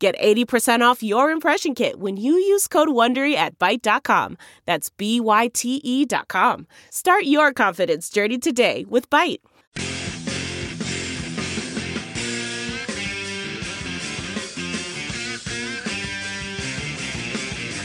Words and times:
Get 0.00 0.18
80% 0.18 0.80
off 0.80 1.02
your 1.02 1.30
impression 1.30 1.74
kit 1.74 2.00
when 2.00 2.16
you 2.16 2.32
use 2.32 2.66
code 2.66 2.88
WONDERY 2.88 3.34
at 3.34 3.58
Byte.com. 3.58 4.38
That's 4.64 4.88
B-Y-T-E 4.88 6.06
dot 6.06 6.26
com. 6.26 6.66
Start 6.88 7.24
your 7.24 7.52
confidence 7.52 8.08
journey 8.08 8.38
today 8.38 8.86
with 8.88 9.10
Byte. 9.10 9.40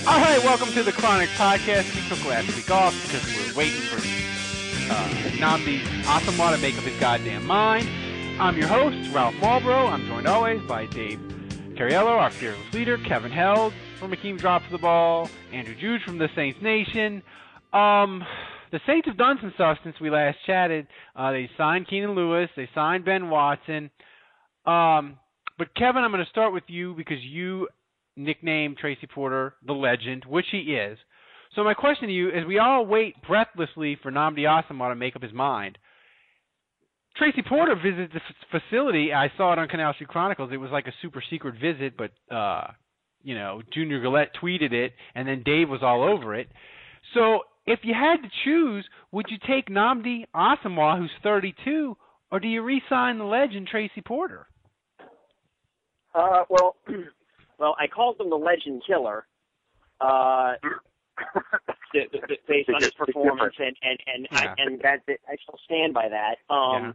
All 0.08 0.22
right, 0.22 0.42
welcome 0.46 0.70
to 0.70 0.84
the 0.84 0.94
Chronic 0.94 1.28
Podcast. 1.32 1.94
We 1.94 2.08
took 2.08 2.26
last 2.30 2.56
week 2.56 2.72
off 2.72 2.94
because 3.04 3.26
we're 3.36 3.58
waiting 3.58 3.82
for 3.82 3.98
uh, 3.98 5.10
Nnamdi 5.34 5.82
Asomugha 6.04 6.56
to 6.56 6.62
make 6.62 6.78
up 6.78 6.86
his 6.86 6.98
goddamn 6.98 7.46
mind. 7.46 7.90
I'm 8.40 8.58
your 8.58 8.68
host, 8.68 9.12
Ralph 9.14 9.36
Marlboro. 9.42 9.88
I'm 9.88 10.06
joined 10.08 10.28
always 10.28 10.62
by 10.62 10.86
Dave 10.86 11.20
Cariello, 11.76 12.18
our 12.18 12.32
fearless 12.32 12.74
leader, 12.74 12.98
Kevin 12.98 13.32
Held 13.32 13.74
from 14.00 14.12
Akeem 14.12 14.40
Drops 14.40 14.64
the 14.72 14.78
Ball, 14.78 15.30
Andrew 15.52 15.76
Juge 15.76 16.02
from 16.04 16.18
the 16.18 16.30
Saints 16.34 16.58
Nation. 16.62 17.22
Um, 17.74 18.24
the 18.72 18.80
Saints 18.88 19.08
have 19.10 19.18
done 19.18 19.38
some 19.42 19.52
stuff 19.56 19.78
since 19.84 20.00
we 20.00 20.10
last 20.10 20.38
chatted. 20.46 20.88
Uh, 21.18 21.34
they 21.34 21.50
signed 21.58 21.90
Keenan 21.90 22.16
Lewis. 22.16 22.50
They 22.56 22.70
signed 22.74 23.04
Ben 23.04 23.30
Watson. 23.30 23.92
Um, 24.66 25.20
but 25.58 25.76
Kevin, 25.76 26.04
I'm 26.04 26.12
going 26.12 26.24
to 26.24 26.30
start 26.30 26.54
with 26.54 26.64
you 26.68 26.94
because 26.96 27.22
you 27.22 27.68
nicknamed 28.16 28.78
Tracy 28.78 29.08
Porter 29.08 29.56
the 29.68 29.74
legend, 29.74 30.24
which 30.26 30.46
he 30.54 30.76
is. 30.76 30.98
So 31.56 31.64
my 31.66 31.74
question 31.74 32.08
to 32.08 32.14
you 32.14 32.30
is: 32.30 32.46
We 32.48 32.58
all 32.58 32.86
wait 32.86 33.16
breathlessly 33.28 33.98
for 34.02 34.12
Nnamdi 34.12 34.40
Asomugha 34.40 34.92
to 34.92 34.96
make 34.96 35.18
up 35.18 35.24
his 35.24 35.34
mind. 35.34 35.78
Tracy 37.18 37.42
Porter 37.48 37.76
visited 37.76 38.12
the 38.12 38.20
f- 38.20 38.62
facility. 38.62 39.14
I 39.14 39.32
saw 39.38 39.54
it 39.54 39.60
on 39.60 39.68
Canal 39.68 39.94
Street 39.94 40.10
Chronicles. 40.10 40.52
It 40.52 40.58
was 40.58 40.72
like 40.72 40.88
a 40.88 40.94
super 41.02 41.24
secret 41.30 41.56
visit, 41.60 41.94
but 41.98 42.12
uh, 42.34 42.68
you 43.24 43.36
know, 43.36 43.62
Junior 43.74 44.02
Galette 44.02 44.32
tweeted 44.42 44.72
it, 44.74 44.94
and 45.16 45.28
then 45.28 45.42
Dave 45.44 45.70
was 45.70 45.82
all 45.82 46.04
over 46.04 46.36
it. 46.36 46.50
So, 47.14 47.42
if 47.66 47.80
you 47.84 47.94
had 47.94 48.18
to 48.18 48.30
choose, 48.44 48.86
would 49.12 49.28
you 49.30 49.38
take 49.48 49.70
Nnamdi 49.70 50.26
Asomugha, 50.36 50.98
who's 51.00 51.12
32, 51.24 51.96
or 52.32 52.40
do 52.40 52.48
you 52.48 52.62
re-sign 52.62 53.18
the 53.18 53.24
legend 53.24 53.68
Tracy 53.68 54.02
Porter? 54.02 54.46
Uh, 56.14 56.44
well, 56.50 56.76
well, 57.60 57.76
I 57.80 57.88
called 57.88 58.20
him 58.20 58.30
the 58.30 58.36
Legend 58.36 58.84
Killer, 58.86 59.26
uh, 60.02 60.54
based 62.48 62.70
on 62.70 62.82
his 62.82 62.92
performance, 62.98 63.56
and 63.58 63.76
and 63.82 64.00
and 64.14 64.28
Yeah. 64.32 64.38
I, 64.40 64.54
and 64.58 64.80
that, 64.82 65.02
that 65.08 65.20
I 65.28 65.36
still 65.44 65.60
stand 65.66 65.94
by 65.94 66.10
that. 66.10 66.54
Um, 66.54 66.84
Yeah. 66.84 66.92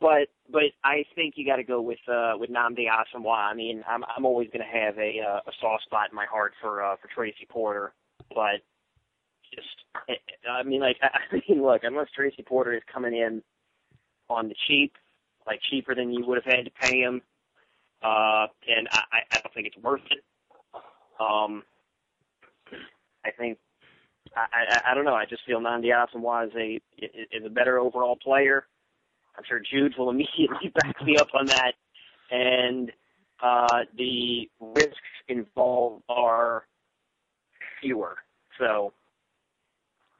But 0.00 0.28
but 0.50 0.62
I 0.84 1.04
think 1.14 1.34
you 1.36 1.46
got 1.46 1.56
to 1.56 1.64
go 1.64 1.80
with 1.80 1.98
uh 2.08 2.34
with 2.36 2.50
Nnamdi 2.50 2.86
Asomugha. 2.88 3.50
I 3.50 3.54
mean, 3.54 3.82
I'm 3.88 4.04
I'm 4.16 4.24
always 4.26 4.48
going 4.52 4.64
to 4.64 4.78
have 4.78 4.96
a 4.98 5.20
uh, 5.20 5.40
a 5.46 5.52
soft 5.60 5.84
spot 5.84 6.08
in 6.10 6.16
my 6.16 6.26
heart 6.26 6.52
for 6.60 6.82
uh 6.82 6.96
for 7.00 7.08
Tracy 7.14 7.46
Porter, 7.48 7.92
but 8.30 8.60
just 9.54 9.66
I 10.48 10.62
mean 10.62 10.80
like 10.80 10.96
I 11.02 11.34
mean 11.48 11.62
look, 11.62 11.82
unless 11.84 12.08
Tracy 12.14 12.42
Porter 12.42 12.74
is 12.74 12.82
coming 12.92 13.14
in 13.14 13.42
on 14.28 14.48
the 14.48 14.54
cheap, 14.66 14.92
like 15.46 15.60
cheaper 15.70 15.94
than 15.94 16.12
you 16.12 16.24
would 16.26 16.36
have 16.42 16.56
had 16.56 16.64
to 16.66 16.70
pay 16.80 17.00
him, 17.00 17.22
uh 18.02 18.46
and 18.68 18.88
I 18.92 19.18
I 19.32 19.40
don't 19.42 19.54
think 19.54 19.66
it's 19.66 19.78
worth 19.82 20.02
it. 20.10 20.22
Um 21.20 21.62
I 23.24 23.30
think 23.32 23.58
I 24.36 24.40
I, 24.86 24.92
I 24.92 24.94
don't 24.94 25.04
know, 25.04 25.14
I 25.14 25.24
just 25.24 25.44
feel 25.46 25.60
Nnamdi 25.60 25.86
Asomugha 25.86 26.46
is 26.46 26.52
a 26.56 26.80
is 27.36 27.44
a 27.44 27.50
better 27.50 27.78
overall 27.78 28.16
player. 28.16 28.66
I'm 29.38 29.44
sure 29.48 29.60
Jude 29.60 29.94
will 29.96 30.10
immediately 30.10 30.72
back 30.74 31.02
me 31.04 31.16
up 31.16 31.28
on 31.34 31.46
that. 31.46 31.72
And 32.30 32.92
uh, 33.42 33.84
the 33.96 34.50
risks 34.60 34.92
involved 35.28 36.02
are 36.08 36.64
fewer. 37.80 38.16
So 38.58 38.92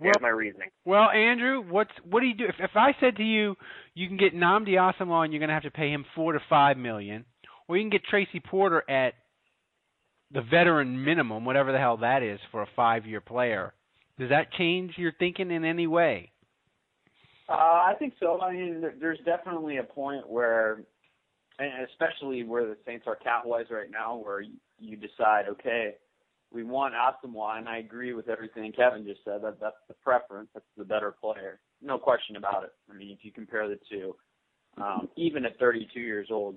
Well- 0.00 0.12
my 0.20 0.28
reasoning. 0.28 0.70
Well, 0.84 1.10
Andrew, 1.10 1.60
what's 1.68 1.90
what 2.08 2.20
do 2.20 2.26
you 2.26 2.34
do 2.34 2.44
if 2.44 2.54
if 2.60 2.70
I 2.76 2.94
said 3.00 3.16
to 3.16 3.24
you, 3.24 3.56
you 3.94 4.06
can 4.06 4.16
get 4.16 4.34
Nnamdi 4.34 4.70
Asomugha 4.70 5.24
and 5.24 5.32
you're 5.32 5.40
going 5.40 5.48
to 5.48 5.54
have 5.54 5.64
to 5.64 5.70
pay 5.70 5.90
him 5.90 6.04
four 6.14 6.32
to 6.32 6.40
five 6.48 6.76
million, 6.76 7.24
or 7.66 7.76
you 7.76 7.82
can 7.82 7.90
get 7.90 8.04
Tracy 8.04 8.40
Porter 8.40 8.88
at 8.88 9.14
the 10.30 10.42
veteran 10.42 11.04
minimum, 11.04 11.44
whatever 11.44 11.72
the 11.72 11.78
hell 11.78 11.96
that 11.98 12.22
is 12.22 12.38
for 12.50 12.62
a 12.62 12.68
five-year 12.76 13.20
player. 13.20 13.72
Does 14.18 14.28
that 14.28 14.52
change 14.52 14.92
your 14.98 15.12
thinking 15.18 15.50
in 15.50 15.64
any 15.64 15.86
way? 15.86 16.32
Uh, 17.48 17.52
I 17.52 17.94
think 17.98 18.14
so. 18.20 18.40
I 18.40 18.52
mean, 18.52 18.84
there's 19.00 19.18
definitely 19.24 19.78
a 19.78 19.82
point 19.82 20.28
where, 20.28 20.82
and 21.58 21.88
especially 21.90 22.44
where 22.44 22.66
the 22.66 22.76
Saints 22.86 23.06
are 23.06 23.16
cap-wise 23.16 23.66
right 23.70 23.90
now, 23.90 24.16
where 24.16 24.42
you, 24.42 24.54
you 24.78 24.96
decide, 24.96 25.46
okay, 25.48 25.94
we 26.52 26.62
want 26.62 26.94
Asomugha, 26.94 27.58
and 27.58 27.68
I 27.68 27.78
agree 27.78 28.12
with 28.12 28.28
everything 28.28 28.72
Kevin 28.72 29.06
just 29.06 29.20
said. 29.24 29.42
That 29.42 29.60
that's 29.60 29.76
the 29.86 29.94
preference. 29.94 30.48
That's 30.54 30.66
the 30.76 30.84
better 30.84 31.10
player, 31.10 31.60
no 31.82 31.98
question 31.98 32.36
about 32.36 32.64
it. 32.64 32.72
I 32.90 32.94
mean, 32.94 33.10
if 33.10 33.24
you 33.24 33.32
compare 33.32 33.68
the 33.68 33.78
two, 33.90 34.14
um, 34.76 35.08
even 35.16 35.44
at 35.44 35.58
32 35.58 36.00
years 36.00 36.28
old, 36.30 36.56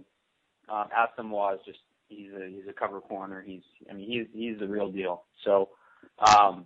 um, 0.69 0.85
Asomugha 0.97 1.55
is 1.55 1.59
just 1.65 1.79
he's 2.07 2.31
a 2.33 2.47
he's 2.49 2.67
a 2.69 2.73
cover 2.73 3.01
corner. 3.01 3.43
He's 3.45 3.63
I 3.89 3.93
mean 3.93 4.09
he's 4.09 4.27
he's 4.33 4.59
the 4.59 4.67
real 4.67 4.91
deal. 4.91 5.23
So. 5.45 5.69
Um, 6.19 6.65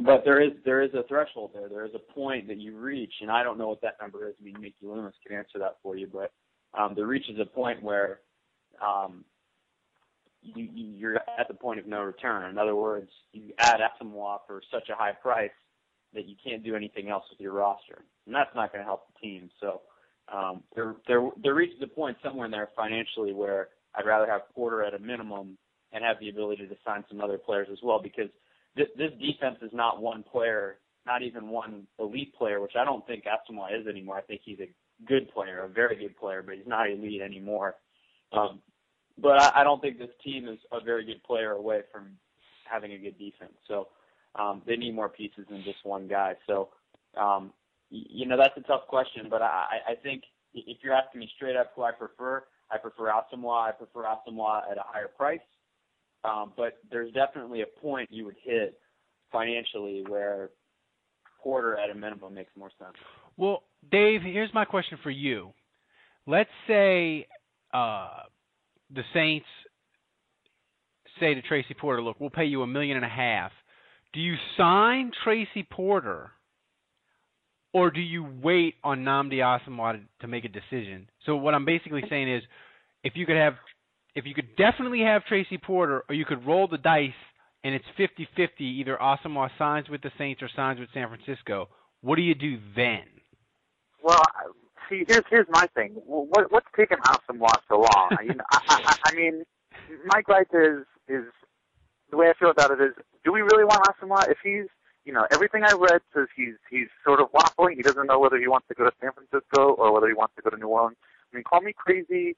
but 0.00 0.22
there 0.24 0.40
is 0.40 0.52
there 0.64 0.82
is 0.82 0.92
a 0.94 1.02
threshold 1.08 1.50
there. 1.54 1.68
There 1.68 1.84
is 1.84 1.92
a 1.94 2.12
point 2.12 2.46
that 2.48 2.58
you 2.58 2.76
reach, 2.76 3.12
and 3.20 3.30
I 3.30 3.42
don't 3.42 3.58
know 3.58 3.68
what 3.68 3.80
that 3.82 3.96
number 4.00 4.28
is. 4.28 4.34
I 4.40 4.44
mean, 4.44 4.56
Mickey 4.60 4.76
Loomis 4.82 5.14
can 5.26 5.36
answer 5.36 5.58
that 5.58 5.76
for 5.82 5.96
you, 5.96 6.08
but 6.12 6.32
um, 6.78 6.94
there 6.94 7.06
reaches 7.06 7.38
a 7.40 7.46
point 7.46 7.82
where 7.82 8.20
um, 8.84 9.24
you 10.42 10.68
you're 10.72 11.16
at 11.16 11.48
the 11.48 11.54
point 11.54 11.80
of 11.80 11.86
no 11.86 12.02
return. 12.02 12.48
In 12.48 12.58
other 12.58 12.76
words, 12.76 13.10
you 13.32 13.52
add 13.58 13.80
Asomugha 13.80 14.38
for 14.46 14.62
such 14.72 14.88
a 14.88 14.94
high 14.94 15.12
price 15.12 15.50
that 16.14 16.26
you 16.26 16.36
can't 16.42 16.64
do 16.64 16.74
anything 16.74 17.08
else 17.08 17.24
with 17.30 17.40
your 17.40 17.52
roster, 17.52 18.04
and 18.26 18.34
that's 18.34 18.54
not 18.54 18.72
going 18.72 18.82
to 18.82 18.86
help 18.86 19.06
the 19.12 19.20
team. 19.20 19.50
So 19.60 19.82
um, 20.32 20.62
there 20.76 20.94
there 21.08 21.28
there 21.42 21.54
reaches 21.54 21.82
a 21.82 21.88
point 21.88 22.16
somewhere 22.22 22.46
in 22.46 22.52
there 22.52 22.68
financially 22.76 23.32
where 23.32 23.68
I'd 23.94 24.06
rather 24.06 24.30
have 24.30 24.42
Porter 24.54 24.84
at 24.84 24.94
a 24.94 24.98
minimum 24.98 25.58
and 25.92 26.04
have 26.04 26.20
the 26.20 26.28
ability 26.28 26.66
to 26.68 26.76
sign 26.86 27.04
some 27.08 27.20
other 27.20 27.38
players 27.38 27.68
as 27.72 27.78
well 27.82 28.00
because 28.00 28.28
this, 28.76 28.88
this 28.96 29.12
defense 29.20 29.58
is 29.62 29.70
not 29.72 30.00
one 30.00 30.22
player, 30.22 30.78
not 31.06 31.22
even 31.22 31.48
one 31.48 31.86
elite 31.98 32.34
player, 32.34 32.60
which 32.60 32.76
I 32.78 32.84
don't 32.84 33.06
think 33.06 33.24
Asomugha 33.24 33.80
is 33.80 33.86
anymore. 33.86 34.16
I 34.18 34.22
think 34.22 34.42
he's 34.44 34.60
a 34.60 34.70
good 35.06 35.32
player, 35.32 35.64
a 35.64 35.68
very 35.68 35.96
good 35.96 36.16
player, 36.16 36.42
but 36.42 36.56
he's 36.56 36.66
not 36.66 36.90
elite 36.90 37.22
anymore. 37.22 37.76
Um, 38.32 38.60
but 39.20 39.40
I, 39.40 39.60
I 39.60 39.64
don't 39.64 39.80
think 39.80 39.98
this 39.98 40.10
team 40.22 40.48
is 40.48 40.58
a 40.72 40.80
very 40.80 41.04
good 41.04 41.22
player 41.24 41.52
away 41.52 41.80
from 41.92 42.10
having 42.70 42.92
a 42.92 42.98
good 42.98 43.18
defense. 43.18 43.54
So 43.66 43.88
um, 44.34 44.62
they 44.66 44.76
need 44.76 44.94
more 44.94 45.08
pieces 45.08 45.46
than 45.50 45.62
just 45.64 45.84
one 45.84 46.06
guy. 46.06 46.34
So 46.46 46.68
um, 47.16 47.52
you 47.90 48.26
know 48.26 48.36
that's 48.36 48.56
a 48.56 48.60
tough 48.62 48.86
question, 48.86 49.28
but 49.30 49.42
I, 49.42 49.78
I 49.88 49.94
think 49.94 50.22
if 50.54 50.78
you're 50.82 50.94
asking 50.94 51.20
me 51.20 51.30
straight 51.36 51.56
up 51.56 51.72
who 51.74 51.82
I 51.82 51.92
prefer, 51.92 52.44
I 52.70 52.78
prefer 52.78 53.10
Asomugha. 53.10 53.68
I 53.68 53.72
prefer 53.72 54.04
Asomugha 54.04 54.70
at 54.70 54.76
a 54.76 54.82
higher 54.84 55.08
price. 55.08 55.40
Um, 56.24 56.52
but 56.56 56.78
there's 56.90 57.12
definitely 57.12 57.62
a 57.62 57.80
point 57.80 58.10
you 58.10 58.24
would 58.24 58.36
hit 58.42 58.78
financially 59.30 60.04
where 60.08 60.50
Porter 61.42 61.76
at 61.78 61.90
a 61.90 61.94
minimum 61.94 62.34
makes 62.34 62.50
more 62.56 62.70
sense. 62.78 62.94
Well, 63.36 63.62
Dave, 63.90 64.22
here's 64.22 64.52
my 64.52 64.64
question 64.64 64.98
for 65.02 65.10
you. 65.10 65.52
Let's 66.26 66.50
say 66.66 67.26
uh, 67.72 68.08
the 68.94 69.02
Saints 69.14 69.46
say 71.20 71.34
to 71.34 71.42
Tracy 71.42 71.74
Porter, 71.74 72.02
"Look, 72.02 72.20
we'll 72.20 72.30
pay 72.30 72.44
you 72.44 72.62
a 72.62 72.66
million 72.66 72.96
and 72.96 73.06
a 73.06 73.08
half." 73.08 73.52
Do 74.12 74.20
you 74.20 74.34
sign 74.56 75.12
Tracy 75.22 75.66
Porter, 75.70 76.30
or 77.72 77.90
do 77.90 78.00
you 78.00 78.26
wait 78.42 78.74
on 78.82 79.04
Nnamdi 79.04 79.34
Asomugha 79.34 79.94
to, 79.94 80.00
to 80.20 80.28
make 80.28 80.44
a 80.44 80.48
decision? 80.48 81.08
So 81.26 81.36
what 81.36 81.54
I'm 81.54 81.64
basically 81.64 82.02
saying 82.08 82.32
is, 82.34 82.42
if 83.04 83.12
you 83.16 83.26
could 83.26 83.36
have, 83.36 83.54
if 84.18 84.26
you 84.26 84.34
could 84.34 84.56
definitely 84.56 85.00
have 85.02 85.24
Tracy 85.24 85.58
Porter, 85.58 86.02
or 86.08 86.14
you 86.14 86.24
could 86.24 86.44
roll 86.44 86.66
the 86.66 86.78
dice 86.78 87.10
and 87.64 87.74
it's 87.74 87.84
50-50, 87.98 88.60
either 88.60 88.96
Asomugha 89.00 89.50
signs 89.58 89.88
with 89.88 90.02
the 90.02 90.10
Saints 90.18 90.42
or 90.42 90.48
signs 90.54 90.80
with 90.80 90.88
San 90.92 91.08
Francisco. 91.08 91.68
What 92.00 92.16
do 92.16 92.22
you 92.22 92.34
do 92.34 92.58
then? 92.76 93.04
Well, 94.02 94.22
see, 94.88 95.04
here's 95.06 95.24
here's 95.28 95.46
my 95.50 95.66
thing. 95.74 95.92
What 96.06 96.52
what's 96.52 96.66
taking 96.76 96.98
Asomugha 96.98 97.56
so 97.68 97.80
long? 97.80 98.16
you 98.22 98.34
know, 98.34 98.44
I, 98.52 98.60
I, 98.68 98.96
I 99.06 99.14
mean, 99.14 99.42
my 100.06 100.22
gripe 100.22 100.50
is 100.52 100.84
is 101.08 101.24
the 102.10 102.16
way 102.16 102.28
I 102.28 102.34
feel 102.38 102.50
about 102.50 102.70
it 102.70 102.80
is, 102.80 102.94
do 103.24 103.32
we 103.32 103.40
really 103.40 103.64
want 103.64 103.82
Asomugha? 103.84 104.30
If 104.30 104.38
he's, 104.42 104.66
you 105.04 105.12
know, 105.12 105.26
everything 105.32 105.64
I 105.64 105.72
read 105.72 106.00
says 106.14 106.28
he's 106.36 106.54
he's 106.70 106.86
sort 107.04 107.20
of 107.20 107.32
waffling. 107.32 107.74
He 107.74 107.82
doesn't 107.82 108.06
know 108.06 108.20
whether 108.20 108.38
he 108.38 108.46
wants 108.46 108.68
to 108.68 108.74
go 108.74 108.84
to 108.84 108.92
San 109.00 109.10
Francisco 109.12 109.72
or 109.74 109.92
whether 109.92 110.06
he 110.06 110.14
wants 110.14 110.34
to 110.36 110.42
go 110.42 110.50
to 110.50 110.56
New 110.56 110.68
Orleans. 110.68 110.96
I 111.32 111.36
mean, 111.36 111.44
call 111.44 111.60
me 111.60 111.74
crazy, 111.76 112.36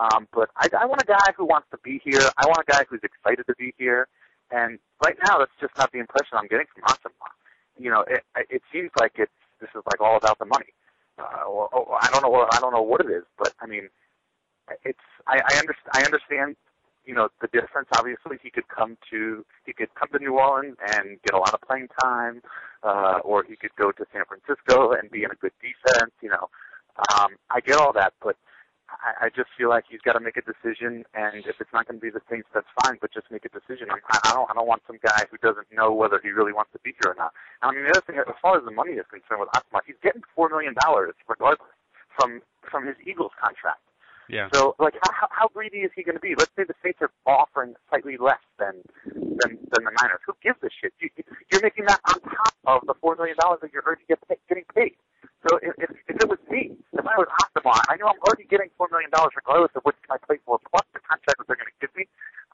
um, 0.00 0.26
but 0.32 0.48
I, 0.56 0.68
I 0.80 0.86
want 0.86 1.02
a 1.02 1.06
guy 1.06 1.32
who 1.36 1.44
wants 1.44 1.68
to 1.72 1.78
be 1.84 2.00
here. 2.02 2.22
I 2.38 2.46
want 2.46 2.64
a 2.66 2.72
guy 2.72 2.84
who's 2.88 3.00
excited 3.04 3.44
to 3.46 3.54
be 3.58 3.74
here. 3.76 4.08
And 4.50 4.78
right 5.04 5.16
now, 5.26 5.38
that's 5.38 5.52
just 5.60 5.76
not 5.76 5.92
the 5.92 5.98
impression 5.98 6.38
I'm 6.38 6.48
getting 6.48 6.66
from 6.74 6.84
Asomugha. 6.84 7.30
You 7.78 7.90
know, 7.90 8.04
it, 8.08 8.24
it 8.48 8.62
seems 8.72 8.90
like 8.98 9.12
it's 9.16 9.30
this 9.60 9.68
is 9.76 9.82
like 9.86 10.00
all 10.00 10.16
about 10.16 10.38
the 10.38 10.46
money. 10.46 10.72
Uh, 11.18 11.44
or, 11.46 11.68
or 11.68 11.98
I 12.00 12.08
don't 12.10 12.22
know. 12.22 12.48
I 12.50 12.58
don't 12.60 12.72
know 12.72 12.82
what 12.82 13.02
it 13.02 13.10
is, 13.10 13.24
but 13.38 13.52
I 13.60 13.66
mean, 13.66 13.88
it's. 14.84 14.98
I, 15.26 15.40
I 15.46 15.58
understand. 15.58 15.90
I 15.92 16.02
understand. 16.02 16.56
You 17.04 17.14
know, 17.14 17.28
the 17.40 17.48
difference. 17.48 17.88
Obviously, 17.96 18.38
he 18.42 18.50
could 18.50 18.68
come 18.68 18.96
to 19.10 19.44
he 19.66 19.72
could 19.72 19.94
come 19.94 20.08
to 20.12 20.18
New 20.18 20.38
Orleans 20.38 20.76
and 20.94 21.20
get 21.22 21.34
a 21.34 21.38
lot 21.38 21.52
of 21.52 21.60
playing 21.60 21.88
time, 22.02 22.40
uh, 22.82 23.20
or 23.22 23.44
he 23.44 23.56
could 23.56 23.74
go 23.76 23.92
to 23.92 24.04
San 24.12 24.22
Francisco 24.24 24.92
and 24.92 25.10
be 25.10 25.24
in 25.24 25.30
a 25.30 25.34
good 25.34 25.52
defense. 25.60 26.12
You 26.22 26.30
know, 26.30 26.48
um, 27.16 27.36
I 27.50 27.60
get 27.60 27.76
all 27.76 27.92
that, 27.94 28.14
just 29.34 29.50
feel 29.56 29.68
like 29.68 29.84
he's 29.88 30.00
got 30.00 30.14
to 30.14 30.20
make 30.20 30.36
a 30.36 30.44
decision, 30.44 31.04
and 31.14 31.46
if 31.46 31.60
it's 31.60 31.72
not 31.72 31.86
going 31.86 31.98
to 31.98 32.04
be 32.04 32.10
the 32.10 32.20
Saints, 32.30 32.48
that's 32.52 32.68
fine. 32.82 32.98
But 33.00 33.12
just 33.12 33.30
make 33.30 33.44
a 33.44 33.52
decision. 33.52 33.88
I, 33.90 33.98
I 34.24 34.32
don't. 34.32 34.50
I 34.50 34.54
don't 34.54 34.66
want 34.68 34.82
some 34.86 34.98
guy 35.02 35.26
who 35.30 35.38
doesn't 35.38 35.68
know 35.72 35.92
whether 35.92 36.20
he 36.22 36.30
really 36.30 36.52
wants 36.52 36.72
to 36.72 36.80
be 36.82 36.94
here 37.02 37.12
or 37.12 37.18
not. 37.18 37.32
I 37.62 37.72
mean, 37.72 37.84
the 37.84 37.90
other 37.90 38.04
thing, 38.06 38.18
as 38.18 38.38
far 38.42 38.58
as 38.58 38.64
the 38.64 38.70
money 38.70 38.94
is 39.00 39.06
concerned 39.10 39.40
with 39.40 39.50
Asomugha, 39.50 39.86
he's 39.86 40.00
getting 40.02 40.22
four 40.34 40.48
million 40.48 40.74
dollars 40.84 41.14
regardless 41.28 41.70
from 42.18 42.42
from 42.70 42.86
his 42.86 42.96
Eagles 43.06 43.32
contract. 43.40 43.80
Yeah. 44.30 44.48
So, 44.54 44.76
like, 44.78 44.94
how, 45.02 45.26
how 45.30 45.48
greedy 45.48 45.78
is 45.78 45.90
he 45.96 46.04
going 46.04 46.14
to 46.14 46.22
be? 46.22 46.34
Let's 46.38 46.52
say 46.54 46.62
the 46.62 46.78
Saints 46.84 47.02
are 47.02 47.10
offering 47.26 47.74
slightly 47.90 48.16
less 48.16 48.42
than 48.58 48.78
than 49.04 49.58
than 49.58 49.82
the 49.82 49.92
Niners. 50.00 50.22
Who 50.26 50.34
gives 50.42 50.62
a 50.62 50.70
shit? 50.70 50.94
You, 51.00 51.10
you're 51.50 51.62
making 51.62 51.86
that 51.86 52.00
on 52.06 52.20
top 52.22 52.54
of 52.66 52.86
the 52.86 52.94
four 53.00 53.16
million 53.16 53.36
dollars 53.40 53.58
that 53.62 53.72
you're 53.72 53.82
already 53.82 54.06
get, 54.06 54.22
getting 54.48 54.64
paid. 54.74 54.94
So 55.48 55.58
if, 55.62 55.74
if, 55.78 55.90
if 56.06 56.16
it 56.20 56.28
was 56.28 56.38
me, 56.50 56.76
if 56.92 57.06
I 57.06 57.16
was 57.16 57.26
Asomugha, 57.70 57.80
I 57.88 57.96
know 57.96 58.06
I'm 58.06 58.20
already 58.26 58.44
getting 58.44 58.70
four 58.76 58.88
million 58.90 59.10
dollars 59.10 59.32
regardless 59.36 59.70
of 59.74 59.82
which 59.82 59.96
team 59.96 60.10
I 60.10 60.18
play 60.18 60.38
for, 60.44 60.58
plus 60.70 60.82
the 60.92 61.00
contract 61.00 61.38
that 61.38 61.46
they're 61.46 61.56
going 61.56 61.70
to 61.70 61.80
give 61.80 61.94
me. 61.96 62.06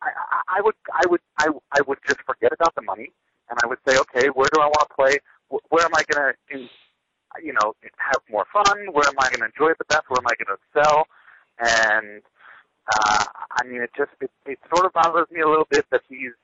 I, 0.03 0.09
I, 0.13 0.59
I 0.59 0.61
would, 0.61 0.75
I 0.93 1.05
would, 1.09 1.21
I, 1.39 1.49
I 1.73 1.81
would 1.87 1.99
just 2.07 2.21
forget 2.27 2.53
about 2.53 2.75
the 2.75 2.83
money, 2.83 3.13
and 3.51 3.59
I 3.63 3.67
would 3.67 3.79
say, 3.89 3.97
okay, 3.97 4.29
where 4.29 4.49
do 4.53 4.61
I 4.61 4.67
want 4.67 4.89
to 4.89 4.95
play? 4.95 5.19
Where 5.49 5.85
am 5.85 5.95
I 5.95 6.03
going 6.11 6.35
to, 6.35 6.59
you 7.43 7.53
know, 7.53 7.75
have 7.99 8.21
more 8.31 8.47
fun? 8.53 8.93
Where 8.93 9.07
am 9.09 9.17
I 9.19 9.29
going 9.31 9.41
to 9.41 9.51
enjoy 9.53 9.73
it 9.73 9.79
the 9.79 9.89
best? 9.89 10.05
Where 10.09 10.21
am 10.21 10.29
I 10.29 10.35
going 10.37 10.53
to 10.53 10.59
excel? 10.61 11.07
And 11.59 12.23
uh, 12.93 13.25
I 13.57 13.65
mean, 13.65 13.81
it 13.81 13.91
just, 13.97 14.13
it, 14.21 14.31
it 14.45 14.59
sort 14.75 14.85
of 14.85 14.93
bothers 14.93 15.31
me 15.31 15.41
a 15.41 15.49
little 15.49 15.67
bit 15.71 15.87
that 15.91 16.03
he's 16.09 16.37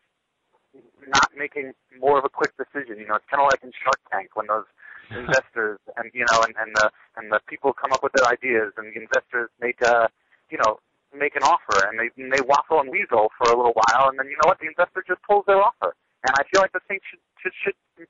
not 1.08 1.30
making 1.36 1.72
more 2.00 2.18
of 2.18 2.24
a 2.24 2.30
quick 2.30 2.52
decision. 2.56 2.96
You 2.98 3.06
know, 3.08 3.16
it's 3.16 3.28
kind 3.28 3.42
of 3.42 3.50
like 3.50 3.62
in 3.62 3.72
Shark 3.82 4.00
Tank 4.10 4.30
when 4.34 4.46
those 4.46 4.64
investors 5.10 5.78
and 5.96 6.10
you 6.14 6.24
know 6.30 6.40
and, 6.42 6.54
and 6.56 6.72
the 6.76 6.90
and 7.16 7.30
the 7.30 7.40
people 7.46 7.72
come 7.72 7.92
up 7.92 8.02
with 8.02 8.12
their 8.12 8.26
ideas 8.28 8.72
and 8.76 8.92
the 8.94 9.00
investors 9.00 9.50
make 9.60 9.80
a 9.82 10.08
you 10.50 10.58
know 10.58 10.78
make 11.16 11.36
an 11.36 11.42
offer 11.42 11.86
and 11.88 11.98
they 12.00 12.08
and 12.22 12.32
they 12.32 12.40
waffle 12.40 12.80
and 12.80 12.88
weasel 12.90 13.28
for 13.36 13.52
a 13.52 13.56
little 13.56 13.74
while 13.74 14.08
and 14.08 14.18
then 14.18 14.26
you 14.26 14.36
know 14.42 14.48
what 14.48 14.58
the 14.60 14.66
investor 14.66 15.04
just 15.06 15.20
pulls 15.22 15.44
their 15.46 15.60
offer 15.60 15.94
and 16.24 16.32
I 16.38 16.42
feel 16.50 16.60
like 16.60 16.72
the 16.72 16.80
Saints 16.88 17.04
should 17.10 17.20
should, 17.42 17.52
should 17.64 18.08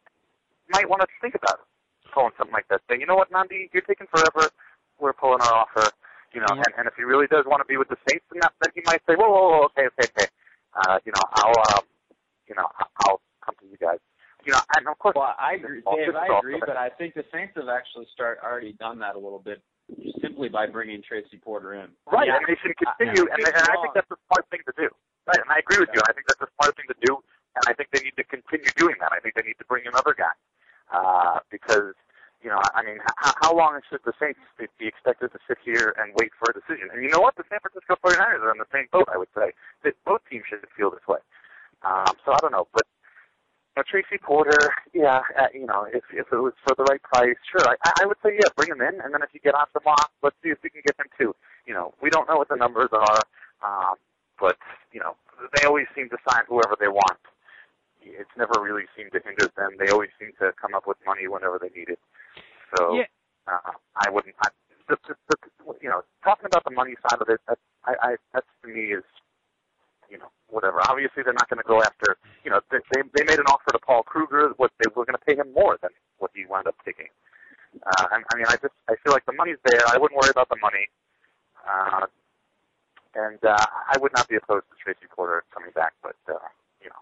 might 0.72 0.88
want 0.88 1.02
to 1.02 1.08
think 1.20 1.34
about 1.34 1.60
it, 1.60 1.66
pulling 2.14 2.32
something 2.38 2.52
like 2.52 2.66
that. 2.68 2.80
Say, 2.88 2.98
you 2.98 3.06
know 3.06 3.14
what, 3.14 3.30
Nnamdi, 3.30 3.68
you're 3.72 3.82
taking 3.82 4.06
forever. 4.08 4.50
We're 4.98 5.12
pulling 5.12 5.40
our 5.42 5.52
offer. 5.52 5.90
You 6.32 6.40
know, 6.40 6.46
Yeah. 6.56 6.62
and, 6.64 6.72
and 6.78 6.88
if 6.88 6.94
he 6.96 7.04
really 7.04 7.26
does 7.26 7.44
want 7.46 7.60
to 7.60 7.66
be 7.68 7.76
with 7.76 7.88
the 7.88 7.96
Saints, 8.08 8.24
then, 8.32 8.40
that, 8.40 8.52
then 8.62 8.72
he 8.74 8.80
might 8.86 9.02
say, 9.06 9.14
whoa, 9.14 9.28
whoa, 9.28 9.48
whoa, 9.50 9.64
okay, 9.68 9.86
okay, 9.92 10.08
okay. 10.16 10.28
Uh, 10.72 10.98
you 11.04 11.12
know, 11.12 11.20
I'll, 11.36 11.76
um, 11.76 11.84
you 12.48 12.54
know, 12.54 12.68
I'll 13.04 13.20
come 13.44 13.54
to 13.60 13.66
you 13.68 13.76
guys. 13.76 13.98
You 14.44 14.52
know, 14.52 14.60
and 14.76 14.88
of 14.88 14.98
course, 14.98 15.14
Well, 15.14 15.34
I 15.38 15.54
agree, 15.54 15.82
Dave. 15.94 16.14
I 16.14 16.38
agree, 16.38 16.58
but 16.58 16.76
I 16.76 16.90
think 16.90 17.14
the 17.14 17.24
Saints 17.32 17.54
have 17.56 17.68
actually 17.68 18.06
start 18.12 18.38
already 18.42 18.72
done 18.74 18.98
that 18.98 19.14
a 19.14 19.18
little 19.18 19.38
bit 19.38 19.62
simply 20.20 20.48
by 20.48 20.66
bringing 20.66 21.02
Tracy 21.02 21.38
Porter 21.38 21.74
in. 21.74 21.88
Right, 22.10 22.26
Yeah, 22.26 22.36
and 22.38 22.46
they 22.46 22.58
should 22.62 22.74
continue, 22.76 23.26
and, 23.30 23.38
and 23.38 23.66
I 23.70 23.76
think 23.82 23.94
that's 23.94 24.10
a 24.10 24.18
smart 24.26 24.46
thing 24.50 24.60
to 24.66 24.74
do. 24.76 24.88
Right, 25.26 25.38
and 25.38 25.50
I 25.50 25.58
agree 25.62 25.78
with 25.78 25.90
you. 25.94 26.02
I 26.08 26.12
think 26.12 26.26
that's 26.26 26.42
a 26.42 26.50
smart 26.58 26.74
thing 26.74 26.86
to 26.90 26.98
do, 27.06 27.22
and 27.54 27.62
I 27.68 27.72
think 27.74 27.90
they 27.94 28.02
need 28.02 28.16
to 28.18 28.24
continue 28.24 28.70
doing 28.76 28.96
that. 28.98 29.12
I 29.12 29.20
think 29.20 29.34
they 29.34 29.46
need 29.46 29.58
to 29.62 29.68
bring 29.70 29.86
another 29.86 30.14
guy, 30.18 30.34
uh, 30.90 31.38
because 31.50 31.94
you 32.42 32.50
know, 32.50 32.58
I 32.74 32.82
mean, 32.82 32.98
how, 33.22 33.32
how 33.42 33.54
long 33.54 33.78
should 33.86 34.02
the 34.04 34.12
Saints 34.18 34.40
be 34.58 34.66
be 34.78 34.86
expected 34.90 35.30
to 35.30 35.38
sit 35.46 35.58
here 35.62 35.94
and 35.98 36.10
wait 36.18 36.34
for 36.34 36.50
a 36.50 36.54
decision? 36.54 36.90
And 36.90 37.02
you 37.02 37.10
know 37.10 37.22
what? 37.22 37.38
The 37.38 37.46
San 37.46 37.62
Francisco 37.62 37.94
49ers 38.02 38.42
are 38.42 38.50
in 38.50 38.58
the 38.58 38.70
same 38.74 38.90
boat. 38.90 39.06
I 39.06 39.16
would 39.16 39.30
say 39.30 39.54
that 39.86 39.94
both 40.04 40.26
teams 40.26 40.42
should 40.50 40.66
feel 40.74 40.90
this 40.90 41.06
way. 41.06 41.22
Um, 41.86 42.10
so 42.26 42.34
I 42.34 42.38
don't 42.42 42.50
know, 42.50 42.66
but 42.74 42.82
you 42.82 42.82
know, 42.82 42.91
Tracy 43.92 44.16
Porter, 44.16 44.72
yeah, 44.94 45.20
uh, 45.38 45.52
you 45.52 45.66
know, 45.66 45.84
if 45.84 46.00
if 46.16 46.32
it 46.32 46.40
was 46.40 46.54
for 46.64 46.74
the 46.74 46.82
right 46.84 47.02
price, 47.02 47.36
sure, 47.44 47.60
I, 47.68 47.92
I 48.00 48.06
would 48.06 48.16
say 48.24 48.32
yeah, 48.32 48.48
bring 48.56 48.72
him 48.72 48.80
in, 48.80 49.04
and 49.04 49.12
then 49.12 49.20
if 49.20 49.28
you 49.34 49.40
get 49.40 49.54
off 49.54 49.68
the 49.74 49.80
block, 49.84 50.10
let's 50.22 50.36
see 50.42 50.48
if 50.48 50.56
we 50.64 50.70
can 50.70 50.80
get 50.80 50.96
him 50.98 51.12
too. 51.20 51.36
You 51.66 51.74
know, 51.74 51.92
we 52.00 52.08
don't 52.08 52.26
know 52.26 52.36
what 52.36 52.48
the 52.48 52.56
numbers 52.56 52.88
are, 52.92 53.20
um, 53.60 53.96
but 54.40 54.56
you 54.92 55.00
know, 55.00 55.14
they 55.54 55.66
always 55.68 55.84
seem 55.94 56.08
to 56.08 56.16
sign 56.26 56.44
whoever 56.48 56.74
they 56.80 56.88
want. 56.88 57.20
It's 58.00 58.32
never 58.38 58.56
really 58.60 58.88
seemed 58.96 59.12
to 59.12 59.20
hinder 59.20 59.52
them. 59.56 59.76
They 59.78 59.92
always 59.92 60.10
seem 60.18 60.32
to 60.40 60.52
come 60.56 60.74
up 60.74 60.86
with 60.86 60.96
money 61.04 61.28
whenever 61.28 61.60
they 61.60 61.68
need 61.78 61.90
it. 61.90 62.00
So 62.74 62.96
Yeah. 62.96 63.04
uh, 63.46 63.76
I 63.96 64.08
wouldn't. 64.08 64.34
I, 64.40 64.48
the, 64.88 64.96
the, 65.06 65.14
the, 65.28 65.36
you 65.82 65.90
know, 65.90 66.02
talking 66.24 66.46
about 66.46 66.64
the 66.64 66.72
money 66.72 66.94
side 67.04 67.20
of 67.20 67.28
it, 67.28 67.40
that, 67.46 67.58
I, 67.84 67.92
I 68.00 68.16
that 68.32 68.44
to 68.62 68.68
me 68.68 68.96
is 68.96 69.04
you 70.12 70.18
know, 70.18 70.28
whatever. 70.52 70.84
Obviously, 70.84 71.24
they're 71.24 71.32
not 71.32 71.48
going 71.48 71.58
to 71.64 71.66
go 71.66 71.80
after, 71.80 72.20
you 72.44 72.50
know, 72.50 72.60
they 72.70 72.78
they 72.92 73.24
made 73.24 73.38
an 73.40 73.48
offer 73.48 73.72
to 73.72 73.78
Paul 73.80 74.02
Kruger. 74.02 74.52
What 74.58 74.70
they 74.78 74.90
were 74.94 75.06
going 75.08 75.16
to 75.16 75.24
pay 75.24 75.34
him 75.34 75.52
more 75.54 75.78
than 75.80 75.90
what 76.18 76.30
he 76.34 76.44
wound 76.44 76.66
up 76.68 76.76
taking. 76.84 77.08
Uh, 77.80 78.04
I, 78.12 78.16
I 78.20 78.36
mean, 78.36 78.44
I 78.46 78.60
just 78.60 78.76
I 78.88 78.94
feel 79.02 79.12
like 79.16 79.24
the 79.24 79.32
money's 79.32 79.56
there. 79.64 79.80
I 79.88 79.96
wouldn't 79.96 80.20
worry 80.20 80.30
about 80.30 80.50
the 80.50 80.60
money. 80.60 80.84
Uh, 81.64 82.06
and 83.14 83.38
uh, 83.44 83.56
I 83.56 83.96
would 83.98 84.12
not 84.14 84.28
be 84.28 84.36
opposed 84.36 84.64
to 84.68 84.76
Tracy 84.82 85.06
Porter 85.14 85.44
coming 85.52 85.70
back, 85.74 85.92
but 86.02 86.16
uh, 86.28 86.36
you 86.82 86.88
know, 86.88 87.00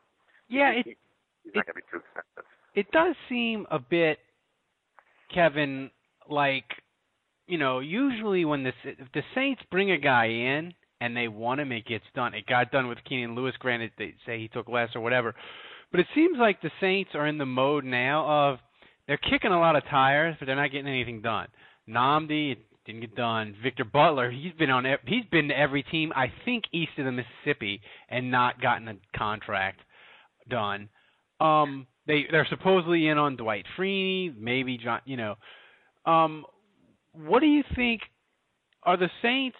Yeah, 0.49 0.73
he, 0.73 0.91
it 0.91 0.99
he's 1.45 1.55
not 1.55 1.67
going 1.67 1.75
to 1.75 1.81
be 1.83 1.87
too 1.91 1.99
expensive. 1.99 2.47
it 2.75 2.91
does 2.93 3.15
seem 3.29 3.67
a 3.71 3.79
bit, 3.79 4.19
Kevin, 5.35 5.91
like 6.29 6.65
you 7.47 7.59
know, 7.59 7.81
usually 7.81 8.45
when 8.45 8.63
the 8.63 8.73
if 8.85 9.11
the 9.13 9.23
Saints 9.35 9.63
bring 9.71 9.91
a 9.91 9.99
guy 9.99 10.27
in 10.27 10.75
and 11.01 11.17
they 11.17 11.29
want 11.29 11.61
him, 11.61 11.73
it 11.73 11.87
gets 11.87 12.05
done. 12.15 12.35
It 12.35 12.47
got 12.47 12.71
done 12.71 12.89
with 12.89 12.99
Keenan 13.09 13.35
Lewis. 13.35 13.55
Granted, 13.59 13.93
they 13.99 14.15
say 14.27 14.39
he 14.39 14.49
took 14.49 14.69
less 14.69 14.91
or 14.95 15.01
whatever, 15.01 15.35
but 15.91 16.01
it 16.01 16.07
seems 16.15 16.39
like 16.39 16.61
the 16.61 16.71
Saints 16.81 17.11
are 17.15 17.27
in 17.27 17.39
the 17.39 17.47
mode 17.47 17.85
now 17.85 18.51
of 18.51 18.59
they're 19.07 19.17
kicking 19.17 19.51
a 19.51 19.59
lot 19.59 19.77
of 19.77 19.83
tires, 19.91 20.37
but 20.39 20.47
they're 20.47 20.57
not 20.57 20.71
getting 20.71 20.89
anything 20.89 21.23
done. 21.23 21.49
Nnamdi 21.89 22.57
didn't 22.87 23.01
get 23.01 23.17
done. 23.17 23.57
Victor 23.63 23.85
Butler, 23.85 24.31
he's 24.31 24.53
been 24.59 24.71
on 24.71 24.85
he's 25.07 25.25
been 25.31 25.49
to 25.49 25.59
every 25.59 25.83
team 25.83 26.13
I 26.15 26.27
think 26.45 26.65
east 26.73 26.93
of 26.99 27.05
the 27.05 27.13
Mississippi 27.13 27.81
and 28.09 28.31
not 28.31 28.61
gotten 28.61 28.89
a 28.89 28.95
contract 29.17 29.81
done. 30.49 30.89
Um, 31.41 31.87
they 32.07 32.25
they're 32.31 32.47
supposedly 32.51 33.09
in 33.09 33.19
on 33.19 33.37
Dwight 33.37 33.65
Freeney, 33.79 34.37
maybe 34.37 34.79
John. 34.79 35.01
You 35.05 35.17
know, 35.17 35.35
um, 36.05 36.45
what 37.13 37.41
do 37.41 37.47
you 37.47 37.63
think? 37.75 38.03
Are 38.83 38.97
the 38.97 39.11
Saints? 39.23 39.57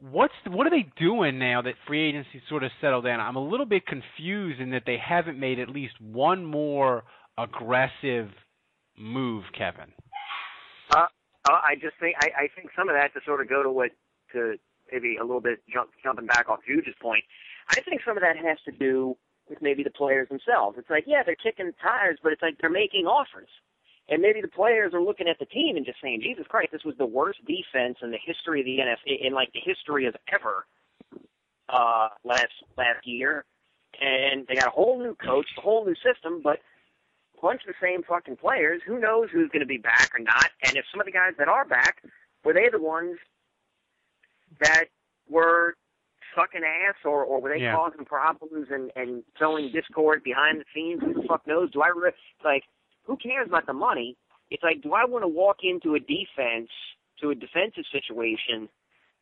What's 0.00 0.34
what 0.46 0.66
are 0.66 0.70
they 0.70 0.86
doing 0.98 1.38
now 1.38 1.62
that 1.62 1.74
free 1.86 2.08
agency 2.08 2.42
sort 2.48 2.62
of 2.64 2.70
settled 2.80 3.04
down? 3.04 3.18
I'm 3.18 3.36
a 3.36 3.44
little 3.44 3.66
bit 3.66 3.86
confused 3.86 4.60
in 4.60 4.70
that 4.70 4.82
they 4.84 4.98
haven't 4.98 5.38
made 5.38 5.58
at 5.58 5.70
least 5.70 5.94
one 6.00 6.44
more 6.44 7.04
aggressive 7.38 8.28
move, 8.98 9.44
Kevin. 9.56 9.92
Uh, 10.90 11.06
I 11.46 11.74
just 11.80 11.94
think 11.98 12.16
I, 12.20 12.44
I 12.44 12.48
think 12.54 12.70
some 12.76 12.88
of 12.88 12.94
that 12.94 13.14
to 13.14 13.20
sort 13.24 13.40
of 13.40 13.48
go 13.48 13.62
to 13.62 13.70
what 13.70 13.90
to 14.32 14.56
maybe 14.92 15.16
a 15.16 15.24
little 15.24 15.40
bit 15.40 15.60
jump, 15.72 15.90
jumping 16.02 16.26
back 16.26 16.48
off 16.48 16.60
Juge's 16.66 16.94
point. 17.00 17.24
I 17.70 17.80
think 17.80 18.02
some 18.06 18.16
of 18.16 18.22
that 18.22 18.36
has 18.36 18.58
to 18.66 18.72
do 18.72 19.16
with 19.48 19.62
maybe 19.62 19.82
the 19.82 19.90
players 19.90 20.28
themselves. 20.28 20.76
It's 20.78 20.90
like 20.90 21.04
yeah, 21.06 21.22
they're 21.24 21.36
kicking 21.36 21.72
tires, 21.82 22.18
but 22.22 22.32
it's 22.32 22.42
like 22.42 22.58
they're 22.60 22.70
making 22.70 23.06
offers. 23.06 23.48
And 24.08 24.22
maybe 24.22 24.40
the 24.40 24.48
players 24.48 24.94
are 24.94 25.02
looking 25.02 25.26
at 25.28 25.38
the 25.40 25.46
team 25.46 25.76
and 25.76 25.84
just 25.84 26.00
saying, 26.00 26.20
"Jesus 26.22 26.46
Christ, 26.48 26.70
this 26.70 26.84
was 26.84 26.96
the 26.96 27.06
worst 27.06 27.40
defense 27.44 27.98
in 28.02 28.10
the 28.12 28.18
history 28.24 28.60
of 28.60 28.66
the 28.66 28.78
NFL, 28.80 29.26
in 29.26 29.32
like 29.32 29.52
the 29.52 29.60
history 29.60 30.06
of 30.06 30.14
ever." 30.32 30.66
Uh, 31.68 32.08
last 32.22 32.52
last 32.76 33.04
year, 33.04 33.44
and 34.00 34.46
they 34.46 34.54
got 34.54 34.68
a 34.68 34.70
whole 34.70 34.98
new 35.00 35.16
coach, 35.16 35.46
a 35.58 35.60
whole 35.60 35.84
new 35.84 35.96
system, 35.96 36.40
but 36.40 36.60
a 37.36 37.40
bunch 37.42 37.62
of 37.62 37.66
the 37.66 37.74
same 37.82 38.04
fucking 38.04 38.36
players. 38.36 38.80
Who 38.86 39.00
knows 39.00 39.28
who's 39.32 39.50
going 39.50 39.60
to 39.60 39.66
be 39.66 39.76
back 39.78 40.10
or 40.14 40.20
not? 40.20 40.50
And 40.64 40.76
if 40.76 40.84
some 40.92 41.00
of 41.00 41.06
the 41.06 41.12
guys 41.12 41.32
that 41.38 41.48
are 41.48 41.64
back 41.64 42.04
were 42.44 42.52
they 42.52 42.68
the 42.68 42.78
ones 42.80 43.18
that 44.60 44.84
were 45.28 45.74
sucking 46.36 46.62
ass, 46.62 46.94
or 47.04 47.24
or 47.24 47.40
were 47.40 47.48
they 47.48 47.62
Yeah. 47.64 47.74
causing 47.74 48.04
problems 48.04 48.68
and 48.70 48.92
and 48.94 49.24
sowing 49.36 49.72
discord 49.72 50.22
behind 50.22 50.60
the 50.60 50.64
scenes? 50.72 51.02
Who 51.02 51.14
the 51.14 51.26
fuck 51.26 51.44
knows? 51.48 51.72
Do 51.72 51.82
I 51.82 51.88
re- 51.88 52.12
like? 52.44 52.62
Who 53.06 53.16
cares 53.16 53.48
about 53.48 53.66
the 53.66 53.72
money? 53.72 54.16
It's 54.50 54.62
like, 54.62 54.82
do 54.82 54.92
I 54.94 55.04
want 55.04 55.24
to 55.24 55.28
walk 55.28 55.58
into 55.62 55.94
a 55.94 56.00
defense, 56.00 56.70
to 57.20 57.30
a 57.30 57.34
defensive 57.34 57.84
situation, 57.90 58.68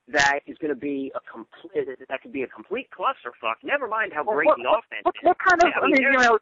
that 0.08 0.40
is 0.46 0.56
going 0.58 0.68
to 0.72 0.78
be 0.78 1.12
a 1.14 1.20
complete 1.30 1.88
that 2.08 2.20
could 2.20 2.32
be 2.32 2.42
a 2.42 2.46
complete 2.46 2.88
clusterfuck. 2.92 3.56
Never 3.62 3.88
mind 3.88 4.12
how 4.12 4.24
Well, 4.24 4.36
great 4.36 4.46
what, 4.46 4.58
the 4.58 4.68
offense 4.68 5.04
what, 5.04 5.14
is. 5.16 5.24
what 5.24 5.36
kind 5.40 5.62
of? 5.62 5.68
I 5.72 5.80
I 5.80 5.86
mean, 5.86 5.94
mean, 5.96 6.12
you 6.12 6.18
know, 6.18 6.38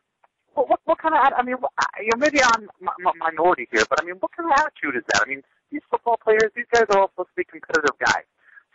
what, 0.54 0.68
what, 0.68 0.80
what 0.84 0.98
kind 0.98 1.14
of? 1.14 1.20
I 1.20 1.42
mean, 1.42 1.54
you 2.00 2.10
know, 2.10 2.18
maybe 2.18 2.42
I'm 2.42 2.68
m- 2.82 3.18
minority 3.18 3.68
here, 3.70 3.84
but 3.88 4.02
I 4.02 4.04
mean, 4.04 4.16
what 4.18 4.32
kind 4.36 4.50
of 4.50 4.58
attitude 4.58 4.96
is 4.96 5.04
that? 5.14 5.22
I 5.24 5.28
mean, 5.28 5.42
these 5.70 5.82
football 5.90 6.18
players, 6.22 6.50
these 6.56 6.66
guys 6.74 6.84
are 6.90 6.98
all 7.00 7.08
supposed 7.14 7.30
to 7.30 7.36
be 7.36 7.44
competitive 7.44 7.94
guys. 8.04 8.26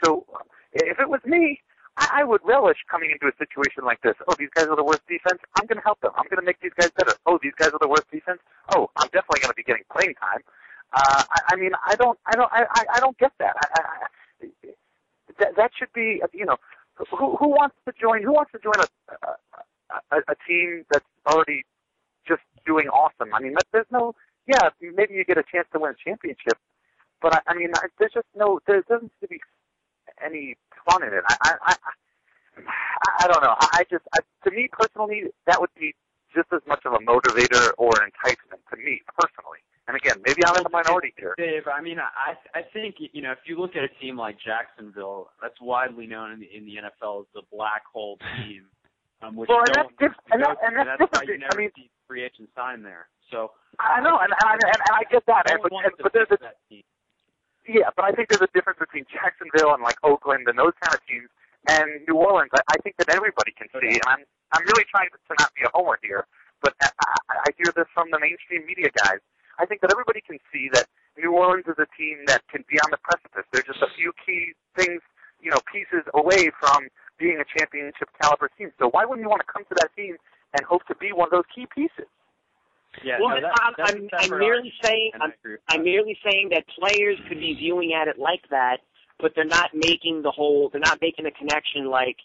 So, 0.03 0.25
if 0.74 1.00
it 1.00 1.09
was 1.09 1.19
me, 1.25 1.59
I, 1.98 2.22
I 2.22 2.24
would 2.24 2.42
relish 2.44 2.77
coming 2.89 3.12
into 3.12 3.27
a 3.27 3.36
situation 3.38 3.84
like 3.84 4.01
this. 4.01 4.16
Oh, 4.27 4.36
these 4.38 4.50
guys 4.54 4.68
are 4.68 4.75
the 4.75 4.84
worst 4.84 5.06
defense. 5.08 5.42
I'm 5.60 5.66
going 5.66 5.77
to 5.77 5.84
help 5.84 6.00
them. 6.01 6.12
I'm 6.16 6.25
going 6.30 6.39
to 6.39 6.46
make 6.46 6.60
these 6.62 6.74
guys 6.77 6.92
better. 6.96 7.13
Oh, 7.25 7.39
these 7.42 7.54
guys 7.58 7.70
are 7.70 7.80
the 7.82 7.88
worst 7.88 8.10
defense. 8.12 8.39
Oh, 8.75 8.89
I'm 8.98 9.10
definitely 9.10 9.42
going 9.42 9.51
to 9.51 9.58
be 9.58 9.63
getting 9.63 9.84
playing 9.92 10.13
time. 10.16 10.42
Uh, 10.94 11.24
I, 11.30 11.54
I 11.54 11.56
mean, 11.58 11.72
I 11.86 11.96
don't, 11.96 12.18
I 12.25 12.36
don't, 12.36 12.50
I, 12.51 12.66
I, 12.96 13.00
don't 13.00 13.18
get 13.18 13.34
that. 13.39 13.56
I, 13.60 13.82
I, 13.82 14.48
that 15.39 15.56
that 15.58 15.72
should 15.77 15.92
be, 15.94 16.22
you 16.34 16.46
know, 16.46 16.56
who 17.12 17.36
who 17.36 17.50
wants 17.50 17.75
to 17.86 17.94
join? 18.00 18.24
Who 18.24 18.32
wants 18.32 18.51
to 18.54 18.60
join 18.60 18.74
a 18.80 19.27
a, 20.12 20.18
a, 20.18 20.36
team 20.48 20.86
that's 20.92 21.06
already 21.27 21.66
just 22.27 22.42
doing 22.66 22.88
awesome? 22.88 23.34
I 23.34 23.42
mean, 23.42 23.56
there's 23.74 23.86
no, 23.92 24.16
yeah, 24.48 24.70
maybe 24.82 25.13
you 25.13 25.25
get 25.25 25.38
a 25.38 25.44
chance 25.44 25.68
to 25.74 25.80
win 25.80 25.92
a 25.92 26.10
championship, 26.10 26.58
but 27.22 27.36
I, 27.36 27.51
I 27.51 27.54
mean, 27.54 27.72
there's 28.00 28.13
just 28.13 28.27
no, 28.36 28.60
there 28.66 28.82
doesn't 28.88 29.12
seem 29.20 29.22
to 29.22 29.27
be 29.27 29.42
any 30.24 30.55
fun 30.89 31.03
in 31.03 31.13
it. 31.13 31.24
I, 31.29 31.36
I, 31.43 31.53
I, 31.67 31.75
I- 33.19 33.27
don't 33.27 33.43
know. 33.43 33.55
I, 33.59 33.83
just, 33.89 34.03
I, 34.13 34.19
to 34.50 34.55
me 34.55 34.67
personally, 34.71 35.24
that 35.45 35.59
would 35.59 35.69
be 35.79 35.93
just 36.33 36.47
as 36.53 36.62
much 36.67 36.81
of 36.86 36.93
a 36.93 37.00
motivator 37.00 37.71
or 37.77 37.91
an 38.01 38.09
enticement 38.09 38.62
to 38.71 38.77
me 38.77 39.01
personally. 39.17 39.59
And 39.88 39.95
again, 39.95 40.17
maybe 40.25 40.43
I'm 40.45 40.55
in 40.57 40.63
the 40.63 40.69
minority 40.69 41.13
here. 41.17 41.33
Dave, 41.38 41.63
I 41.71 41.81
mean, 41.81 41.97
I 42.00 42.36
I 42.53 42.62
think 42.74 42.95
you 43.00 43.21
know 43.21 43.31
if 43.31 43.39
you 43.45 43.57
look 43.57 43.75
at 43.77 43.83
a 43.83 43.88
team 44.03 44.17
like 44.17 44.36
Jacksonville, 44.43 45.29
that's 45.41 45.55
widely 45.62 46.07
known 46.07 46.31
in 46.33 46.39
the 46.41 46.50
in 46.51 46.65
the 46.65 46.75
NFL 46.75 47.21
as 47.21 47.27
the 47.33 47.41
black 47.55 47.83
hole 47.88 48.17
team, 48.43 48.63
um, 49.24 49.38
which 49.38 49.47
Well, 49.47 49.59
and 49.59 49.71
no 49.77 49.83
that's 49.83 49.95
diff- 49.97 50.24
and 50.31 50.43
that- 50.43 50.59
to, 50.59 50.65
and 50.67 50.75
that's 50.75 51.00
why 51.00 51.24
you 51.24 51.39
I 51.50 51.55
mean- 51.55 51.71
see 51.75 51.89
free 52.05 52.24
agent 52.24 52.50
sign 52.55 52.83
there. 52.83 53.07
So 53.31 53.51
I 53.79 54.01
know, 54.01 54.17
and, 54.19 54.31
and, 54.31 54.59
and, 54.63 54.75
and 54.75 54.93
I 54.95 55.03
get 55.12 55.25
that. 55.27 55.43
no 55.47 55.55
And, 55.55 55.63
but, 55.63 55.71
and, 55.71 55.93
but 56.03 56.12
there's 56.13 56.31
a 56.31 56.38
that 56.41 56.55
team. 56.69 56.83
Yeah, 57.67 57.91
but 57.95 58.05
I 58.07 58.12
think 58.15 58.31
there's 58.31 58.41
a 58.41 58.51
difference 58.55 58.79
between 58.79 59.03
Jacksonville 59.12 59.75
and 59.75 59.83
like 59.83 60.00
Oakland 60.03 60.47
and 60.47 60.57
those 60.57 60.74
kind 60.79 60.95
of 60.95 61.03
teams 61.03 61.27
and 61.67 62.00
New 62.07 62.15
Orleans. 62.15 62.51
I, 62.55 62.63
I 62.71 62.77
think 62.79 62.95
that 62.97 63.12
everybody 63.12 63.51
can 63.51 63.67
see, 63.75 64.00
and 64.00 64.07
I'm 64.07 64.24
I'm 64.55 64.63
really 64.71 64.88
trying 64.88 65.12
to 65.12 65.19
not 65.36 65.51
be 65.53 65.67
a 65.67 65.71
homer 65.75 66.00
here, 66.01 66.24
but 66.63 66.74
I, 66.81 66.89
I 67.43 67.50
hear 67.59 67.67
this 67.75 67.88
from 67.93 68.07
the 68.12 68.19
mainstream 68.19 68.63
media 68.65 68.88
guys. 69.03 69.19
I 69.59 69.65
think 69.65 69.81
that 69.81 69.91
everybody 69.91 70.21
can 70.24 70.39
see 70.53 70.69
that 70.74 70.88
New 71.19 71.33
Orleans 71.36 71.67
is 71.67 71.75
a 71.75 71.89
team 71.97 72.24
that 72.27 72.47
can 72.47 72.63
be 72.69 72.79
on 72.79 72.89
the 72.91 73.01
precipice. 73.03 73.43
They're 73.51 73.67
just 73.67 73.81
a 73.81 73.91
few 73.97 74.13
key 74.24 74.53
things, 74.77 75.01
you 75.41 75.51
know, 75.51 75.59
pieces 75.67 76.07
away 76.13 76.53
from 76.55 76.88
being 77.19 77.41
a 77.41 77.47
championship 77.57 78.07
caliber 78.21 78.50
team. 78.55 78.71
So 78.79 78.88
why 78.93 79.03
wouldn't 79.03 79.25
you 79.25 79.29
want 79.29 79.41
to 79.43 79.51
come 79.51 79.65
to 79.67 79.75
that 79.81 79.89
team 79.97 80.15
and 80.53 80.63
hope 80.63 80.86
to 80.88 80.95
be 80.95 81.12
one 81.12 81.27
of 81.27 81.33
those 81.33 81.50
key 81.53 81.67
pieces? 81.74 82.07
Yeah, 83.04 83.18
well, 83.20 83.36
no, 83.36 83.42
that, 83.42 83.54
I'm, 83.62 83.74
I'm, 83.77 84.10
a 84.12 84.34
I'm 84.34 84.39
merely 84.39 84.74
saying 84.84 85.12
I 85.13 85.25
I'm, 85.25 85.34
agree 85.39 85.58
I'm 85.70 85.84
merely 85.84 86.18
saying 86.24 86.50
that 86.51 86.66
players 86.68 87.18
could 87.27 87.39
be 87.39 87.54
viewing 87.54 87.94
at 87.94 88.08
it 88.08 88.18
like 88.18 88.42
that, 88.50 88.77
but 89.20 89.34
they're 89.36 89.46
not 89.46 89.72
making 89.74 90.24
the 90.24 90.32
whole. 90.32 90.70
They're 90.70 90.82
not 90.82 91.00
making 91.01 91.25
a 91.25 91.32
connection 91.32 91.86
like, 91.89 92.18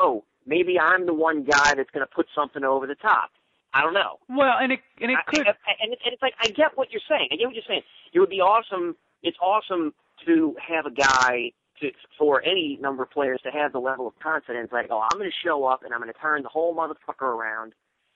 oh, 0.00 0.24
maybe 0.46 0.78
I'm 0.78 1.06
the 1.06 1.14
one 1.14 1.44
guy 1.44 1.74
that's 1.74 1.90
going 1.90 2.06
to 2.06 2.14
put 2.14 2.26
something 2.34 2.64
over 2.64 2.86
the 2.86 2.94
top. 2.94 3.30
I 3.72 3.82
don't 3.82 3.94
know. 3.94 4.18
Well, 4.28 4.56
and 4.60 4.72
it 4.72 4.80
and 5.00 5.10
it 5.10 5.18
could. 5.26 5.46
I- 5.46 5.54
and, 5.82 5.92
it, 5.92 5.98
and 6.04 6.12
it's 6.12 6.22
like 6.22 6.34
I 6.40 6.48
get 6.48 6.76
what 6.76 6.90
you're 6.90 7.02
saying. 7.08 7.28
I 7.32 7.36
get 7.36 7.46
what 7.46 7.54
you're 7.54 7.64
saying. 7.66 7.82
It 8.12 8.20
would 8.20 8.30
be 8.30 8.40
awesome. 8.40 8.96
It's 9.22 9.38
awesome 9.42 9.92
to 10.26 10.54
have 10.66 10.86
a 10.86 10.90
guy 10.90 11.52
to 11.80 11.90
for 12.18 12.42
any 12.42 12.78
number 12.80 13.02
of 13.02 13.10
players 13.10 13.40
to 13.42 13.50
have 13.50 13.72
the 13.72 13.80
level 13.80 14.06
of 14.06 14.18
confidence, 14.20 14.70
like, 14.72 14.86
oh, 14.90 15.00
I'm 15.00 15.18
going 15.18 15.30
to 15.30 15.36
show 15.46 15.64
up 15.64 15.82
and 15.82 15.92
I'm 15.92 16.00
going 16.00 16.12
to 16.12 16.18
turn 16.18 16.42
the 16.42 16.48
whole 16.48 16.74
motherfucker 16.74 17.22
around, 17.22 17.72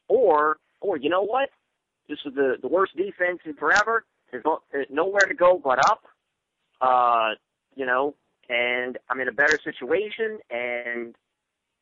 or 0.08 0.58
or 0.80 0.96
you 0.96 1.10
know 1.10 1.22
what? 1.22 1.50
This 2.08 2.18
is 2.24 2.34
the 2.34 2.56
the 2.60 2.68
worst 2.68 2.96
defense 2.96 3.40
in 3.44 3.54
forever. 3.54 4.04
There's, 4.30 4.44
no, 4.44 4.60
there's 4.72 4.86
nowhere 4.90 5.26
to 5.26 5.34
go 5.34 5.60
but 5.62 5.78
up. 5.86 6.02
Uh, 6.80 7.30
you 7.74 7.86
know, 7.86 8.14
and 8.48 8.98
I'm 9.08 9.20
in 9.20 9.28
a 9.28 9.32
better 9.32 9.58
situation, 9.62 10.38
and 10.50 11.14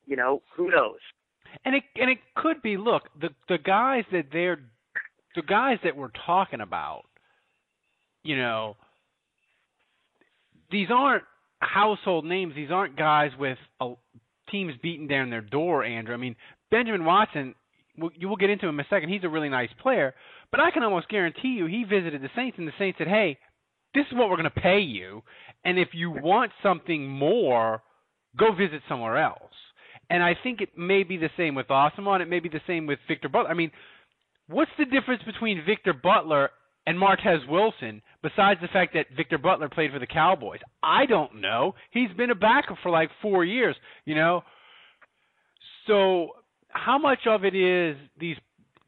you 0.07 0.17
know, 0.17 0.43
who 0.57 0.71
knows? 0.71 0.99
And 1.65 1.75
it 1.75 1.85
and 1.97 2.11
it 2.11 2.19
could 2.35 2.63
be. 2.63 2.77
Look, 2.77 3.05
the 3.21 3.31
the 3.49 3.59
guys 3.59 4.05
that 4.13 4.27
they're 4.33 4.61
the 5.35 5.43
guys 5.43 5.79
that 5.85 5.97
we're 5.97 6.11
talking 6.27 6.61
about. 6.61 7.03
You 8.23 8.37
know, 8.37 8.77
these 10.71 10.89
aren't 10.91 11.23
household 11.61 12.25
names. 12.25 12.55
These 12.57 12.71
aren't 12.73 12.97
guys 12.97 13.31
with 13.39 13.59
a, 13.81 13.95
teams 14.51 14.75
beating 14.83 15.07
down 15.07 15.31
their 15.31 15.41
door. 15.41 15.85
Andrew, 15.85 16.15
I 16.15 16.17
mean 16.17 16.37
Benjamin 16.71 17.05
Watson. 17.05 17.55
We'll- 17.99 18.13
You 18.15 18.29
will 18.29 18.37
get 18.37 18.51
into 18.51 18.67
him 18.69 18.79
in 18.79 18.85
a 18.85 18.89
second. 18.89 19.09
He's 19.09 19.25
a 19.25 19.29
really 19.29 19.49
nice 19.49 19.73
player, 19.75 20.15
but 20.51 20.61
I 20.61 20.71
can 20.71 20.83
almost 20.83 21.09
guarantee 21.09 21.49
you 21.49 21.67
he 21.67 21.85
visited 21.85 22.23
the 22.23 22.31
Saints, 22.35 22.59
and 22.59 22.69
the 22.69 22.73
Saints 22.79 22.99
said, 22.99 23.09
"Hey, 23.09 23.39
this 23.95 24.07
is 24.07 24.13
what 24.15 24.29
we're 24.29 24.37
going 24.37 24.45
to 24.45 24.61
pay 24.61 24.81
you, 24.81 25.23
and 25.65 25.79
if 25.79 25.95
you 25.95 26.11
want 26.11 26.53
something 26.63 27.09
more, 27.09 27.83
go 28.37 28.53
visit 28.53 28.83
somewhere 28.89 29.17
else." 29.19 29.55
And 30.11 30.23
I 30.23 30.35
think 30.35 30.61
it 30.61 30.77
may 30.79 31.03
be 31.03 31.17
the 31.17 31.31
same 31.37 31.55
with 31.55 31.69
Asomugha. 31.69 32.21
It 32.21 32.29
may 32.29 32.41
be 32.41 32.49
the 32.49 32.61
same 32.67 32.87
with 32.87 33.01
Victor 33.09 33.29
Butler. 33.29 33.51
I 33.51 33.55
mean, 33.55 33.73
what's 34.47 34.71
the 34.79 34.85
difference 34.85 35.23
between 35.25 35.63
Victor 35.65 35.93
Butler 35.93 36.51
and 36.87 36.97
Martez 36.97 37.45
Wilson 37.49 38.03
besides 38.23 38.61
the 38.61 38.69
fact 38.69 38.95
that 38.95 39.11
Victor 39.17 39.39
Butler 39.39 39.69
played 39.69 39.91
for 39.91 39.99
the 39.99 40.07
Cowboys? 40.07 40.61
I 40.83 41.07
don't 41.07 41.37
know. 41.41 41.75
He's 41.91 42.13
been 42.13 42.31
a 42.31 42.37
backup 42.37 42.79
for 42.83 42.91
like 42.91 43.11
four 43.21 43.45
years, 43.45 43.75
you 44.05 44.15
know. 44.15 44.45
So 45.87 46.37
how 46.69 46.99
much 46.99 47.21
of 47.27 47.45
it 47.45 47.55
is 47.55 47.97
these 48.19 48.37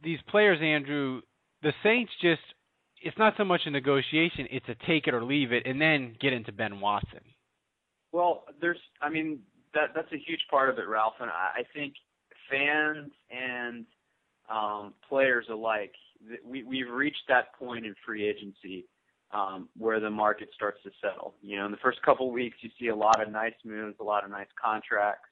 these 0.02 0.18
players, 0.28 0.58
Andrew? 0.62 1.20
The 1.62 1.72
Saints 1.82 2.12
just 2.20 2.42
it's 3.02 3.18
not 3.18 3.34
so 3.36 3.44
much 3.44 3.62
a 3.66 3.70
negotiation; 3.70 4.46
it's 4.50 4.68
a 4.68 4.74
take 4.86 5.06
it 5.06 5.14
or 5.14 5.24
leave 5.24 5.52
it, 5.52 5.66
and 5.66 5.80
then 5.80 6.16
get 6.20 6.32
into 6.32 6.52
Ben 6.52 6.80
Watson. 6.80 7.20
Well, 8.12 8.44
there's, 8.60 8.78
I 9.02 9.10
mean, 9.10 9.40
that 9.74 9.90
that's 9.94 10.10
a 10.12 10.18
huge 10.18 10.40
part 10.50 10.70
of 10.70 10.78
it, 10.78 10.88
Ralph, 10.88 11.14
and 11.20 11.30
I, 11.30 11.60
I 11.60 11.62
think 11.74 11.94
fans 12.50 13.12
and 13.30 13.84
um, 14.50 14.94
players 15.08 15.46
alike, 15.50 15.92
we 16.44 16.62
we've 16.62 16.90
reached 16.90 17.22
that 17.28 17.54
point 17.58 17.86
in 17.86 17.94
free 18.04 18.26
agency 18.26 18.86
um, 19.32 19.68
where 19.76 20.00
the 20.00 20.10
market 20.10 20.48
starts 20.54 20.78
to 20.84 20.90
settle. 21.02 21.34
You 21.42 21.58
know, 21.58 21.66
in 21.66 21.70
the 21.70 21.78
first 21.78 22.00
couple 22.02 22.28
of 22.28 22.32
weeks, 22.32 22.56
you 22.60 22.70
see 22.80 22.88
a 22.88 22.96
lot 22.96 23.22
of 23.22 23.30
nice 23.30 23.52
moves, 23.64 23.96
a 24.00 24.04
lot 24.04 24.24
of 24.24 24.30
nice 24.30 24.48
contracts. 24.62 25.27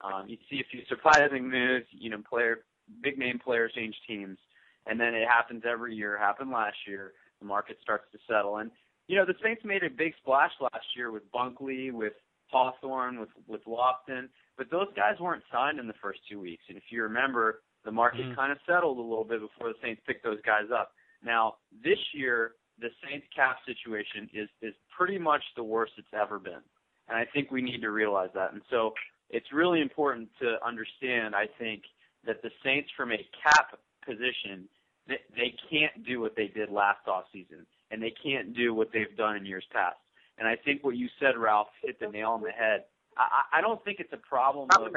Um, 0.00 0.28
you 0.28 0.36
see 0.50 0.60
a 0.60 0.64
few 0.70 0.82
surprising 0.88 1.48
moves. 1.48 1.86
You 1.90 2.10
know, 2.10 2.22
player, 2.28 2.64
big 3.02 3.18
name 3.18 3.38
players 3.38 3.72
change 3.74 3.96
teams, 4.06 4.38
and 4.86 5.00
then 5.00 5.14
it 5.14 5.26
happens 5.28 5.64
every 5.68 5.94
year. 5.94 6.16
Happened 6.16 6.50
last 6.50 6.76
year. 6.86 7.12
The 7.40 7.46
market 7.46 7.78
starts 7.82 8.04
to 8.12 8.18
settle, 8.28 8.58
and 8.58 8.70
you 9.06 9.16
know, 9.16 9.24
the 9.24 9.34
Saints 9.42 9.62
made 9.64 9.82
a 9.82 9.90
big 9.90 10.12
splash 10.20 10.52
last 10.60 10.84
year 10.96 11.10
with 11.10 11.30
Bunkley, 11.32 11.92
with 11.92 12.12
Hawthorne, 12.50 13.18
with 13.20 13.30
with 13.46 13.64
Lofton, 13.64 14.28
but 14.56 14.70
those 14.70 14.88
guys 14.94 15.18
weren't 15.20 15.42
signed 15.52 15.78
in 15.78 15.86
the 15.86 15.94
first 16.00 16.20
two 16.30 16.40
weeks. 16.40 16.64
And 16.68 16.76
if 16.76 16.84
you 16.90 17.02
remember, 17.02 17.62
the 17.84 17.92
market 17.92 18.26
Mhm. 18.26 18.34
kind 18.34 18.52
of 18.52 18.58
settled 18.66 18.98
a 18.98 19.00
little 19.00 19.24
bit 19.24 19.40
before 19.40 19.72
the 19.72 19.78
Saints 19.80 20.02
picked 20.06 20.24
those 20.24 20.40
guys 20.42 20.70
up. 20.70 20.94
Now 21.22 21.58
this 21.72 21.98
year, 22.14 22.54
the 22.78 22.90
Saints 23.04 23.26
cap 23.34 23.58
situation 23.64 24.28
is 24.32 24.48
is 24.60 24.74
pretty 24.96 25.18
much 25.18 25.42
the 25.54 25.64
worst 25.64 25.92
it's 25.96 26.12
ever 26.12 26.38
been, 26.38 26.62
and 27.08 27.16
I 27.16 27.24
think 27.24 27.50
we 27.50 27.62
need 27.62 27.80
to 27.82 27.90
realize 27.90 28.32
that. 28.34 28.52
And 28.52 28.62
so 28.70 28.94
it's 29.30 29.52
really 29.52 29.80
important 29.80 30.28
to 30.40 30.56
understand. 30.66 31.34
I 31.34 31.46
think 31.58 31.82
that 32.26 32.42
the 32.42 32.50
Saints, 32.64 32.88
from 32.96 33.12
a 33.12 33.18
cap 33.42 33.78
position, 34.04 34.68
they, 35.06 35.54
can't 35.70 36.04
do 36.04 36.20
what 36.20 36.36
they 36.36 36.48
did 36.48 36.70
last 36.70 37.06
off 37.08 37.24
season 37.32 37.66
and 37.90 38.02
they 38.02 38.12
can't 38.22 38.54
do 38.54 38.74
what 38.74 38.90
they've 38.92 39.16
done 39.16 39.36
in 39.36 39.46
years 39.46 39.64
past. 39.72 39.96
And 40.38 40.46
I 40.46 40.56
think 40.56 40.84
what 40.84 40.96
you 40.96 41.08
said, 41.18 41.36
Ralph, 41.36 41.68
hit 41.82 41.98
the 41.98 42.08
nail 42.08 42.30
on 42.30 42.42
the 42.42 42.50
head. 42.50 42.84
I, 43.16 43.58
I 43.58 43.60
don't 43.60 43.82
think 43.84 43.98
it's 43.98 44.12
a 44.12 44.18
problem 44.18 44.68
of, 44.76 44.94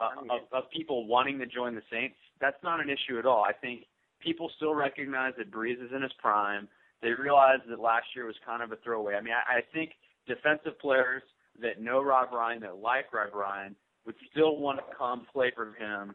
of, 0.00 0.40
of 0.52 0.70
people 0.70 1.06
wanting 1.06 1.38
to 1.38 1.46
join 1.46 1.74
the 1.74 1.82
Saints. 1.90 2.16
That's 2.40 2.62
not 2.62 2.80
an 2.80 2.88
issue 2.90 3.18
at 3.18 3.26
all. 3.26 3.42
I 3.42 3.52
think 3.52 3.84
people 4.20 4.50
still 4.56 4.74
recognize 4.74 5.32
that 5.38 5.50
Brees 5.50 5.82
is 5.82 5.90
in 5.94 6.02
his 6.02 6.12
prime. 6.20 6.68
They 7.02 7.10
realize 7.10 7.58
that 7.68 7.80
last 7.80 8.06
year 8.14 8.26
was 8.26 8.36
kind 8.44 8.62
of 8.62 8.72
a 8.72 8.76
throwaway. 8.76 9.14
I 9.14 9.20
mean, 9.22 9.34
I, 9.34 9.58
I 9.58 9.60
think 9.72 9.92
defensive 10.28 10.78
players 10.78 11.22
that 11.60 11.80
know 11.80 12.02
Rob 12.02 12.32
Ryan, 12.32 12.60
that 12.60 12.78
like 12.78 13.12
Rob 13.12 13.34
Ryan, 13.34 13.74
would 14.04 14.14
still 14.30 14.56
want 14.56 14.78
to 14.78 14.84
come 14.96 15.26
play 15.32 15.52
for 15.54 15.74
him. 15.74 16.14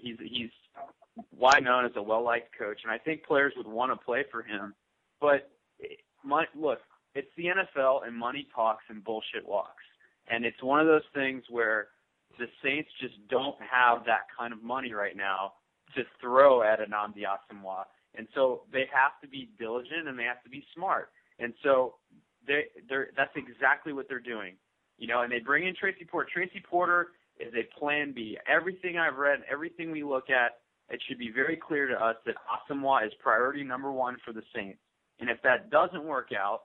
He's 0.00 0.16
he's 0.20 0.50
wide 1.36 1.64
known 1.64 1.84
as 1.84 1.92
a 1.96 2.02
well-liked 2.02 2.56
coach, 2.58 2.80
and 2.84 2.92
I 2.92 2.98
think 2.98 3.24
players 3.24 3.52
would 3.56 3.66
want 3.66 3.92
to 3.92 4.04
play 4.04 4.24
for 4.30 4.42
him. 4.42 4.74
But 5.20 5.50
my, 6.24 6.44
look, 6.54 6.78
it's 7.14 7.28
the 7.36 7.44
NFL, 7.44 8.06
and 8.06 8.16
money 8.16 8.48
talks 8.54 8.84
and 8.88 9.04
bullshit 9.04 9.46
walks. 9.46 9.82
And 10.28 10.44
it's 10.44 10.62
one 10.62 10.80
of 10.80 10.86
those 10.86 11.02
things 11.14 11.42
where 11.50 11.88
the 12.38 12.46
Saints 12.62 12.88
just 13.00 13.14
don't 13.28 13.56
have 13.60 14.04
that 14.06 14.26
kind 14.36 14.52
of 14.52 14.62
money 14.62 14.94
right 14.94 15.16
now 15.16 15.54
to 15.96 16.02
throw 16.20 16.62
at 16.62 16.78
Nnamdi 16.78 17.24
Asomugha. 17.24 17.84
And 18.14 18.26
so 18.34 18.62
they 18.72 18.84
have 18.92 19.20
to 19.22 19.28
be 19.28 19.50
diligent 19.58 20.08
and 20.08 20.18
they 20.18 20.24
have 20.24 20.42
to 20.44 20.50
be 20.50 20.64
smart. 20.74 21.10
And 21.38 21.52
so 21.62 21.94
they 22.46 22.64
they're 22.88 23.08
that's 23.16 23.32
exactly 23.36 23.92
what 23.92 24.08
they're 24.08 24.20
doing. 24.20 24.54
You 24.98 25.08
know, 25.08 25.22
and 25.22 25.32
they 25.32 25.40
bring 25.40 25.66
in 25.66 25.74
Tracy 25.74 26.04
Porter. 26.04 26.28
Tracy 26.32 26.62
Porter 26.68 27.08
is 27.40 27.52
a 27.54 27.78
plan 27.78 28.12
B. 28.14 28.38
Everything 28.46 28.98
I've 28.98 29.16
read, 29.16 29.40
everything 29.50 29.90
we 29.90 30.04
look 30.04 30.30
at, 30.30 30.58
it 30.90 31.00
should 31.08 31.18
be 31.18 31.30
very 31.34 31.56
clear 31.56 31.88
to 31.88 31.94
us 31.94 32.16
that 32.26 32.34
Asomugha 32.46 33.06
is 33.06 33.12
priority 33.20 33.64
number 33.64 33.90
one 33.90 34.16
for 34.24 34.32
the 34.32 34.42
Saints. 34.54 34.78
And 35.20 35.30
if 35.30 35.38
that 35.42 35.70
doesn't 35.70 36.04
work 36.04 36.28
out, 36.36 36.62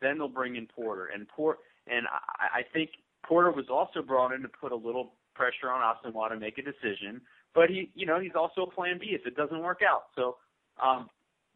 then 0.00 0.18
they'll 0.18 0.28
bring 0.28 0.56
in 0.56 0.66
Porter. 0.66 1.10
And 1.14 1.28
Port 1.28 1.58
and 1.86 2.06
I, 2.06 2.60
I 2.60 2.62
think 2.72 2.90
Porter 3.24 3.50
was 3.50 3.66
also 3.70 4.02
brought 4.02 4.32
in 4.32 4.42
to 4.42 4.48
put 4.48 4.72
a 4.72 4.76
little 4.76 5.14
pressure 5.34 5.70
on 5.70 5.80
Asomugha 5.82 6.30
to 6.30 6.36
make 6.38 6.58
a 6.58 6.62
decision. 6.62 7.20
But 7.54 7.70
he, 7.70 7.90
you 7.94 8.06
know, 8.06 8.20
he's 8.20 8.34
also 8.34 8.62
a 8.62 8.70
plan 8.70 8.98
B 9.00 9.08
if 9.10 9.26
it 9.26 9.36
doesn't 9.36 9.60
work 9.60 9.80
out. 9.88 10.04
So 10.14 10.36
um, 10.82 11.08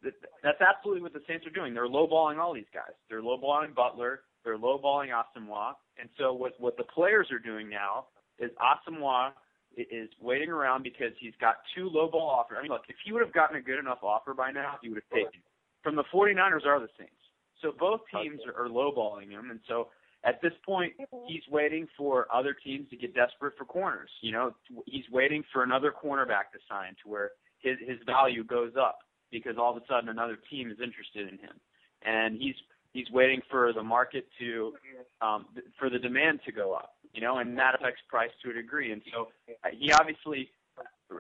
th- 0.02 0.14
that's 0.42 0.60
absolutely 0.60 1.02
what 1.02 1.12
the 1.12 1.22
Saints 1.28 1.46
are 1.46 1.50
doing. 1.50 1.74
They're 1.74 1.88
lowballing 1.88 2.38
all 2.38 2.54
these 2.54 2.70
guys. 2.72 2.92
They're 3.08 3.22
lowballing 3.22 3.74
Butler. 3.74 4.20
They're 4.44 4.58
lowballing 4.58 5.08
Asomugha. 5.08 5.74
And 5.98 6.08
so 6.18 6.32
what 6.32 6.52
what 6.58 6.76
the 6.76 6.84
players 6.84 7.28
are 7.30 7.38
doing 7.38 7.68
now 7.68 8.06
is 8.38 8.50
Asomugha 8.60 9.32
is 9.76 10.08
waiting 10.20 10.50
around 10.50 10.82
because 10.82 11.12
he's 11.20 11.34
got 11.40 11.56
two 11.76 11.88
low 11.88 12.08
ball 12.10 12.28
offers. 12.28 12.56
I 12.58 12.62
mean, 12.62 12.72
look, 12.72 12.82
if 12.88 12.96
he 13.04 13.12
would 13.12 13.22
have 13.22 13.32
gotten 13.32 13.56
a 13.56 13.60
good 13.60 13.78
enough 13.78 13.98
offer 14.02 14.34
by 14.34 14.50
now, 14.50 14.78
he 14.82 14.88
would 14.88 14.96
have 14.98 15.10
taken 15.10 15.40
it. 15.40 15.46
From 15.82 15.96
the 15.96 16.04
49ers 16.12 16.66
are 16.66 16.80
the 16.80 16.88
Saints. 16.98 17.14
So 17.62 17.72
both 17.78 18.00
teams 18.12 18.40
are, 18.46 18.64
are 18.64 18.68
lowballing 18.68 19.30
him, 19.30 19.50
and 19.50 19.60
so 19.68 19.88
at 20.24 20.40
this 20.42 20.52
point, 20.66 20.92
he's 21.26 21.42
waiting 21.50 21.86
for 21.96 22.26
other 22.32 22.54
teams 22.54 22.88
to 22.90 22.96
get 22.96 23.14
desperate 23.14 23.54
for 23.56 23.64
corners. 23.64 24.10
You 24.20 24.32
know, 24.32 24.54
he's 24.86 25.04
waiting 25.10 25.42
for 25.52 25.62
another 25.62 25.92
cornerback 25.92 26.52
to 26.52 26.58
sign 26.68 26.94
to 27.02 27.08
where 27.08 27.30
his 27.60 27.78
his 27.86 27.98
value 28.06 28.44
goes 28.44 28.72
up 28.78 28.98
because 29.30 29.56
all 29.58 29.76
of 29.76 29.82
a 29.82 29.86
sudden 29.86 30.08
another 30.08 30.36
team 30.50 30.70
is 30.70 30.78
interested 30.82 31.28
in 31.28 31.38
him, 31.38 31.56
and 32.04 32.36
he's 32.36 32.56
he's 32.92 33.10
waiting 33.10 33.40
for 33.50 33.72
the 33.72 33.82
market 33.82 34.26
to 34.38 34.72
um, 35.20 35.46
for 35.78 35.90
the 35.90 35.98
demand 35.98 36.40
to 36.46 36.52
go 36.52 36.72
up. 36.72 36.92
You 37.12 37.20
know, 37.20 37.38
and 37.38 37.58
that 37.58 37.74
affects 37.74 38.00
price 38.08 38.30
to 38.44 38.50
a 38.50 38.52
degree. 38.54 38.92
And 38.92 39.02
so 39.12 39.28
uh, 39.64 39.68
he 39.76 39.90
obviously, 39.90 40.48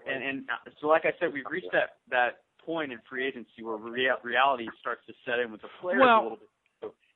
and, 0.06 0.22
and 0.22 0.44
so 0.80 0.86
like 0.86 1.04
I 1.04 1.12
said, 1.18 1.32
we've 1.32 1.42
reached 1.50 1.72
that 1.72 1.96
that 2.10 2.42
point 2.64 2.92
in 2.92 2.98
free 3.08 3.26
agency 3.26 3.62
where 3.62 3.76
rea- 3.76 4.10
reality 4.22 4.68
starts 4.80 5.00
to 5.08 5.12
set 5.26 5.40
in 5.40 5.50
with 5.50 5.62
the 5.62 5.68
players 5.80 6.00
Well- 6.00 6.20
a 6.20 6.22
little 6.22 6.36
bit. 6.38 6.46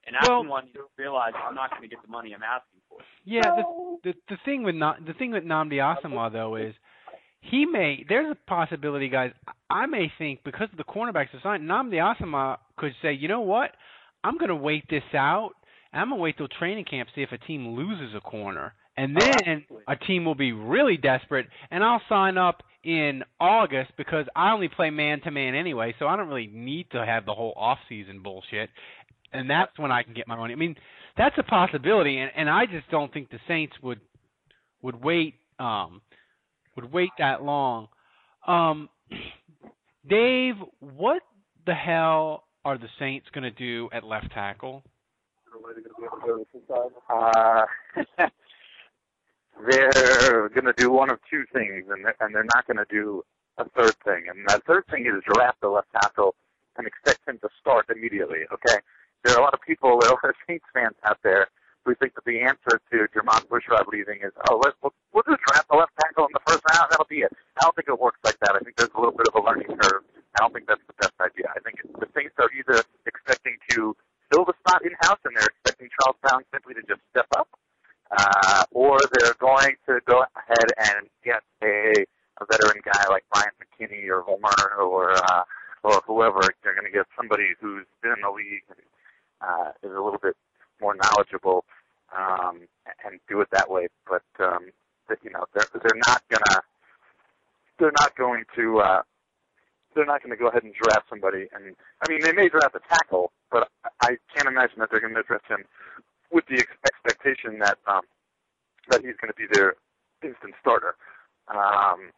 And 0.06 0.16
after 0.16 0.32
Well- 0.32 0.44
one, 0.46 0.68
you 0.74 0.86
realize 0.98 1.32
I'm 1.36 1.54
not 1.54 1.70
going 1.70 1.82
to 1.82 1.88
get 1.88 2.02
the 2.02 2.10
money 2.10 2.34
I'm 2.34 2.42
asking 2.42 2.80
for. 2.90 2.98
Yeah, 3.24 3.40
the 3.42 3.98
the 4.04 4.14
the 4.28 4.36
thing 4.44 4.62
with 4.64 4.74
Na- 4.74 4.96
the 5.06 5.14
thing 5.14 5.30
with 5.30 5.44
Nnamdi 5.44 5.74
Asomugha 5.80 6.32
though 6.32 6.56
is 6.56 6.74
he 7.40 7.64
may 7.64 8.04
there's 8.08 8.30
a 8.30 8.50
possibility, 8.50 9.08
guys. 9.08 9.32
I 9.70 9.86
may 9.86 10.12
think 10.18 10.42
because 10.44 10.68
of 10.72 10.78
the 10.78 10.84
cornerbacks 10.84 11.32
assigned, 11.38 11.62
Nnamdi 11.68 11.94
Asomugha 11.94 12.58
could 12.76 12.92
say, 13.00 13.12
you 13.12 13.28
know 13.28 13.40
what, 13.40 13.70
I'm 14.24 14.38
going 14.38 14.48
to 14.48 14.56
wait 14.56 14.84
this 14.88 15.02
out. 15.14 15.50
I'm 15.92 16.08
going 16.08 16.18
to 16.18 16.22
wait 16.22 16.36
till 16.36 16.48
training 16.48 16.86
camp 16.86 17.08
see 17.14 17.22
if 17.22 17.30
a 17.30 17.38
team 17.38 17.76
loses 17.76 18.16
a 18.16 18.20
corner, 18.20 18.74
and 18.96 19.16
then 19.16 19.64
a 19.86 19.94
team 19.94 20.24
will 20.24 20.34
be 20.34 20.50
really 20.50 20.96
desperate, 20.96 21.46
and 21.70 21.84
I'll 21.84 22.02
sign 22.08 22.36
up 22.36 22.62
in 22.82 23.22
August 23.40 23.92
because 23.96 24.26
I 24.34 24.52
only 24.52 24.68
play 24.68 24.90
man 24.90 25.20
to 25.22 25.30
man 25.30 25.54
anyway, 25.54 25.94
so 25.98 26.06
I 26.06 26.16
don't 26.16 26.28
really 26.28 26.50
need 26.52 26.90
to 26.92 27.04
have 27.04 27.26
the 27.26 27.32
whole 27.32 27.54
off 27.56 27.78
season 27.88 28.22
bullshit. 28.22 28.70
And 29.32 29.48
that's 29.48 29.78
when 29.78 29.92
I 29.92 30.02
can 30.02 30.14
get 30.14 30.26
my 30.26 30.36
money. 30.36 30.52
I 30.52 30.56
mean, 30.56 30.74
that's 31.16 31.36
a 31.38 31.42
possibility, 31.44 32.18
and, 32.18 32.30
and 32.36 32.50
I 32.50 32.66
just 32.66 32.90
don't 32.90 33.12
think 33.12 33.30
the 33.30 33.38
Saints 33.46 33.74
would 33.82 34.00
would 34.82 35.02
wait 35.02 35.34
um 35.58 36.02
would 36.76 36.92
wait 36.92 37.10
that 37.18 37.42
long. 37.42 37.88
Um 38.46 38.88
Dave, 40.08 40.56
what 40.80 41.22
the 41.66 41.74
hell 41.74 42.44
are 42.64 42.78
the 42.78 42.88
Saints 42.98 43.26
going 43.32 43.44
to 43.44 43.50
do 43.50 43.88
at 43.92 44.04
left 44.04 44.32
tackle? 44.32 44.82
Uh, 47.08 47.64
they're 49.68 50.48
going 50.48 50.64
to 50.64 50.74
do 50.76 50.90
one 50.90 51.10
of 51.10 51.18
two 51.30 51.44
things, 51.52 51.84
and 51.90 52.04
they're, 52.04 52.16
and 52.20 52.34
they're 52.34 52.46
not 52.54 52.66
going 52.66 52.76
to 52.76 52.86
do 52.90 53.22
a 53.58 53.68
third 53.70 53.94
thing. 54.04 54.24
And 54.28 54.48
that 54.48 54.64
third 54.64 54.84
thing 54.90 55.06
is 55.06 55.22
draft 55.32 55.60
the 55.60 55.68
left 55.68 55.88
tackle 55.92 56.34
and 56.76 56.86
expect 56.86 57.28
him 57.28 57.38
to 57.42 57.48
start 57.60 57.86
immediately. 57.94 58.40
Okay, 58.52 58.78
there 59.22 59.34
are 59.34 59.40
a 59.40 59.42
lot 59.42 59.54
of 59.54 59.60
people, 59.66 59.98
there 60.00 60.10
are 60.10 60.12
a 60.12 60.26
lot 60.26 60.30
of 60.30 60.36
Saints 60.46 60.64
fans 60.72 60.96
out 61.04 61.18
there 61.22 61.48
who 61.84 61.94
think 61.96 62.14
that 62.14 62.24
the 62.24 62.40
answer 62.40 62.80
to 62.90 62.96
Jermon 63.12 63.46
Bushrod 63.48 63.86
leaving 63.92 64.20
is, 64.24 64.32
oh, 64.48 64.60
let's 64.64 64.76
we'll, 64.82 64.94
we'll 65.12 65.22
just 65.28 65.42
draft 65.46 65.68
the 65.68 65.76
left 65.76 65.92
tackle 66.00 66.24
in 66.24 66.32
the 66.32 66.40
first 66.46 66.62
round. 66.72 66.88
That'll 66.90 67.06
be 67.06 67.18
it. 67.18 67.32
I 67.58 67.64
don't 67.64 67.76
think 67.76 67.88
it 67.88 68.00
works 68.00 68.18
like 68.24 68.38
that. 68.40 68.56
I 68.56 68.60
think 68.60 68.76
there's 68.76 68.90
a 68.94 68.98
little 68.98 69.12
bit 69.12 69.28
of 69.28 69.34
a 69.34 69.44
learning 69.44 69.68
curve. 69.76 70.02
I 70.36 70.42
don't 70.42 70.52
think 70.52 70.66
that's 70.66 70.82
the 70.86 70.94
best 70.98 71.14
idea. 71.20 71.46
I 71.54 71.60
think 71.60 71.82
the 71.82 72.08
Saints 72.14 72.34
are 72.38 72.50
either 72.50 72.82
expecting 73.06 73.56
to 73.70 73.96
fill 74.32 74.44
the 74.44 74.54
spot 74.66 74.84
in 74.84 74.92
house 75.00 75.18
and 75.24 75.36
they're 75.36 75.46
expecting 75.46 75.88
Charles 76.00 76.16
Brown 76.22 76.42
simply 76.52 76.74
to 76.74 76.82
just 76.82 77.00
step 77.10 77.26
up, 77.36 77.48
uh, 78.10 78.64
or 78.72 78.98
they're 79.14 79.38
going 79.38 79.76
to 79.86 80.00
go 80.06 80.24
ahead 80.36 80.68
and 80.90 81.06
get 81.24 81.42
a, 81.62 82.04
a 82.40 82.44
veteran 82.50 82.82
guy 82.82 83.04
like 83.10 83.24
Bryant 83.32 83.54
McKinnie 83.62 84.08
or 84.10 84.22
Homer 84.22 84.82
or 84.82 85.12
uh, 85.12 85.42
or 85.82 86.02
whoever. 86.06 86.40
They're 86.62 86.74
going 86.74 86.90
to 86.90 86.92
get 86.92 87.06
somebody 87.16 87.54
who's 87.60 87.86
been 88.02 88.12
in 88.12 88.22
the 88.22 88.30
league 88.30 88.66
and 88.68 88.82
uh, 89.40 89.70
is 89.82 89.94
a 89.94 90.00
little 90.00 90.20
bit 90.20 90.36
more 90.80 90.96
knowledgeable 90.96 91.64
um, 92.16 92.66
and 93.04 93.20
do 93.28 93.40
it 93.40 93.48
that 93.52 93.70
way. 93.70 93.88
But 94.08 94.24
um, 94.40 94.70
you 95.22 95.30
know, 95.30 95.44
they're 95.54 95.68
they're 95.74 96.00
not 96.06 96.22
gonna 96.28 96.60
they're 97.78 97.92
not 98.00 98.16
going 98.16 98.44
to 98.56 98.78
uh, 98.80 99.02
they're 99.94 100.06
not 100.06 100.22
going 100.22 100.36
to 100.36 100.40
go 100.40 100.48
ahead 100.48 100.62
and 100.62 100.74
draft 100.74 101.06
somebody. 101.08 101.46
And 101.54 101.74
I 102.02 102.10
mean, 102.10 102.20
they 102.22 102.32
may 102.32 102.48
draft 102.48 102.74
a 102.74 102.80
tackle, 102.88 103.32
but 103.50 103.68
I 104.02 104.16
can't 104.34 104.48
imagine 104.48 104.78
that 104.78 104.90
they're 104.90 105.00
going 105.00 105.14
to 105.14 105.22
draft 105.22 105.46
him 105.48 105.64
with 106.32 106.44
the 106.46 106.56
ex- 106.56 106.78
expectation 106.86 107.58
that 107.60 107.78
um, 107.86 108.02
that 108.90 109.00
he's 109.04 109.16
going 109.20 109.32
to 109.32 109.38
be 109.38 109.46
their 109.52 109.74
instant 110.22 110.54
starter. 110.60 110.96
Um, 111.48 112.10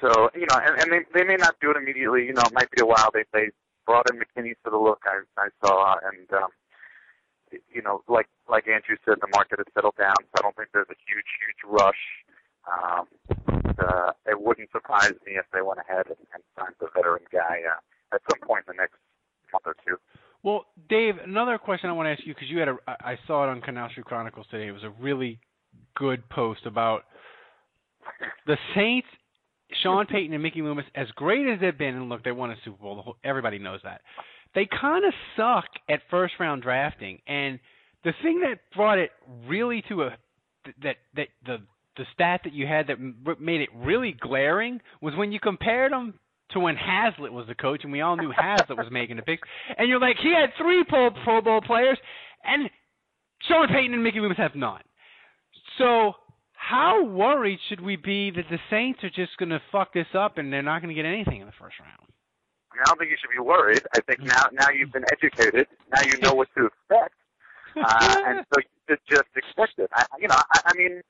so 0.00 0.30
you 0.34 0.46
know, 0.50 0.58
and, 0.60 0.80
and 0.82 0.92
they 0.92 1.00
they 1.14 1.24
may 1.24 1.36
not 1.36 1.56
do 1.60 1.70
it 1.70 1.76
immediately. 1.76 2.26
You 2.26 2.34
know, 2.34 2.42
it 2.42 2.52
might 2.54 2.70
be 2.70 2.82
a 2.82 2.86
while. 2.86 3.10
They 3.12 3.24
they 3.32 3.48
brought 3.86 4.10
in 4.10 4.18
McKinnie 4.18 4.54
for 4.62 4.70
the 4.70 4.78
look 4.78 5.02
I 5.06 5.22
I 5.40 5.48
saw, 5.64 5.96
and 6.04 6.32
um, 6.32 6.50
you 7.72 7.82
know, 7.82 8.02
like 8.08 8.28
like 8.48 8.68
Andrew 8.68 8.96
said, 9.04 9.16
the 9.20 9.28
market 9.34 9.58
has 9.58 9.66
settled 9.74 9.96
down. 9.98 10.16
So 10.18 10.32
I 10.38 10.42
don't 10.42 10.56
think 10.56 10.68
there's 10.72 10.90
a 10.90 10.98
huge 11.06 11.30
huge 11.40 11.60
rush. 11.64 12.23
Um, 12.66 13.06
uh, 13.78 14.12
it 14.26 14.40
wouldn't 14.40 14.70
surprise 14.72 15.12
me 15.26 15.34
if 15.36 15.44
they 15.52 15.62
went 15.62 15.80
ahead 15.80 16.06
and, 16.06 16.16
and 16.32 16.42
signed 16.58 16.74
the 16.80 16.88
veteran 16.94 17.24
guy 17.32 17.60
uh, 17.68 18.14
at 18.14 18.20
some 18.30 18.40
point 18.46 18.64
in 18.68 18.76
the 18.76 18.80
next 18.82 18.96
month 19.52 19.64
or 19.66 19.76
two. 19.86 19.96
Well, 20.42 20.66
Dave, 20.88 21.14
another 21.24 21.58
question 21.58 21.88
I 21.88 21.94
want 21.94 22.06
to 22.06 22.10
ask 22.10 22.26
you 22.26 22.34
because 22.34 22.50
you 22.50 22.58
had 22.58 22.68
a 22.68 22.76
I 22.86 23.18
saw 23.26 23.44
it 23.44 23.48
on 23.48 23.62
Canal 23.62 23.88
Street 23.90 24.04
Chronicles 24.04 24.46
today. 24.50 24.68
It 24.68 24.72
was 24.72 24.84
a 24.84 24.90
really 25.00 25.38
good 25.96 26.28
post 26.28 26.66
about 26.66 27.04
the 28.46 28.56
Saints, 28.74 29.08
Sean 29.82 30.06
Payton 30.06 30.34
and 30.34 30.42
Mickey 30.42 30.60
Loomis. 30.60 30.84
As 30.94 31.06
great 31.16 31.48
as 31.48 31.60
they've 31.60 31.76
been, 31.76 31.94
and 31.94 32.08
look, 32.10 32.22
they 32.24 32.32
won 32.32 32.50
a 32.50 32.56
Super 32.62 32.82
Bowl. 32.82 33.00
Whole, 33.02 33.16
everybody 33.24 33.58
knows 33.58 33.80
that. 33.84 34.02
They 34.54 34.68
kind 34.80 35.04
of 35.04 35.14
suck 35.36 35.64
at 35.88 36.00
first 36.10 36.34
round 36.38 36.62
drafting, 36.62 37.20
and 37.26 37.58
the 38.04 38.12
thing 38.22 38.40
that 38.40 38.60
brought 38.76 38.98
it 38.98 39.10
really 39.46 39.82
to 39.88 40.02
a 40.02 40.10
that 40.82 40.96
that 41.16 41.28
the 41.46 41.58
the 41.96 42.04
stat 42.12 42.40
that 42.44 42.52
you 42.52 42.66
had 42.66 42.88
that 42.88 42.98
made 43.40 43.60
it 43.60 43.68
really 43.74 44.12
glaring 44.12 44.80
was 45.00 45.14
when 45.16 45.32
you 45.32 45.40
compared 45.40 45.92
them 45.92 46.14
to 46.50 46.60
when 46.60 46.76
Haslett 46.76 47.32
was 47.32 47.46
the 47.46 47.54
coach, 47.54 47.84
and 47.84 47.92
we 47.92 48.00
all 48.00 48.16
knew 48.16 48.32
Haslett 48.36 48.78
was 48.78 48.90
making 48.90 49.16
the 49.16 49.22
picks. 49.22 49.48
And 49.76 49.88
you're 49.88 50.00
like, 50.00 50.16
he 50.22 50.32
had 50.32 50.50
three 50.58 50.84
Pro, 50.88 51.10
Pro 51.24 51.40
Bowl 51.40 51.60
players, 51.60 51.98
and 52.44 52.68
Sean 53.48 53.68
Payton 53.68 53.94
and 53.94 54.02
Mickey 54.02 54.20
Loomis 54.20 54.38
have 54.38 54.54
none. 54.54 54.82
So 55.78 56.14
how 56.54 57.04
worried 57.04 57.58
should 57.68 57.80
we 57.80 57.96
be 57.96 58.30
that 58.30 58.44
the 58.50 58.58
Saints 58.70 59.02
are 59.04 59.10
just 59.10 59.36
going 59.38 59.50
to 59.50 59.60
fuck 59.70 59.92
this 59.92 60.06
up 60.14 60.38
and 60.38 60.52
they're 60.52 60.62
not 60.62 60.80
going 60.80 60.94
to 60.94 61.00
get 61.00 61.06
anything 61.06 61.40
in 61.40 61.46
the 61.46 61.52
first 61.60 61.76
round? 61.80 62.08
I, 62.72 62.84
don't 62.86 62.98
think 62.98 63.10
you 63.10 63.16
should 63.20 63.30
be 63.30 63.42
worried. 63.42 63.82
I 63.94 64.00
think 64.00 64.20
now 64.20 64.44
now 64.52 64.68
you've 64.70 64.92
been 64.92 65.04
educated. 65.12 65.68
Now 65.94 66.02
you 66.02 66.18
know 66.18 66.34
what 66.34 66.48
to 66.58 66.66
expect, 66.66 67.14
uh, 67.76 68.16
and 68.26 68.44
so 68.50 68.60
you 68.60 68.70
should 68.88 68.98
just 69.08 69.30
expect 69.36 69.78
it. 69.78 69.90
I, 69.94 70.04
you 70.18 70.26
know, 70.26 70.34
I, 70.34 70.60
I 70.66 70.74
mean, 70.74 71.00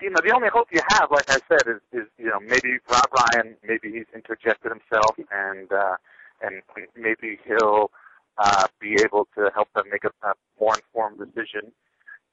you 0.00 0.10
know, 0.10 0.20
the 0.24 0.34
only 0.34 0.48
hope 0.48 0.68
you 0.72 0.80
have, 0.90 1.10
like 1.10 1.30
I 1.30 1.38
said, 1.48 1.62
is 1.66 1.80
is 1.92 2.08
you 2.18 2.26
know 2.26 2.40
maybe 2.40 2.78
Rob 2.90 3.08
Ryan, 3.12 3.56
maybe 3.66 3.90
he's 3.92 4.06
interjected 4.14 4.72
himself, 4.72 5.16
and 5.30 5.72
uh, 5.72 5.96
and 6.42 6.62
maybe 6.96 7.38
he'll 7.46 7.90
uh, 8.38 8.66
be 8.80 8.96
able 9.02 9.28
to 9.36 9.50
help 9.54 9.68
them 9.74 9.84
make 9.90 10.04
a, 10.04 10.12
a 10.26 10.32
more 10.58 10.74
informed 10.74 11.18
decision. 11.18 11.72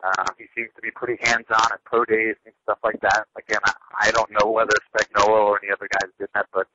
Uh, 0.04 0.26
he 0.38 0.46
seems 0.56 0.70
to 0.76 0.82
be 0.82 0.92
pretty 0.92 1.18
hands-on 1.24 1.68
at 1.74 1.84
pro 1.84 2.06
days 2.06 2.36
and 2.46 2.54
stuff 2.64 2.78
like 2.84 3.00
that. 3.02 3.26
Again, 3.36 3.60
I, 3.66 3.74
I 4.00 4.12
don't 4.12 4.30
know 4.30 4.52
whether 4.52 4.74
Spagnuolo 4.94 5.50
or 5.50 5.60
any 5.64 5.72
other 5.72 5.90
guys 5.92 6.12
did 6.20 6.30
that, 6.36 6.46
but 6.54 6.68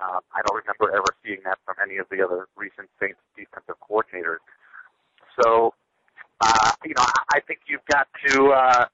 um, 0.00 0.20
I 0.32 0.42
don't 0.46 0.56
remember 0.56 0.96
ever 0.96 1.12
seeing 1.24 1.40
that 1.44 1.58
from 1.64 1.74
any 1.82 1.98
of 1.98 2.06
the 2.08 2.22
other 2.24 2.46
recent 2.56 2.88
Saints 3.00 3.18
defensive 3.36 3.74
coordinators. 3.82 4.38
So, 5.42 5.74
uh, 6.40 6.72
you 6.84 6.94
know, 6.94 7.02
I, 7.02 7.38
I 7.38 7.40
think 7.40 7.60
you've 7.66 7.84
got 7.90 8.06
to. 8.28 8.50
Uh, 8.50 8.86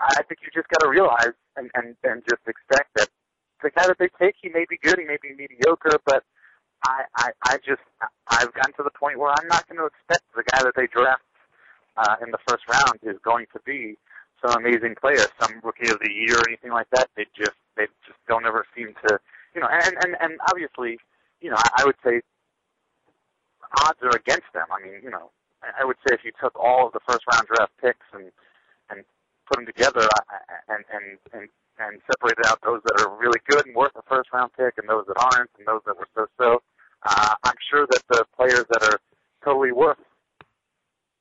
I 0.00 0.22
think 0.22 0.40
you 0.42 0.48
just 0.54 0.68
got 0.68 0.80
to 0.84 0.88
realize 0.88 1.34
and, 1.56 1.70
and 1.74 1.96
and 2.04 2.22
just 2.28 2.42
expect 2.46 2.94
that 2.96 3.08
the 3.62 3.70
guy 3.70 3.86
that 3.86 3.98
they 3.98 4.08
take, 4.18 4.34
he 4.40 4.48
may 4.48 4.64
be 4.68 4.78
good, 4.82 4.98
he 4.98 5.04
may 5.04 5.18
be 5.22 5.34
mediocre, 5.34 5.98
but 6.04 6.24
I 6.84 7.04
I, 7.16 7.30
I 7.44 7.56
just 7.58 7.82
I've 8.28 8.52
gotten 8.54 8.72
to 8.74 8.82
the 8.82 8.94
point 8.98 9.18
where 9.18 9.30
I'm 9.30 9.48
not 9.48 9.68
going 9.68 9.78
to 9.78 9.86
expect 9.86 10.22
the 10.34 10.44
guy 10.44 10.62
that 10.62 10.74
they 10.76 10.86
draft 10.86 11.22
uh, 11.96 12.16
in 12.24 12.30
the 12.30 12.38
first 12.48 12.64
round 12.68 12.98
is 13.02 13.18
going 13.24 13.46
to 13.52 13.60
be 13.64 13.96
some 14.40 14.58
amazing 14.58 14.96
player, 15.00 15.24
some 15.40 15.60
rookie 15.62 15.90
of 15.90 15.98
the 16.00 16.10
year 16.10 16.36
or 16.36 16.48
anything 16.48 16.72
like 16.72 16.88
that. 16.90 17.08
They 17.16 17.26
just 17.36 17.56
they 17.76 17.86
just 18.06 18.18
don't 18.28 18.46
ever 18.46 18.64
seem 18.76 18.94
to, 19.06 19.18
you 19.54 19.60
know. 19.60 19.68
And 19.70 19.94
and 20.04 20.16
and 20.20 20.40
obviously, 20.50 20.98
you 21.40 21.50
know, 21.50 21.56
I, 21.56 21.82
I 21.82 21.84
would 21.84 21.96
say 22.04 22.22
odds 23.84 23.98
are 24.02 24.16
against 24.16 24.50
them. 24.52 24.66
I 24.70 24.82
mean, 24.82 25.00
you 25.02 25.10
know, 25.10 25.30
I, 25.62 25.84
would 25.84 25.96
say 26.06 26.14
if 26.14 26.24
you 26.24 26.32
took 26.40 26.58
all 26.58 26.86
of 26.86 26.92
the 26.92 27.00
first 27.06 27.24
round 27.32 27.46
draft 27.46 27.72
picks 27.80 28.06
and 28.12 28.30
put 29.46 29.56
them 29.56 29.66
together 29.66 30.06
and 30.68 30.84
and 30.92 31.18
and 31.32 31.48
and 31.78 32.00
separated 32.06 32.46
out 32.46 32.60
those 32.62 32.80
that 32.84 33.00
are 33.02 33.10
really 33.16 33.40
good 33.48 33.66
and 33.66 33.74
worth 33.74 33.92
a 33.96 34.02
first 34.08 34.30
round 34.32 34.52
pick 34.56 34.76
and 34.78 34.88
those 34.88 35.04
that 35.08 35.18
aren't 35.18 35.50
and 35.58 35.66
those 35.66 35.80
that 35.86 35.96
were 35.96 36.08
so 36.14 36.26
so. 36.38 36.62
Uh, 37.02 37.34
I'm 37.44 37.58
sure 37.70 37.86
that 37.90 38.02
the 38.08 38.24
players 38.36 38.64
that 38.70 38.82
are 38.84 39.00
totally 39.42 39.72
worth, 39.72 39.98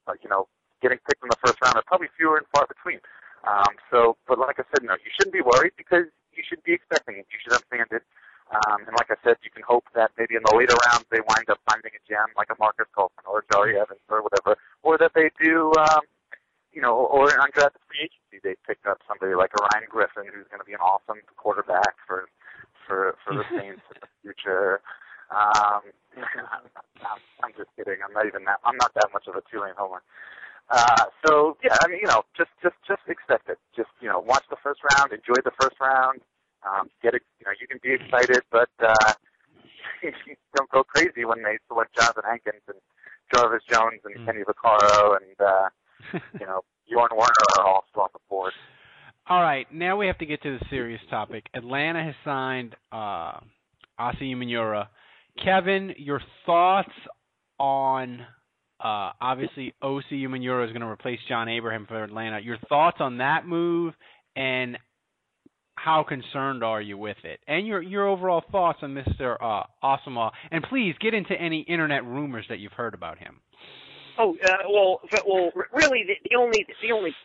uh, 0.06 0.14
you 0.22 0.30
know, 0.30 0.48
getting 0.82 1.00
picked 1.10 1.24
in 1.24 1.30
the 1.30 1.42
first 1.42 1.58
round 1.66 1.76
are 1.76 1.86
probably 1.88 2.10
fewer 2.18 2.38
and 2.38 2.46
far 2.54 2.68
between. 2.68 3.02
Um, 3.48 3.74
so, 3.90 4.18
but 4.28 4.38
like 4.38 4.60
I 4.60 4.66
said, 4.70 4.86
no, 4.86 4.94
you 5.02 5.10
shouldn't 5.18 5.34
be 5.34 5.42
worried 5.42 5.74
because 5.78 6.06
you 6.38 6.44
should 6.46 6.62
be 6.64 6.74
expecting 6.74 7.18
it. 7.18 7.26
You 7.34 7.40
should 7.42 7.54
understand 7.54 7.90
it. 7.92 8.06
Um, 8.52 8.84
and 8.86 8.94
like 9.00 9.08
I 9.10 9.16
said, 9.24 9.40
you 9.48 9.50
can 9.50 9.64
hope 9.64 9.88
that 9.96 10.12
maybe 10.20 10.36
in 10.36 10.44
the 10.44 10.54
later 10.54 10.76
rounds 10.92 11.08
they 11.10 11.24
wind 11.24 11.48
up 11.50 11.58
finding 11.72 11.96
a 11.96 12.02
gem 12.04 12.36
like 12.36 12.52
a 12.52 12.58
Marques 12.60 12.86
Colston 12.92 13.24
or 13.26 13.48
Jahri 13.48 13.80
Evans 13.80 14.04
or 14.12 14.22
whatever, 14.22 14.60
or 14.84 14.98
that 15.00 15.16
they 15.16 15.32
do, 15.40 15.72
um, 15.80 16.04
you 16.74 16.82
know, 16.82 16.96
or 16.96 17.30
in 17.30 17.40
undrafted 17.40 17.84
free 17.88 18.08
agency 18.08 18.40
they 18.44 18.56
pick 18.66 18.80
up 18.88 19.00
somebody 19.08 19.36
like 19.36 19.52
a 19.58 19.62
Ryan 19.72 19.88
Griffin 19.90 20.26
who's 20.32 20.48
going 20.48 20.60
to 20.60 20.68
be 20.68 20.74
an 20.74 20.80
awesome 20.80 21.20
quarterback 21.38 21.96
for 22.08 22.30
for 22.88 23.16
for 23.24 23.36
the 23.36 23.44
Saints 23.58 23.84
in 23.92 23.98
the 24.02 24.10
future. 24.22 24.82
Um, 25.32 25.92
I'm, 26.20 27.20
I'm 27.44 27.54
just 27.56 27.70
kidding. 27.76 28.00
I'm 28.04 28.14
not 28.14 28.28
even 28.28 28.44
that. 28.46 28.60
I'm 28.66 28.78
not 28.78 28.94
that 28.96 29.10
much 29.14 29.28
of 29.28 29.36
a 29.36 29.44
Tulane 29.50 29.76
homer. 29.78 30.04
Uh, 30.70 31.06
so 31.26 31.58
yeah, 31.64 31.76
I 31.84 31.88
mean, 31.88 32.00
you 32.02 32.08
know, 32.08 32.24
just 32.36 32.52
just 32.64 32.76
just 32.88 33.04
expect 33.08 33.50
it. 33.50 33.60
Just 33.76 33.90
you 34.00 34.08
know, 34.08 34.20
watch 34.20 34.44
the 34.50 34.60
first 34.64 34.80
round, 34.96 35.12
enjoy 35.12 35.40
the 35.44 35.56
first 35.60 35.76
round. 35.80 36.22
Um, 36.64 36.90
get 37.02 37.16
it. 37.16 37.24
You 37.40 37.46
know, 37.48 37.54
you 37.60 37.68
can 37.68 37.80
be 37.82 37.92
excited, 37.92 38.44
but 38.52 38.70
uh, 38.80 39.14
don't 40.56 40.70
go 40.70 40.84
crazy 40.84 41.26
when 41.26 41.44
they 41.44 41.58
select 41.68 41.98
Johnathan 41.98 42.24
Hankins 42.24 42.64
and 42.68 42.80
Jarvis 43.34 43.64
Jones 43.70 44.00
and 44.06 44.16
mm. 44.16 44.26
Kenny 44.26 44.44
Vaccaro 44.44 45.18
and 45.18 45.36
uh, 45.40 45.70
you 46.40 46.46
know 46.46 46.62
Bjorn 46.90 47.10
Werner 47.12 47.32
are 47.60 47.66
all 47.66 47.84
still 47.90 48.04
on 48.04 48.10
the 48.14 48.20
board. 48.30 48.54
All 49.28 49.42
right, 49.42 49.68
now 49.72 49.98
we 49.98 50.08
have 50.08 50.18
to 50.18 50.26
get 50.26 50.42
to 50.44 50.58
the 50.58 50.66
serious 50.70 51.02
topic. 51.10 51.46
Atlanta 51.54 52.04
has 52.04 52.16
signed 52.26 52.76
uh, 52.92 53.40
Osi 54.00 54.34
Umenyiora. 54.36 54.88
Kevin, 55.44 55.94
your 55.98 56.22
thoughts 56.46 56.92
on 57.60 58.26
uh, 58.84 59.12
obviously, 59.22 59.74
Osi 59.84 60.24
Umenyiora 60.24 60.66
is 60.66 60.72
going 60.72 60.82
to 60.82 60.88
replace 60.88 61.20
John 61.30 61.48
Abraham 61.48 61.86
for 61.88 62.04
Atlanta. 62.04 62.40
Your 62.40 62.58
thoughts 62.68 62.98
on 63.00 63.18
that 63.20 63.46
move, 63.46 63.94
and 64.36 64.78
how 65.76 66.04
concerned 66.04 66.64
are 66.64 66.82
you 66.82 66.98
with 66.98 67.18
it? 67.24 67.40
And 67.48 67.68
your 67.68 67.82
your 67.82 68.08
overall 68.08 68.44
thoughts 68.52 68.80
on 68.82 68.96
Mr. 68.96 69.36
Uh, 69.40 69.64
Asomugha. 69.84 70.32
And 70.50 70.64
please 70.64 70.96
get 71.00 71.14
into 71.14 71.34
any 71.40 71.62
internet 71.62 72.04
rumors 72.06 72.46
that 72.50 72.60
you've 72.60 72.72
heard 72.72 72.96
about 72.96 73.20
him. 73.20 73.40
Oh 74.22 74.38
uh, 74.44 74.70
well, 74.70 75.02
well, 75.26 75.52
really, 75.74 76.04
the, 76.06 76.14
the 76.30 76.36
only 76.38 76.66
the 76.84 76.92
only 76.92 77.16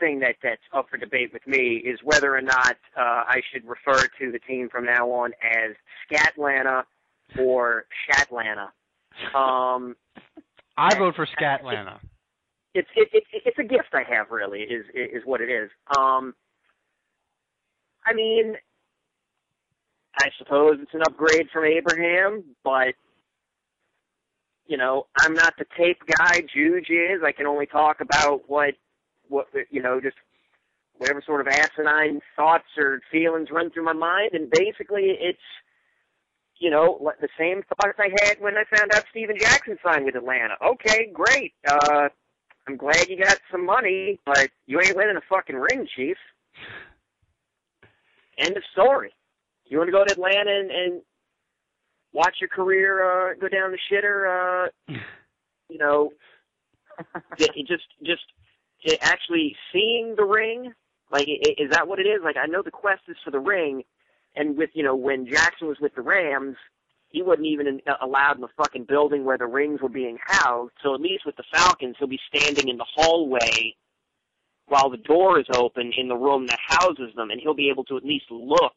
thing 0.00 0.20
that 0.20 0.36
that's 0.42 0.62
up 0.72 0.88
for 0.88 0.96
debate 0.96 1.30
with 1.30 1.46
me 1.46 1.76
is 1.76 1.98
whether 2.02 2.34
or 2.34 2.40
not 2.40 2.76
uh, 2.96 3.24
I 3.26 3.42
should 3.52 3.66
refer 3.66 4.08
to 4.18 4.32
the 4.32 4.38
team 4.38 4.70
from 4.70 4.86
now 4.86 5.10
on 5.10 5.32
as 5.42 5.74
Scatlanta 6.10 6.84
or 7.38 7.84
Shatlanta. 8.08 8.68
Um, 9.38 9.94
I 10.78 10.94
vote 10.96 11.16
for 11.16 11.26
Scatlanta. 11.26 11.98
It's 12.74 12.88
it, 12.96 13.08
it, 13.12 13.24
it's 13.44 13.58
a 13.58 13.64
gift 13.64 13.88
I 13.92 14.04
have 14.08 14.30
really 14.30 14.60
is 14.60 14.86
is 14.94 15.22
what 15.26 15.42
it 15.42 15.50
is. 15.50 15.68
Um, 15.98 16.34
I 18.06 18.14
mean, 18.14 18.54
I 20.18 20.30
suppose 20.38 20.78
it's 20.80 20.94
an 20.94 21.02
upgrade 21.02 21.50
from 21.52 21.66
Abraham, 21.66 22.42
but 22.64 22.94
you 24.68 24.76
know, 24.76 25.06
I'm 25.18 25.34
not 25.34 25.54
the 25.58 25.64
tape 25.76 26.02
guy. 26.06 26.42
Juge 26.54 26.90
is. 26.90 27.22
I 27.24 27.32
can 27.32 27.46
only 27.46 27.66
talk 27.66 28.00
about 28.00 28.42
what 28.46 28.74
what 29.28 29.48
you 29.70 29.82
know, 29.82 30.00
just 30.00 30.16
whatever 30.96 31.22
sort 31.24 31.40
of 31.40 31.48
asinine 31.48 32.20
thoughts 32.36 32.68
or 32.76 33.00
feelings 33.10 33.48
run 33.50 33.70
through 33.70 33.84
my 33.84 33.92
mind, 33.92 34.30
and 34.34 34.50
basically 34.50 35.16
it's 35.20 35.38
you 36.58 36.70
know, 36.70 37.12
the 37.20 37.28
same 37.38 37.62
thoughts 37.62 37.98
I 37.98 38.10
had 38.24 38.40
when 38.40 38.54
I 38.56 38.64
found 38.76 38.92
out 38.92 39.04
Steven 39.10 39.36
Jackson 39.38 39.78
signed 39.84 40.04
with 40.04 40.16
Atlanta. 40.16 40.54
Okay, 40.64 41.10
great. 41.12 41.54
Uh, 41.68 42.08
I'm 42.66 42.76
glad 42.76 43.08
you 43.08 43.16
got 43.16 43.38
some 43.50 43.64
money, 43.64 44.18
but 44.26 44.50
you 44.66 44.80
ain't 44.80 44.96
winning 44.96 45.16
a 45.16 45.22
fucking 45.28 45.56
ring, 45.56 45.86
Chief. 45.94 46.16
End 48.38 48.56
of 48.56 48.62
story. 48.72 49.12
You 49.66 49.78
want 49.78 49.88
to 49.88 49.92
go 49.92 50.04
to 50.04 50.12
Atlanta 50.12 50.50
and, 50.50 50.70
and 50.70 51.02
watch 52.12 52.36
your 52.40 52.48
career 52.48 53.30
uh, 53.30 53.34
go 53.34 53.48
down 53.48 53.72
the 53.72 53.78
shitter? 53.90 54.66
Uh, 54.66 54.94
you 55.68 55.78
know, 55.78 56.10
just 57.66 57.84
just 58.04 58.22
actually 59.02 59.56
seeing 59.72 60.14
the 60.16 60.24
ring. 60.24 60.72
Like, 61.10 61.26
is 61.26 61.70
that 61.70 61.88
what 61.88 61.98
it 61.98 62.06
is? 62.06 62.20
Like, 62.22 62.36
I 62.36 62.46
know 62.46 62.62
the 62.62 62.70
quest 62.70 63.02
is 63.08 63.16
for 63.24 63.30
the 63.30 63.38
ring, 63.38 63.82
and 64.36 64.56
with 64.56 64.70
you 64.74 64.82
know 64.82 64.94
when 64.94 65.26
Jackson 65.26 65.68
was 65.68 65.78
with 65.80 65.94
the 65.94 66.02
Rams, 66.02 66.56
he 67.08 67.22
wasn't 67.22 67.46
even 67.46 67.66
in, 67.66 67.80
uh, 67.86 67.94
allowed 68.02 68.36
in 68.36 68.42
the 68.42 68.48
fucking 68.56 68.84
building 68.84 69.24
where 69.24 69.38
the 69.38 69.46
rings 69.46 69.80
were 69.80 69.88
being 69.88 70.18
housed. 70.22 70.74
So 70.82 70.94
at 70.94 71.00
least 71.00 71.24
with 71.24 71.36
the 71.36 71.44
Falcons, 71.52 71.96
he'll 71.98 72.08
be 72.08 72.20
standing 72.34 72.68
in 72.68 72.76
the 72.76 72.86
hallway 72.94 73.74
while 74.66 74.90
the 74.90 74.98
door 74.98 75.40
is 75.40 75.46
open 75.54 75.92
in 75.96 76.08
the 76.08 76.16
room 76.16 76.46
that 76.46 76.58
houses 76.66 77.10
them, 77.16 77.30
and 77.30 77.40
he'll 77.40 77.54
be 77.54 77.70
able 77.70 77.84
to 77.84 77.96
at 77.96 78.04
least 78.04 78.26
look 78.30 78.74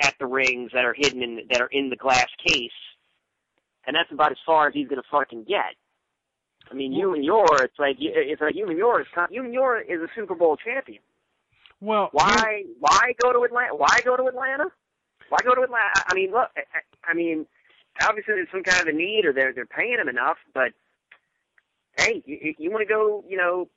at 0.00 0.14
the 0.18 0.26
rings 0.26 0.70
that 0.74 0.84
are 0.84 0.94
hidden 0.94 1.22
in 1.22 1.40
that 1.50 1.60
are 1.60 1.68
in 1.70 1.90
the 1.90 1.96
glass 1.96 2.28
case. 2.46 2.70
And 3.86 3.96
that's 3.96 4.10
about 4.12 4.32
as 4.32 4.38
far 4.44 4.68
as 4.68 4.74
he's 4.74 4.88
gonna 4.88 5.02
fucking 5.10 5.44
get. 5.44 5.74
I 6.70 6.74
mean, 6.74 6.92
Umenyiora, 6.92 7.62
it's 7.62 7.78
like 7.78 7.96
it's 7.98 8.40
like 8.40 8.54
Umenyiora 8.54 9.02
is 9.02 9.06
Umenyiora 9.16 9.80
is 9.88 10.00
a 10.02 10.08
Super 10.14 10.34
Bowl 10.34 10.56
champion. 10.56 11.00
Well, 11.80 12.08
why 12.12 12.64
why 12.78 13.12
go 13.22 13.32
to 13.32 13.42
Atlanta? 13.44 13.74
Why 13.74 13.98
go 14.04 14.16
to 14.16 14.26
Atlanta? 14.26 14.66
Why 15.28 15.38
go 15.44 15.54
to 15.54 15.62
Atlanta? 15.62 16.04
I 16.06 16.14
mean, 16.14 16.32
look, 16.32 16.50
I 17.04 17.14
mean, 17.14 17.46
obviously 18.02 18.34
there's 18.34 18.48
some 18.50 18.62
kind 18.62 18.80
of 18.80 18.88
a 18.88 18.92
need, 18.92 19.24
or 19.24 19.32
they're 19.32 19.52
they're 19.52 19.66
paying 19.66 19.98
him 19.98 20.08
enough. 20.08 20.36
But 20.52 20.72
hey, 21.96 22.22
you, 22.26 22.54
you 22.58 22.70
want 22.70 22.86
to 22.86 22.92
go, 22.92 23.24
you 23.28 23.36
know, 23.36 23.68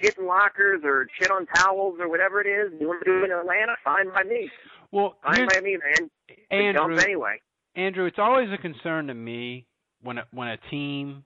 shit 0.00 0.16
in 0.18 0.26
lockers 0.26 0.82
or 0.84 1.08
shit 1.18 1.30
on 1.30 1.46
towels 1.46 1.96
or 2.00 2.08
whatever 2.08 2.40
it 2.40 2.46
is. 2.46 2.72
You 2.80 2.88
want 2.88 3.04
to 3.04 3.10
do 3.10 3.18
it 3.22 3.30
in 3.30 3.32
Atlanta? 3.32 3.76
Fine 3.84 4.10
by 4.10 4.22
me. 4.22 4.50
Well, 4.92 5.16
fine 5.22 5.46
by 5.48 5.60
me, 5.60 5.76
man. 5.76 6.10
Andrew, 6.50 6.98
anyway. 6.98 7.40
Andrew, 7.76 8.06
it's 8.06 8.18
always 8.18 8.48
a 8.52 8.60
concern 8.60 9.06
to 9.06 9.14
me 9.14 9.66
when 10.02 10.18
a, 10.18 10.24
when 10.32 10.48
a 10.48 10.56
team 10.70 11.24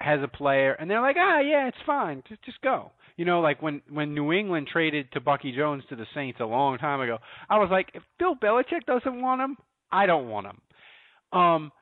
has 0.00 0.20
a 0.22 0.28
player 0.28 0.72
and 0.72 0.90
they're 0.90 1.00
like, 1.00 1.16
ah, 1.18 1.40
yeah, 1.40 1.68
it's 1.68 1.76
fine, 1.86 2.22
just 2.28 2.42
just 2.42 2.60
go. 2.60 2.92
You 3.16 3.24
know, 3.24 3.40
like 3.40 3.62
when 3.62 3.82
when 3.90 4.14
New 4.14 4.32
England 4.32 4.68
traded 4.72 5.10
Tebucky 5.12 5.54
Jones 5.54 5.82
to 5.88 5.96
the 5.96 6.06
Saints 6.14 6.40
a 6.40 6.44
long 6.44 6.78
time 6.78 7.00
ago, 7.00 7.18
I 7.48 7.58
was 7.58 7.68
like, 7.70 7.88
if 7.94 8.02
Bill 8.18 8.34
Belichick 8.34 8.84
doesn't 8.86 9.20
want 9.20 9.40
him, 9.40 9.56
I 9.90 10.06
don't 10.06 10.28
want 10.28 10.46
him. 10.46 11.38
Um, 11.38 11.72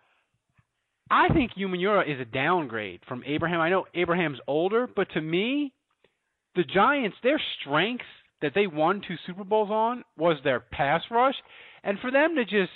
I 1.11 1.29
think 1.29 1.53
Umenyiora 1.59 2.13
is 2.13 2.21
a 2.21 2.25
downgrade 2.25 3.01
from 3.09 3.23
Abraham. 3.27 3.61
I 3.61 3.71
know 3.71 3.85
Abraham's 3.95 4.39
older, 4.47 4.89
but 4.95 5.09
to 5.15 5.21
me, 5.21 5.73
the 6.55 6.63
Giants, 6.63 7.17
their 7.23 7.41
strengths 7.61 8.05
that 8.43 8.53
they 8.55 8.67
won 8.67 9.03
two 9.07 9.17
Super 9.27 9.45
Bowls 9.45 9.71
on 9.71 10.05
was 10.17 10.37
their 10.45 10.61
pass 10.61 11.03
rush, 11.11 11.35
and 11.85 11.99
for 12.01 12.11
them 12.11 12.37
to 12.37 12.45
just 12.45 12.73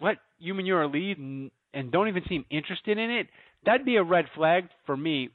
let 0.00 0.18
Umenyiora 0.44 0.92
lead 0.92 1.18
and, 1.18 1.50
and 1.72 1.92
don't 1.92 2.08
even 2.08 2.22
seem 2.28 2.44
interested 2.50 2.98
in 2.98 3.10
it, 3.10 3.28
that'd 3.64 3.86
be 3.86 3.96
a 3.96 4.02
red 4.02 4.26
flag 4.34 4.68
for 4.86 4.96
me 4.96 5.30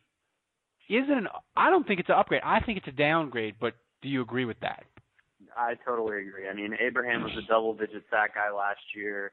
isn't 0.90 1.12
an, 1.12 1.28
I 1.56 1.70
don't 1.70 1.86
think 1.86 2.00
it's 2.00 2.10
an 2.10 2.16
upgrade. 2.16 2.42
I 2.44 2.60
think 2.62 2.78
it's 2.78 2.88
a 2.88 2.92
downgrade. 2.92 3.56
But 3.60 3.74
do 4.02 4.10
you 4.10 4.22
agree 4.22 4.46
with 4.46 4.60
that? 4.62 4.84
I 5.56 5.74
totally 5.86 6.22
agree. 6.22 6.48
I 6.50 6.54
mean, 6.54 6.76
Abraham 6.80 7.24
was 7.24 7.32
a 7.38 7.48
double-digit 7.48 8.04
sack 8.10 8.36
guy 8.36 8.52
last 8.56 8.82
year, 8.96 9.32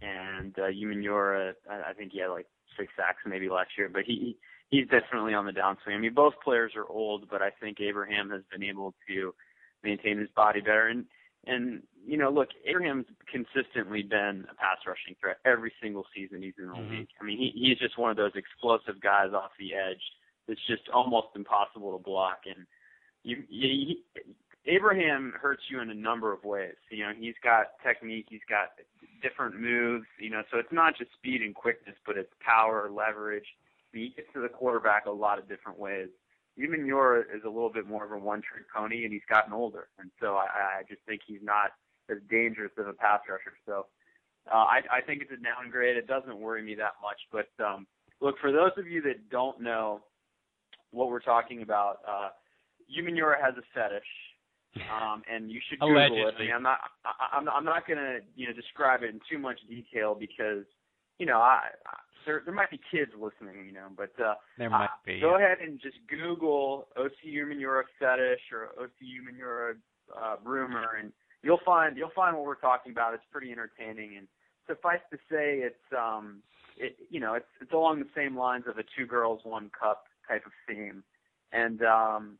and 0.00 0.54
uh, 0.58 0.62
Umenyiora, 0.62 1.52
I, 1.70 1.90
I 1.90 1.92
think 1.92 2.12
he 2.12 2.20
had 2.20 2.28
like 2.28 2.46
six 2.78 2.92
sacks 2.96 3.18
maybe 3.26 3.48
last 3.48 3.70
year, 3.76 3.90
but 3.92 4.02
he 4.04 4.36
he's 4.68 4.88
definitely 4.88 5.34
on 5.34 5.46
the 5.46 5.52
downswing. 5.52 5.94
I 5.94 5.98
mean, 5.98 6.14
both 6.14 6.34
players 6.42 6.72
are 6.76 6.86
old, 6.88 7.28
but 7.30 7.42
I 7.42 7.50
think 7.60 7.80
Abraham 7.80 8.30
has 8.30 8.42
been 8.50 8.62
able 8.62 8.94
to 9.08 9.34
maintain 9.82 10.18
his 10.18 10.30
body 10.34 10.60
better. 10.60 10.88
And 10.88 11.04
and 11.46 11.82
you 12.04 12.16
know, 12.16 12.30
look, 12.30 12.48
Abraham's 12.66 13.06
consistently 13.30 14.02
been 14.02 14.46
a 14.50 14.54
pass 14.54 14.78
rushing 14.86 15.14
threat 15.20 15.38
every 15.44 15.72
single 15.82 16.04
season 16.14 16.42
he's 16.42 16.54
in 16.58 16.66
the 16.66 16.72
mm-hmm. 16.72 16.90
league. 16.90 17.08
I 17.20 17.24
mean, 17.24 17.38
he 17.38 17.52
he's 17.54 17.78
just 17.78 17.98
one 17.98 18.10
of 18.10 18.16
those 18.16 18.32
explosive 18.34 19.00
guys 19.00 19.32
off 19.32 19.50
the 19.58 19.74
edge 19.74 20.02
it's 20.48 20.60
just 20.66 20.82
almost 20.92 21.28
impossible 21.34 21.96
to 21.96 22.02
block. 22.02 22.40
And 22.46 22.66
you, 23.22 23.42
you, 23.48 23.96
Abraham 24.66 25.32
hurts 25.40 25.62
you 25.68 25.80
in 25.80 25.90
a 25.90 25.94
number 25.94 26.32
of 26.32 26.44
ways. 26.44 26.74
You 26.90 27.04
know, 27.04 27.12
he's 27.18 27.34
got 27.42 27.66
technique, 27.84 28.26
he's 28.28 28.40
got 28.48 28.68
different 29.22 29.60
moves. 29.60 30.06
You 30.20 30.30
know, 30.30 30.42
so 30.50 30.58
it's 30.58 30.72
not 30.72 30.96
just 30.96 31.12
speed 31.14 31.42
and 31.42 31.54
quickness, 31.54 31.96
but 32.06 32.16
it's 32.16 32.32
power, 32.40 32.90
leverage. 32.90 33.46
He 33.92 34.12
gets 34.16 34.28
to 34.34 34.40
the 34.40 34.48
quarterback 34.48 35.06
a 35.06 35.10
lot 35.10 35.38
of 35.38 35.48
different 35.48 35.78
ways. 35.78 36.08
Umenyiora 36.58 37.20
is 37.34 37.42
a 37.44 37.48
little 37.48 37.70
bit 37.70 37.86
more 37.86 38.04
of 38.04 38.12
a 38.12 38.18
one-trick 38.18 38.64
pony, 38.74 39.04
and 39.04 39.12
he's 39.12 39.26
gotten 39.28 39.52
older, 39.52 39.88
and 39.98 40.10
so 40.20 40.36
I, 40.36 40.46
I 40.78 40.82
just 40.88 41.02
think 41.06 41.20
he's 41.26 41.42
not 41.42 41.72
as 42.10 42.18
dangerous 42.30 42.72
of 42.78 42.86
a 42.86 42.92
pass 42.94 43.20
rusher. 43.28 43.56
So 43.66 43.86
uh, 44.50 44.56
I, 44.56 44.80
I 44.90 45.00
think 45.00 45.22
it's 45.22 45.32
a 45.32 45.42
downgrade. 45.42 45.96
It 45.96 46.06
doesn't 46.06 46.38
worry 46.38 46.62
me 46.62 46.74
that 46.76 46.92
much. 47.02 47.20
But 47.30 47.64
um, 47.64 47.86
look, 48.20 48.36
for 48.40 48.52
those 48.52 48.70
of 48.78 48.86
you 48.86 49.02
that 49.02 49.28
don't 49.28 49.60
know 49.60 50.00
what 50.92 51.10
we're 51.10 51.20
talking 51.20 51.62
about, 51.62 51.98
uh, 52.08 52.28
Umenyiora 52.88 53.42
has 53.42 53.54
a 53.58 53.62
fetish, 53.74 54.06
um, 54.90 55.22
and 55.30 55.50
you 55.50 55.60
should 55.68 55.80
Google 55.80 55.96
Allegedly. 55.96 56.22
it. 56.22 56.34
I 56.38 56.42
mean, 56.44 56.52
I'm 56.54 56.62
not, 56.62 56.78
I, 57.04 57.36
I'm, 57.36 57.48
I'm 57.48 57.64
not 57.64 57.86
going 57.86 57.98
to, 57.98 58.20
you 58.34 58.46
know, 58.46 58.54
describe 58.54 59.02
it 59.02 59.10
in 59.10 59.20
too 59.28 59.38
much 59.38 59.58
detail 59.68 60.14
because, 60.18 60.64
you 61.18 61.26
know, 61.26 61.38
I, 61.38 61.68
I 61.86 61.96
there, 62.26 62.42
there 62.44 62.54
might 62.54 62.70
be 62.70 62.80
kids 62.90 63.12
listening, 63.14 63.66
you 63.66 63.72
know, 63.72 63.86
but 63.96 64.12
uh, 64.22 64.34
There 64.58 64.68
might 64.68 64.90
be. 65.04 65.20
Go 65.20 65.36
ahead 65.36 65.58
and 65.62 65.80
just 65.80 65.96
Google 66.08 66.88
Osi 66.98 67.32
Umenyiora 67.32 67.82
fetish 68.00 68.40
or 68.52 68.68
Osi 68.82 69.06
Umenyiora 69.22 69.74
uh, 70.14 70.36
rumor, 70.44 70.96
and 71.00 71.12
you'll 71.42 71.60
find 71.64 71.96
you'll 71.96 72.10
find 72.14 72.36
what 72.36 72.44
we're 72.44 72.56
talking 72.56 72.92
about. 72.92 73.14
It's 73.14 73.22
pretty 73.30 73.52
entertaining, 73.52 74.16
and 74.16 74.26
suffice 74.66 75.00
to 75.12 75.16
say, 75.30 75.58
it's 75.58 75.76
um, 75.96 76.42
it 76.76 76.96
you 77.10 77.20
know, 77.20 77.34
it's 77.34 77.46
it's 77.60 77.72
along 77.72 78.00
the 78.00 78.08
same 78.14 78.36
lines 78.36 78.64
of 78.68 78.76
a 78.78 78.84
two 78.96 79.06
girls 79.06 79.40
one 79.44 79.70
cup 79.78 80.04
type 80.28 80.44
of 80.44 80.52
theme, 80.66 81.04
and 81.52 81.82
um, 81.82 82.38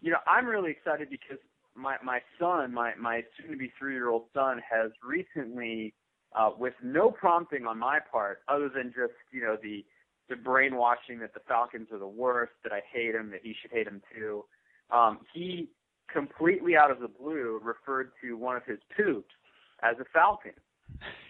you 0.00 0.10
know, 0.10 0.18
I'm 0.26 0.46
really 0.46 0.70
excited 0.70 1.10
because 1.10 1.38
my 1.74 1.96
my 2.04 2.20
son, 2.38 2.72
my 2.72 2.94
my 2.96 3.22
soon 3.36 3.52
to 3.52 3.56
be 3.56 3.72
three 3.78 3.94
year 3.94 4.08
old 4.08 4.24
son, 4.34 4.60
has 4.70 4.90
recently, 5.04 5.94
uh, 6.34 6.50
with 6.58 6.74
no 6.82 7.10
prompting 7.10 7.66
on 7.66 7.78
my 7.78 7.98
part, 8.10 8.40
other 8.48 8.68
than 8.68 8.88
just 8.88 9.14
you 9.32 9.42
know 9.42 9.56
the 9.62 9.84
the 10.28 10.36
brainwashing 10.36 11.18
that 11.20 11.32
the 11.32 11.40
Falcons 11.48 11.88
are 11.92 11.98
the 11.98 12.06
worst, 12.06 12.52
that 12.62 12.72
I 12.72 12.82
hate 12.92 13.14
him, 13.14 13.30
that 13.30 13.40
he 13.42 13.54
should 13.60 13.70
hate 13.70 13.86
him 13.86 14.02
too. 14.14 14.44
Um, 14.90 15.20
he 15.32 15.68
completely 16.12 16.76
out 16.76 16.90
of 16.90 17.00
the 17.00 17.08
blue 17.08 17.60
referred 17.62 18.12
to 18.22 18.36
one 18.36 18.56
of 18.56 18.64
his 18.64 18.78
poops 18.96 19.34
as 19.82 19.96
a 20.00 20.04
Falcon. 20.12 20.52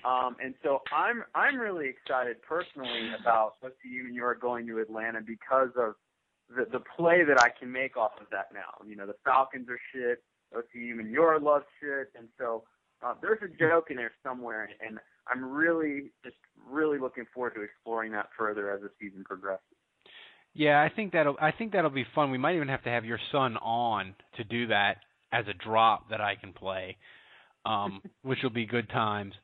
Um, 0.04 0.37
and 0.42 0.54
so 0.62 0.80
I'm 0.92 1.24
I'm 1.34 1.58
really 1.58 1.88
excited 1.88 2.40
personally 2.42 3.11
about 3.20 3.54
Osi 3.62 3.90
Umenyiora 3.92 4.40
going 4.40 4.66
to 4.68 4.78
Atlanta 4.78 5.20
because 5.20 5.70
of 5.76 5.94
the 6.48 6.64
the 6.70 6.80
play 6.96 7.24
that 7.24 7.40
I 7.40 7.50
can 7.50 7.70
make 7.70 7.96
off 7.96 8.12
of 8.20 8.26
that 8.30 8.48
now. 8.54 8.87
You 8.87 8.96
know, 8.96 9.06
the 9.06 9.16
Falcons 9.24 9.68
are 9.68 9.80
shit, 9.92 10.22
Osi 10.54 10.92
Umenyiora 10.92 11.42
love 11.42 11.62
shit, 11.80 12.12
and 12.16 12.28
so 12.38 12.64
uh, 13.04 13.14
there's 13.22 13.38
a 13.42 13.58
joke 13.58 13.87
in 13.90 13.96
there 13.96 14.12
somewhere, 14.22 14.68
and 14.87 14.98
I'm 15.28 15.44
really 15.44 16.11
just 16.24 16.37
really 16.68 16.98
looking 16.98 17.24
forward 17.32 17.54
to 17.54 17.62
exploring 17.62 18.12
that 18.12 18.28
further 18.37 18.72
as 18.72 18.80
the 18.80 18.90
season 19.00 19.24
progresses. 19.24 19.62
Yeah, 20.54 20.80
I 20.82 20.94
think 20.94 21.12
that'll 21.12 21.37
I 21.40 21.52
think 21.52 21.72
that'll 21.72 21.90
be 21.90 22.06
fun. 22.14 22.30
We 22.30 22.38
might 22.38 22.56
even 22.56 22.68
have 22.68 22.82
to 22.84 22.90
have 22.90 23.04
your 23.04 23.20
son 23.30 23.56
on 23.58 24.14
to 24.37 24.44
do 24.44 24.68
that 24.68 24.96
as 25.32 25.44
a 25.48 25.54
drop 25.54 26.11
that 26.11 26.20
I 26.20 26.34
can 26.34 26.52
play, 26.52 26.96
um, 27.64 28.00
which 28.22 28.38
will 28.42 28.50
be 28.50 28.66
good 28.66 28.88
times. 28.88 29.34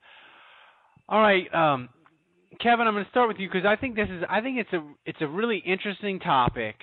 All 1.08 1.20
right, 1.20 1.52
um, 1.54 1.90
Kevin, 2.60 2.86
I'm 2.86 2.94
going 2.94 3.04
to 3.04 3.10
start 3.10 3.28
with 3.28 3.38
you 3.38 3.48
because 3.48 3.66
I 3.66 3.76
think 3.76 3.94
this 3.94 4.08
is 4.10 4.24
I 4.28 4.40
think 4.40 4.58
it's 4.58 4.72
a 4.72 4.84
it's 5.06 5.20
a 5.20 5.28
really 5.28 5.58
interesting 5.58 6.18
topic 6.18 6.76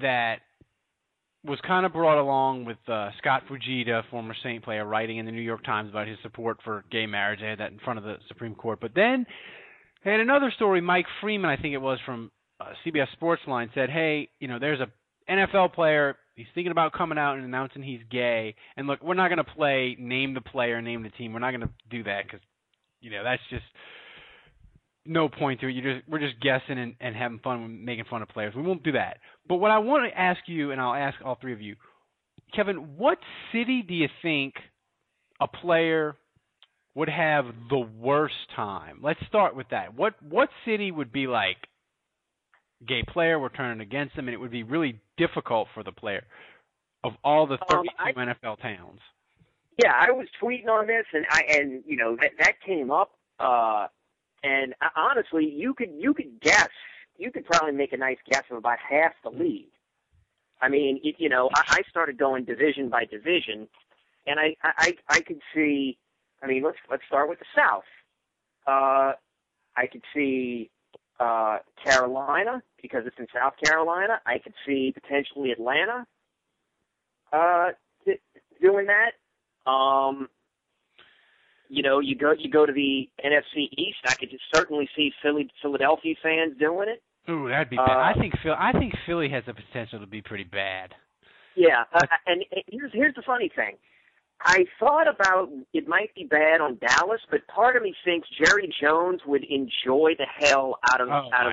that 0.00 0.36
was 1.44 1.58
kind 1.66 1.86
of 1.86 1.92
brought 1.92 2.20
along 2.20 2.66
with 2.66 2.76
uh, 2.86 3.10
Scott 3.18 3.44
Fujita, 3.48 4.02
former 4.10 4.34
Saint 4.42 4.62
player, 4.62 4.84
writing 4.84 5.16
in 5.16 5.26
the 5.26 5.32
New 5.32 5.40
York 5.40 5.64
Times 5.64 5.88
about 5.88 6.06
his 6.06 6.18
support 6.22 6.58
for 6.62 6.84
gay 6.90 7.06
marriage. 7.06 7.40
They 7.40 7.48
had 7.48 7.60
that 7.60 7.72
in 7.72 7.78
front 7.78 7.98
of 7.98 8.04
the 8.04 8.16
Supreme 8.28 8.54
Court, 8.54 8.78
but 8.80 8.92
then 8.94 9.26
they 10.04 10.10
had 10.10 10.20
another 10.20 10.52
story. 10.54 10.80
Mike 10.80 11.06
Freeman, 11.20 11.50
I 11.50 11.56
think 11.56 11.74
it 11.74 11.80
was 11.80 11.98
from 12.04 12.30
uh, 12.60 12.72
CBS 12.84 13.06
Sportsline, 13.20 13.72
said, 13.74 13.88
"Hey, 13.88 14.28
you 14.38 14.48
know, 14.48 14.58
there's 14.58 14.80
a 14.80 14.88
NFL 15.30 15.72
player. 15.72 16.16
He's 16.34 16.46
thinking 16.54 16.72
about 16.72 16.92
coming 16.92 17.18
out 17.18 17.36
and 17.36 17.44
announcing 17.44 17.82
he's 17.82 18.00
gay. 18.10 18.54
And 18.76 18.86
look, 18.86 19.02
we're 19.02 19.14
not 19.14 19.28
going 19.28 19.44
to 19.44 19.44
play 19.44 19.96
name 19.98 20.34
the 20.34 20.40
player, 20.40 20.80
name 20.80 21.02
the 21.02 21.10
team. 21.10 21.32
We're 21.32 21.40
not 21.40 21.50
going 21.50 21.62
to 21.62 21.70
do 21.90 22.02
that 22.04 22.24
because, 22.24 22.40
you 23.00 23.10
know, 23.10 23.22
that's 23.22 23.42
just 23.50 23.64
no 25.06 25.28
point 25.28 25.60
to 25.60 25.68
it. 25.68 25.72
You 25.72 25.82
just 25.82 26.08
we're 26.08 26.18
just 26.18 26.40
guessing 26.40 26.78
and, 26.78 26.94
and 27.00 27.16
having 27.16 27.38
fun, 27.40 27.84
making 27.84 28.04
fun 28.10 28.22
of 28.22 28.28
players. 28.28 28.54
We 28.54 28.62
won't 28.62 28.82
do 28.82 28.92
that. 28.92 29.18
But 29.48 29.56
what 29.56 29.70
I 29.70 29.78
want 29.78 30.10
to 30.10 30.18
ask 30.18 30.40
you, 30.46 30.70
and 30.72 30.80
I'll 30.80 30.94
ask 30.94 31.16
all 31.24 31.36
three 31.40 31.52
of 31.52 31.60
you, 31.60 31.76
Kevin, 32.54 32.96
what 32.96 33.18
city 33.52 33.82
do 33.82 33.94
you 33.94 34.08
think 34.22 34.54
a 35.40 35.48
player 35.48 36.16
would 36.94 37.08
have 37.08 37.46
the 37.68 37.78
worst 37.78 38.34
time? 38.54 39.00
Let's 39.02 39.20
start 39.28 39.56
with 39.56 39.68
that. 39.70 39.94
What 39.94 40.14
what 40.22 40.48
city 40.64 40.90
would 40.90 41.12
be 41.12 41.26
like 41.26 41.56
gay 42.86 43.02
player, 43.06 43.38
we're 43.38 43.50
turning 43.50 43.80
against 43.80 44.16
them, 44.16 44.26
and 44.28 44.34
it 44.34 44.38
would 44.38 44.50
be 44.50 44.62
really 44.62 45.00
difficult 45.16 45.68
for 45.74 45.82
the 45.82 45.92
player 45.92 46.24
of 47.04 47.12
all 47.24 47.46
the 47.46 47.58
32 47.68 47.76
Um, 47.76 47.86
I- 47.98 48.12
NFL 48.12 48.56
towns. 48.60 49.00
Yeah, 49.82 49.92
I 49.94 50.10
was 50.10 50.26
tweeting 50.42 50.68
on 50.68 50.86
this, 50.86 51.06
and 51.12 51.24
I 51.30 51.42
and 51.48 51.82
you 51.86 51.96
know 51.96 52.16
that 52.16 52.32
that 52.38 52.60
came 52.60 52.90
up, 52.90 53.12
uh, 53.38 53.86
and 54.42 54.74
uh, 54.80 54.88
honestly, 54.96 55.48
you 55.48 55.74
could 55.74 55.90
you 55.96 56.14
could 56.14 56.40
guess, 56.40 56.70
you 57.18 57.30
could 57.30 57.44
probably 57.44 57.72
make 57.72 57.92
a 57.92 57.96
nice 57.96 58.18
guess 58.30 58.44
of 58.50 58.56
about 58.56 58.78
half 58.78 59.12
the 59.22 59.30
league. 59.30 59.70
I 60.60 60.68
mean, 60.68 61.00
it, 61.02 61.16
you 61.18 61.28
know, 61.28 61.50
I, 61.54 61.78
I 61.78 61.82
started 61.88 62.18
going 62.18 62.44
division 62.44 62.88
by 62.88 63.04
division, 63.04 63.68
and 64.26 64.38
I 64.38 64.56
I 64.62 64.96
I 65.08 65.20
could 65.20 65.40
see. 65.54 65.98
I 66.42 66.46
mean, 66.46 66.62
let's 66.62 66.78
let's 66.90 67.02
start 67.06 67.28
with 67.28 67.38
the 67.38 67.46
South. 67.56 67.84
Uh, 68.66 69.12
I 69.76 69.86
could 69.90 70.02
see 70.14 70.70
uh, 71.18 71.58
Carolina 71.84 72.62
because 72.80 73.04
it's 73.06 73.16
in 73.18 73.26
South 73.34 73.54
Carolina. 73.62 74.20
I 74.26 74.38
could 74.38 74.54
see 74.66 74.92
potentially 74.92 75.52
Atlanta 75.52 76.06
uh, 77.32 77.68
doing 78.60 78.86
that. 78.86 79.70
Um, 79.70 80.28
you 81.70 81.82
know, 81.82 82.00
you 82.00 82.16
go 82.16 82.32
you 82.36 82.50
go 82.50 82.66
to 82.66 82.72
the 82.72 83.08
NFC 83.24 83.68
East. 83.78 83.98
I 84.06 84.14
could 84.14 84.30
just 84.30 84.42
certainly 84.54 84.88
see 84.96 85.12
Philly 85.22 85.48
Philadelphia 85.62 86.14
fans 86.22 86.54
doing 86.58 86.88
it. 86.88 87.02
Ooh, 87.30 87.48
that'd 87.48 87.70
be 87.70 87.76
bad. 87.76 87.88
I 87.90 88.10
Uh, 88.12 88.20
think 88.20 88.34
Phil. 88.42 88.54
I 88.58 88.72
think 88.72 88.92
Philly 89.06 89.28
has 89.30 89.44
the 89.46 89.54
potential 89.54 90.00
to 90.00 90.06
be 90.06 90.20
pretty 90.20 90.44
bad. 90.44 90.94
Yeah, 91.54 91.84
uh, 91.94 92.00
and, 92.26 92.44
and 92.52 92.62
here's 92.68 92.92
here's 92.92 93.14
the 93.14 93.22
funny 93.22 93.50
thing. 93.54 93.76
I 94.42 94.64
thought 94.78 95.06
about 95.06 95.50
it 95.74 95.86
might 95.86 96.14
be 96.14 96.24
bad 96.24 96.60
on 96.60 96.78
Dallas, 96.78 97.20
but 97.30 97.46
part 97.46 97.76
of 97.76 97.82
me 97.82 97.94
thinks 98.04 98.26
Jerry 98.42 98.72
Jones 98.80 99.20
would 99.26 99.44
enjoy 99.44 100.14
the 100.18 100.26
hell 100.38 100.78
out 100.92 101.00
of 101.00 101.08
Oh, 101.08 101.28
out 101.32 101.46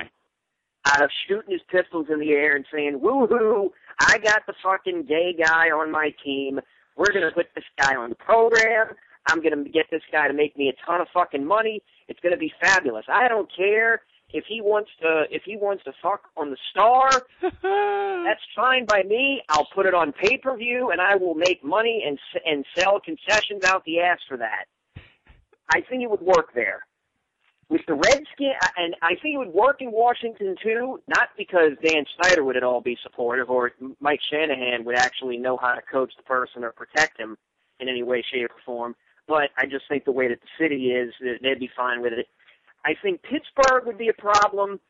out 0.86 1.02
of 1.04 1.10
shooting 1.26 1.52
his 1.52 1.60
pistols 1.70 2.06
in 2.10 2.18
the 2.18 2.32
air 2.32 2.56
and 2.56 2.64
saying, 2.72 2.98
"Woohoo! 3.00 3.70
I 4.00 4.18
got 4.18 4.46
the 4.46 4.54
fucking 4.62 5.02
gay 5.04 5.34
guy 5.34 5.66
on 5.70 5.90
my 5.90 6.14
team. 6.24 6.60
We're 6.96 7.12
gonna 7.12 7.30
put 7.32 7.46
this 7.54 7.64
guy 7.78 7.94
on 7.94 8.08
the 8.10 8.16
program. 8.16 8.94
I'm 9.28 9.42
gonna 9.42 9.64
get 9.64 9.86
this 9.90 10.02
guy 10.10 10.26
to 10.26 10.34
make 10.34 10.56
me 10.56 10.68
a 10.68 10.86
ton 10.86 11.00
of 11.00 11.08
fucking 11.12 11.44
money. 11.44 11.82
It's 12.08 12.20
gonna 12.20 12.36
be 12.36 12.52
fabulous. 12.60 13.04
I 13.08 13.28
don't 13.28 13.48
care 13.54 14.02
if 14.30 14.44
he 14.46 14.60
wants 14.60 14.90
to 15.00 15.24
if 15.30 15.42
he 15.44 15.56
wants 15.56 15.84
to 15.84 15.92
fuck 16.02 16.22
on 16.36 16.50
the 16.50 16.56
star. 16.70 17.10
That's 18.24 18.40
fine 18.54 18.86
by 18.86 19.02
me. 19.02 19.42
I'll 19.48 19.68
put 19.74 19.86
it 19.86 19.94
on 19.94 20.12
pay 20.12 20.38
per 20.38 20.56
view, 20.56 20.90
and 20.90 21.00
I 21.00 21.16
will 21.16 21.34
make 21.34 21.62
money 21.64 22.04
and 22.06 22.18
and 22.44 22.64
sell 22.76 23.00
concessions 23.00 23.64
out 23.64 23.84
the 23.84 24.00
ass 24.00 24.18
for 24.28 24.36
that. 24.38 24.64
I 25.70 25.82
think 25.82 26.02
it 26.02 26.10
would 26.10 26.22
work 26.22 26.54
there. 26.54 26.84
With 27.70 27.82
the 27.86 27.92
Redskin, 27.92 28.54
and 28.78 28.96
I 29.02 29.08
think 29.20 29.34
it 29.34 29.38
would 29.38 29.52
work 29.52 29.82
in 29.82 29.92
Washington 29.92 30.56
too. 30.62 31.02
Not 31.06 31.28
because 31.36 31.72
Dan 31.84 32.06
Snyder 32.16 32.42
would 32.42 32.56
at 32.56 32.62
all 32.62 32.80
be 32.80 32.96
supportive, 33.02 33.50
or 33.50 33.72
Mike 34.00 34.20
Shanahan 34.30 34.84
would 34.86 34.96
actually 34.96 35.36
know 35.36 35.58
how 35.58 35.74
to 35.74 35.82
coach 35.82 36.12
the 36.16 36.22
person 36.22 36.64
or 36.64 36.72
protect 36.72 37.20
him 37.20 37.36
in 37.78 37.88
any 37.90 38.02
way, 38.02 38.24
shape, 38.32 38.50
or 38.50 38.56
form. 38.64 38.96
But 39.28 39.50
I 39.58 39.66
just 39.66 39.84
think 39.88 40.04
the 40.06 40.12
way 40.12 40.28
that 40.28 40.40
the 40.40 40.64
city 40.64 40.90
is, 40.90 41.12
they'd 41.20 41.60
be 41.60 41.70
fine 41.76 42.00
with 42.00 42.14
it. 42.14 42.26
I 42.84 42.94
think 43.00 43.22
Pittsburgh 43.22 43.84
would 43.84 43.98
be 43.98 44.08
a 44.08 44.14
problem. 44.14 44.80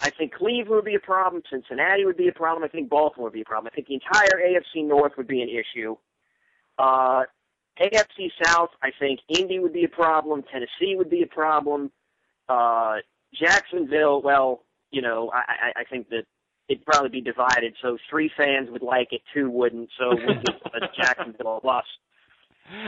I 0.00 0.10
think 0.10 0.34
Cleveland 0.34 0.70
would 0.70 0.84
be 0.84 0.94
a 0.94 1.00
problem. 1.00 1.42
Cincinnati 1.48 2.04
would 2.04 2.16
be 2.16 2.28
a 2.28 2.32
problem. 2.32 2.64
I 2.64 2.68
think 2.68 2.88
Baltimore 2.88 3.26
would 3.26 3.34
be 3.34 3.42
a 3.42 3.44
problem. 3.44 3.70
I 3.70 3.74
think 3.74 3.88
the 3.88 3.94
entire 3.94 4.40
AFC 4.44 4.86
North 4.86 5.12
would 5.16 5.28
be 5.28 5.42
an 5.42 5.48
issue. 5.48 5.96
Uh, 6.78 7.24
AFC 7.80 8.30
South, 8.42 8.70
I 8.82 8.90
think 8.98 9.20
Indy 9.28 9.58
would 9.58 9.72
be 9.72 9.84
a 9.84 9.88
problem. 9.88 10.42
Tennessee 10.50 10.96
would 10.96 11.10
be 11.10 11.22
a 11.22 11.26
problem. 11.26 11.90
Uh, 12.48 12.96
Jacksonville, 13.34 14.22
well, 14.22 14.64
you 14.90 15.02
know, 15.02 15.30
I, 15.32 15.38
I, 15.76 15.80
I 15.80 15.84
think 15.84 16.08
that 16.08 16.24
it'd 16.68 16.84
probably 16.84 17.10
be 17.10 17.20
divided. 17.20 17.74
So 17.80 17.96
three 18.10 18.30
fans 18.36 18.70
would 18.70 18.82
like 18.82 19.08
it, 19.12 19.22
two 19.32 19.50
wouldn't. 19.50 19.90
So 19.98 20.08
we'll 20.10 20.42
give 20.42 20.56
uh, 20.66 20.86
Jacksonville 20.96 21.58
a 21.58 21.60
plus. 21.60 21.84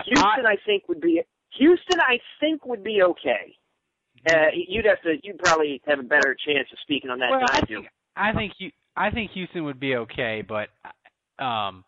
Houston, 0.06 0.46
I 0.46 0.56
think 0.66 0.88
would 0.88 1.00
be 1.00 1.22
Houston. 1.58 2.00
I 2.00 2.18
think 2.40 2.64
would 2.66 2.84
be 2.84 3.02
okay. 3.02 3.56
Uh, 4.28 4.46
you'd 4.54 4.86
have 4.86 5.02
to. 5.02 5.16
You'd 5.22 5.38
probably 5.38 5.80
have 5.86 5.98
a 5.98 6.02
better 6.02 6.34
chance 6.46 6.68
of 6.72 6.78
speaking 6.82 7.10
on 7.10 7.18
that 7.18 7.30
well, 7.30 7.40
than 7.40 7.48
I, 7.50 7.58
I 7.58 7.60
do. 7.60 7.76
think 7.76 7.88
I 8.16 8.32
think 8.32 8.52
you 8.58 8.70
I 8.96 9.10
think 9.10 9.32
Houston 9.32 9.64
would 9.64 9.80
be 9.80 9.96
okay, 9.96 10.42
but 10.46 10.68
um, 11.42 11.84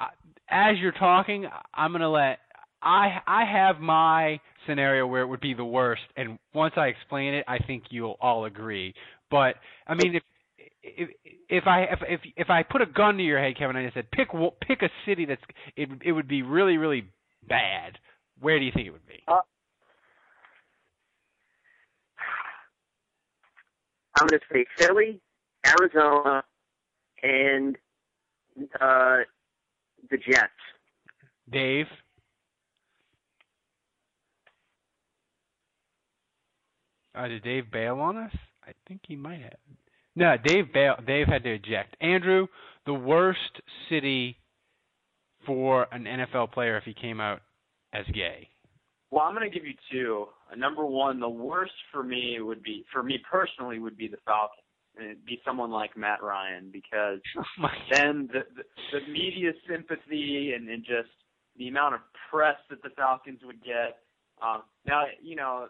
I- 0.00 0.10
as 0.48 0.78
you're 0.78 0.92
talking, 0.92 1.46
I'm 1.74 1.92
gonna 1.92 2.10
let 2.10 2.38
I 2.82 3.20
I 3.26 3.44
have 3.44 3.80
my 3.80 4.40
scenario 4.66 5.06
where 5.06 5.22
it 5.22 5.26
would 5.26 5.40
be 5.40 5.54
the 5.54 5.64
worst, 5.64 6.02
and 6.16 6.38
once 6.54 6.74
I 6.76 6.86
explain 6.86 7.34
it, 7.34 7.44
I 7.48 7.58
think 7.58 7.84
you'll 7.90 8.16
all 8.20 8.44
agree. 8.44 8.94
But 9.30 9.56
I 9.86 9.94
mean, 9.94 10.14
if 10.14 10.22
if 10.82 11.08
if 11.48 11.66
I 11.66 11.82
if 11.84 11.98
if 12.08 12.20
if 12.36 12.50
I 12.50 12.62
put 12.62 12.82
a 12.82 12.86
gun 12.86 13.16
to 13.16 13.22
your 13.22 13.40
head, 13.40 13.58
Kevin, 13.58 13.76
and 13.76 13.86
I 13.86 13.90
said 13.92 14.10
pick 14.10 14.28
pick 14.66 14.82
a 14.82 14.90
city 15.06 15.24
that's 15.24 15.42
it 15.76 15.88
it 16.02 16.12
would 16.12 16.28
be 16.28 16.42
really 16.42 16.76
really 16.76 17.10
bad. 17.48 17.98
Where 18.40 18.58
do 18.58 18.64
you 18.64 18.72
think 18.72 18.86
it 18.86 18.90
would 18.90 19.06
be? 19.06 19.22
Uh, 19.28 19.40
I'm 24.18 24.26
going 24.26 24.40
to 24.40 24.46
say 24.52 24.64
Philly, 24.78 25.20
Arizona, 25.66 26.44
and 27.22 27.76
uh, 28.80 29.16
the 30.10 30.16
Jets. 30.18 30.50
Dave. 31.50 31.86
Uh, 37.14 37.28
did 37.28 37.42
Dave 37.42 37.70
bail 37.70 38.00
on 38.00 38.16
us? 38.16 38.32
I 38.66 38.72
think 38.88 39.02
he 39.06 39.16
might 39.16 39.40
have. 39.40 39.56
No, 40.16 40.36
Dave 40.44 40.72
bail. 40.72 40.96
Dave 41.06 41.26
had 41.26 41.42
to 41.44 41.54
eject. 41.54 41.96
Andrew, 42.00 42.46
the 42.86 42.94
worst 42.94 43.60
city 43.88 44.38
for 45.46 45.86
an 45.92 46.04
NFL 46.04 46.52
player 46.52 46.76
if 46.76 46.84
he 46.84 46.94
came 46.94 47.20
out 47.20 47.40
as 47.92 48.04
gay. 48.12 48.48
Well, 49.10 49.22
I'm 49.24 49.34
going 49.34 49.48
to 49.48 49.54
give 49.56 49.66
you 49.66 49.74
two. 49.92 50.26
Number 50.56 50.84
one, 50.84 51.20
the 51.20 51.28
worst 51.28 51.72
for 51.92 52.02
me 52.02 52.38
would 52.40 52.62
be, 52.62 52.84
for 52.92 53.02
me 53.02 53.18
personally, 53.30 53.78
would 53.78 53.96
be 53.96 54.08
the 54.08 54.16
Falcons. 54.24 54.60
And 54.96 55.06
it'd 55.06 55.24
be 55.24 55.40
someone 55.44 55.70
like 55.70 55.96
Matt 55.96 56.22
Ryan 56.22 56.70
because 56.72 57.18
Oh 57.36 57.66
then 57.90 58.28
the, 58.32 58.40
the 58.56 58.62
the 58.92 59.12
media 59.12 59.50
sympathy 59.68 60.52
and, 60.56 60.68
and 60.68 60.84
just 60.84 61.10
the 61.56 61.66
amount 61.66 61.94
of 61.94 62.00
press 62.30 62.56
that 62.70 62.82
the 62.82 62.90
Falcons 62.90 63.40
would 63.44 63.62
get. 63.64 63.98
Um, 64.40 64.62
now, 64.86 65.04
you 65.20 65.34
know, 65.34 65.66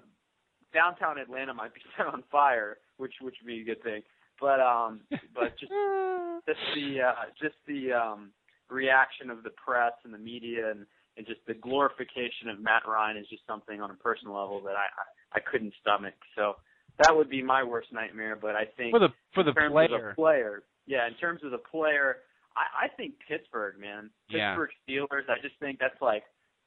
downtown 0.74 1.18
Atlanta 1.18 1.54
might 1.54 1.74
be 1.74 1.80
set 1.96 2.06
on 2.06 2.22
fire, 2.30 2.78
which 2.98 3.14
which 3.20 3.36
would 3.42 3.46
be 3.46 3.62
a 3.62 3.64
good 3.64 3.82
thing. 3.82 4.02
But 4.40 4.60
um, 4.60 5.00
but 5.34 5.58
just 5.58 5.72
just 6.46 6.60
the 6.74 7.00
uh, 7.00 7.24
just 7.40 7.56
the 7.66 7.92
um, 7.92 8.30
reaction 8.74 9.30
of 9.30 9.42
the 9.42 9.50
press 9.50 9.92
and 10.04 10.12
the 10.12 10.18
media 10.18 10.70
and, 10.70 10.86
and 11.16 11.26
just 11.26 11.40
the 11.46 11.54
glorification 11.54 12.50
of 12.50 12.60
Matt 12.60 12.82
Ryan 12.86 13.16
is 13.16 13.26
just 13.30 13.46
something 13.46 13.80
on 13.80 13.90
a 13.90 13.94
personal 13.94 14.34
level 14.34 14.60
that 14.64 14.74
I 14.74 14.90
I, 14.90 15.38
I 15.38 15.40
couldn't 15.40 15.72
stomach. 15.80 16.14
So 16.36 16.54
that 16.98 17.16
would 17.16 17.30
be 17.30 17.42
my 17.42 17.62
worst 17.62 17.88
nightmare. 17.92 18.36
But 18.40 18.54
I 18.54 18.64
think 18.76 18.90
for 18.92 18.98
the 18.98 19.08
for 19.32 19.42
the 19.42 19.52
player. 19.52 19.88
the 20.10 20.14
player, 20.14 20.62
yeah, 20.86 21.06
in 21.06 21.14
terms 21.14 21.40
of 21.44 21.50
the 21.50 21.58
player, 21.58 22.18
I, 22.56 22.86
I 22.86 22.88
think 22.96 23.14
Pittsburgh, 23.28 23.78
man, 23.80 24.10
Yeah. 24.28 24.54
Pittsburgh 24.54 24.70
Steelers. 24.86 25.28
I 25.28 25.40
just 25.42 25.58
think 25.60 25.78
that's 25.78 26.00
like, 26.00 26.24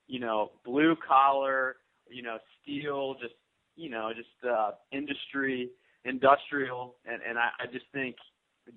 you 0.07 0.19
know, 0.19 0.51
blue 0.65 0.95
collar, 1.07 1.77
you 2.09 2.23
know, 2.23 2.37
steel, 2.61 3.15
just 3.21 3.35
you 3.75 3.89
know, 3.89 4.11
just 4.15 4.29
uh, 4.49 4.71
industry, 4.91 5.69
industrial, 6.03 6.95
and 7.05 7.21
and 7.27 7.37
I, 7.37 7.49
I 7.59 7.65
just 7.71 7.85
think 7.93 8.15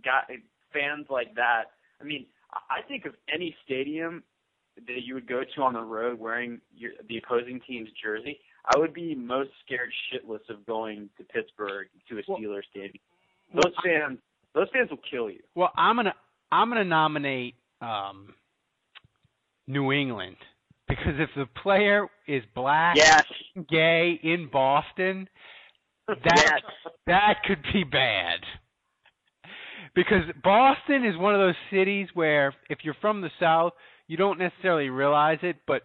got 0.05 0.29
fans 0.73 1.07
like 1.11 1.35
that. 1.35 1.65
I 2.01 2.05
mean, 2.05 2.27
I 2.53 2.79
I 2.79 2.83
think 2.89 3.05
of 3.07 3.15
any 3.33 3.55
stadium 3.65 4.23
that 4.87 5.03
you 5.05 5.15
would 5.15 5.27
go 5.29 5.43
to 5.55 5.63
on 5.63 5.75
the 5.75 5.81
road 5.83 6.19
wearing 6.19 6.61
your, 6.75 6.93
the 7.09 7.19
opposing 7.19 7.61
team's 7.67 7.91
jersey, 8.03 8.39
I 8.75 8.79
would 8.79 8.95
be 8.95 9.15
most 9.15 9.51
scared 9.65 9.91
shitless 10.13 10.49
of 10.49 10.65
going 10.67 11.11
to 11.19 11.25
Pittsburgh 11.25 11.89
to 12.09 12.19
a 12.19 12.23
Well- 12.27 12.39
Steelers 12.39 12.63
stadium. 12.71 12.95
Those 13.53 13.75
fans, 13.85 14.19
those 14.55 14.69
fans 14.73 14.91
will 14.91 15.01
kill 15.11 15.29
you. 15.29 15.41
Well, 15.55 15.73
I'm 15.77 15.97
gonna 15.97 16.15
I'm 16.53 16.69
gonna 16.69 16.85
nominate 16.85 17.57
um, 17.81 18.35
New 19.67 19.93
England 19.93 20.37
because 20.89 21.15
if 21.19 21.31
the 21.37 21.47
player 21.63 22.07
is 22.27 22.43
black, 22.55 22.97
Yes. 22.97 23.25
gay 23.69 24.19
in 24.23 24.49
Boston, 24.53 25.29
that 26.09 26.19
Yes. 26.27 26.61
that 27.07 27.43
could 27.45 27.63
be 27.73 27.85
bad. 27.85 28.40
Because 29.95 30.23
Boston 30.43 31.05
is 31.05 31.17
one 31.17 31.35
of 31.35 31.41
those 31.41 31.55
cities 31.71 32.09
where 32.15 32.55
if 32.69 32.79
you're 32.83 32.97
from 33.01 33.21
the 33.21 33.31
South, 33.41 33.73
you 34.07 34.17
don't 34.17 34.39
necessarily 34.39 34.89
realize 34.89 35.39
it, 35.43 35.57
but 35.67 35.83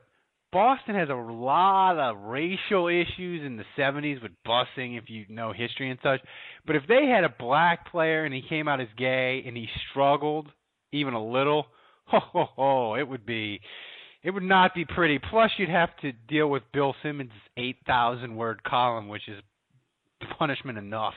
Boston 0.52 0.96
has 0.96 1.10
a 1.10 1.14
lot 1.14 1.98
of 1.98 2.18
racial 2.24 2.88
issues 2.88 3.46
in 3.46 3.58
the 3.58 3.66
70s 3.78 4.22
with 4.22 4.32
busing, 4.48 4.98
if 4.98 5.10
you 5.10 5.26
know 5.28 5.52
history 5.52 5.90
and 5.90 6.00
such. 6.02 6.22
But 6.66 6.78
if 6.78 6.84
they 6.88 7.08
had 7.08 7.26
a 7.26 7.36
black 7.38 7.92
player 7.92 8.24
and 8.24 8.34
he 8.34 8.42
came 8.48 8.68
out 8.68 8.80
as 8.80 8.88
gay 8.98 9.44
and 9.46 9.58
he 9.58 9.68
struggled 9.92 10.48
even 10.94 11.14
a 11.14 11.22
little, 11.22 11.66
ho 12.06 12.20
ho 12.20 12.46
ho, 12.56 12.96
it 12.96 13.08
would 13.08 13.26
be, 13.26 13.60
it 14.24 14.32
would 14.32 14.44
not 14.44 14.74
be 14.74 14.86
pretty. 14.86 15.20
Plus, 15.20 15.52
you'd 15.58 15.68
have 15.68 15.90
to 16.04 16.14
deal 16.30 16.50
with 16.50 16.64
Bill 16.72 16.96
Simmons' 17.04 17.32
8,000 17.58 18.36
word 18.36 18.64
column, 18.64 19.10
which 19.10 19.28
is 19.28 19.42
punishment 20.38 20.78
enough 20.78 21.16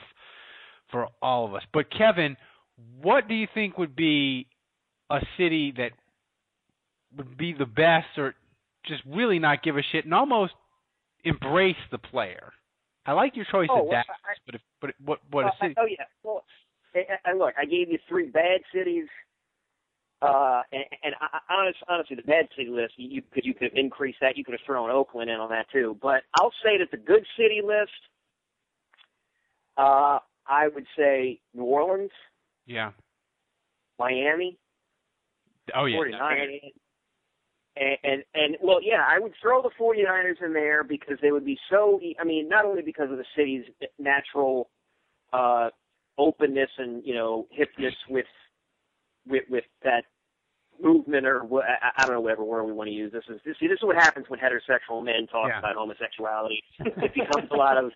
for 0.91 1.07
all 1.21 1.45
of 1.45 1.53
us. 1.53 1.63
But 1.73 1.85
Kevin, 1.95 2.35
what 3.01 3.27
do 3.27 3.33
you 3.35 3.47
think 3.53 3.77
would 3.77 3.95
be 3.95 4.47
a 5.09 5.19
city 5.37 5.73
that 5.77 5.91
would 7.17 7.37
be 7.37 7.53
the 7.53 7.65
best 7.65 8.07
or 8.17 8.35
just 8.85 9.01
really 9.05 9.39
not 9.39 9.63
give 9.63 9.77
a 9.77 9.81
shit 9.91 10.05
and 10.05 10.13
almost 10.13 10.53
embrace 11.23 11.75
the 11.91 11.97
player? 11.97 12.51
I 13.05 13.13
like 13.13 13.35
your 13.35 13.45
choice 13.45 13.69
Oh, 13.71 13.81
of 13.81 13.87
well, 13.87 14.03
Dallas, 14.05 14.19
I- 14.25 14.33
but 14.45 14.55
if, 14.55 14.61
but 14.81 14.91
what 15.03 15.19
what 15.31 15.45
Uh, 15.45 15.49
a 15.49 15.57
city? 15.61 15.75
oh 15.77 15.85
yeah. 15.85 16.05
Well, 16.23 16.43
and, 17.25 17.37
look, 17.39 17.53
I 17.57 17.65
gave 17.65 17.89
you 17.91 17.97
three 18.07 18.27
bad 18.29 18.61
cities. 18.73 19.07
Uh, 20.21 20.63
and, 20.71 20.83
and 21.03 21.15
I- 21.21 21.39
honest, 21.49 21.77
honestly, 21.87 22.15
the 22.17 22.23
bad 22.23 22.49
city 22.55 22.69
list, 22.69 22.93
you 22.97 23.21
could 23.31 23.45
you 23.45 23.53
could 23.53 23.71
have 23.71 23.77
increased 23.77 24.19
that. 24.21 24.37
You 24.37 24.43
could 24.43 24.53
have 24.53 24.61
thrown 24.65 24.89
Oakland 24.91 25.29
in 25.29 25.37
on 25.39 25.49
that 25.49 25.69
too. 25.71 25.97
But 26.01 26.23
I'll 26.39 26.53
say 26.63 26.77
that 26.77 26.91
the 26.91 26.97
good 26.97 27.25
city 27.37 27.61
list, 27.63 27.91
uh, 29.77 30.19
I 30.45 30.67
would 30.67 30.85
say 30.97 31.39
New 31.53 31.63
Orleans, 31.63 32.11
Yeah. 32.69 32.91
Miami, 33.97 34.57
Oh 35.75 35.85
yeah. 35.85 35.97
49ers. 35.97 36.71
And, 37.75 37.97
and 38.03 38.23
and 38.33 38.57
well, 38.61 38.79
yeah, 38.81 39.03
I 39.07 39.19
would 39.19 39.33
throw 39.41 39.61
the 39.61 39.69
49ers 39.79 40.43
in 40.45 40.53
there 40.53 40.83
because 40.83 41.17
they 41.21 41.31
would 41.31 41.45
be 41.45 41.57
so. 41.69 41.99
I 42.19 42.23
mean, 42.23 42.47
not 42.49 42.65
only 42.65 42.81
because 42.81 43.09
of 43.11 43.17
the 43.17 43.25
city's 43.35 43.63
natural 43.97 44.69
uh, 45.33 45.69
openness 46.17 46.69
and 46.77 47.01
you 47.05 47.13
know 47.13 47.47
hipness 47.57 47.93
with 48.09 48.25
with 49.27 49.43
with 49.49 49.63
that 49.83 50.03
movement 50.81 51.25
or 51.25 51.43
I, 51.61 51.91
I 51.97 52.05
don't 52.05 52.15
know 52.15 52.21
whatever 52.21 52.43
word 52.43 52.63
we 52.65 52.73
want 52.73 52.87
to 52.87 52.93
use. 52.93 53.11
This 53.11 53.23
is 53.29 53.39
this, 53.45 53.55
see 53.59 53.67
this 53.67 53.77
is 53.79 53.83
what 53.83 53.95
happens 53.95 54.25
when 54.29 54.39
heterosexual 54.39 55.03
men 55.03 55.27
talk 55.27 55.47
Yeah. 55.49 55.59
about 55.59 55.75
homosexuality. 55.75 56.63
it 56.79 57.13
becomes 57.13 57.49
a 57.51 57.55
lot 57.55 57.77
of 57.77 57.91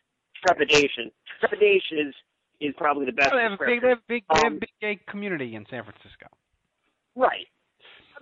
trepidation. 0.45 1.11
Trepidation 1.39 1.99
is 2.07 2.13
is 2.59 2.73
probably 2.77 3.05
the 3.05 3.11
best. 3.11 3.29
Oh, 3.33 3.37
they 3.37 3.43
have 3.43 3.53
a 3.53 3.57
big, 3.65 3.81
they 3.81 3.89
have 3.89 3.97
a 3.97 4.01
big, 4.07 4.23
they 4.33 4.39
have 4.39 4.43
a 4.43 4.47
Um, 4.55 4.59
big 4.59 4.69
gay 4.81 4.99
community 5.07 5.55
in 5.55 5.65
San 5.69 5.83
Francisco. 5.83 6.27
Right. 7.15 7.47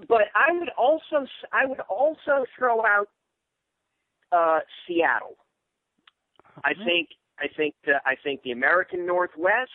But 0.08 0.24
I 0.36 0.52
would 0.52 0.70
also 0.78 1.28
I 1.52 1.66
would 1.66 1.80
also 1.82 2.46
throw 2.58 2.86
out 2.86 3.10
uh, 4.32 4.60
Seattle. 4.88 5.38
I 6.64 6.74
Mhm. 6.74 6.84
think 6.86 7.10
I 7.40 7.48
think 7.50 7.76
the, 7.86 8.02
I 8.06 8.16
think 8.16 8.42
the 8.44 8.52
American 8.52 9.06
Northwest, 9.06 9.72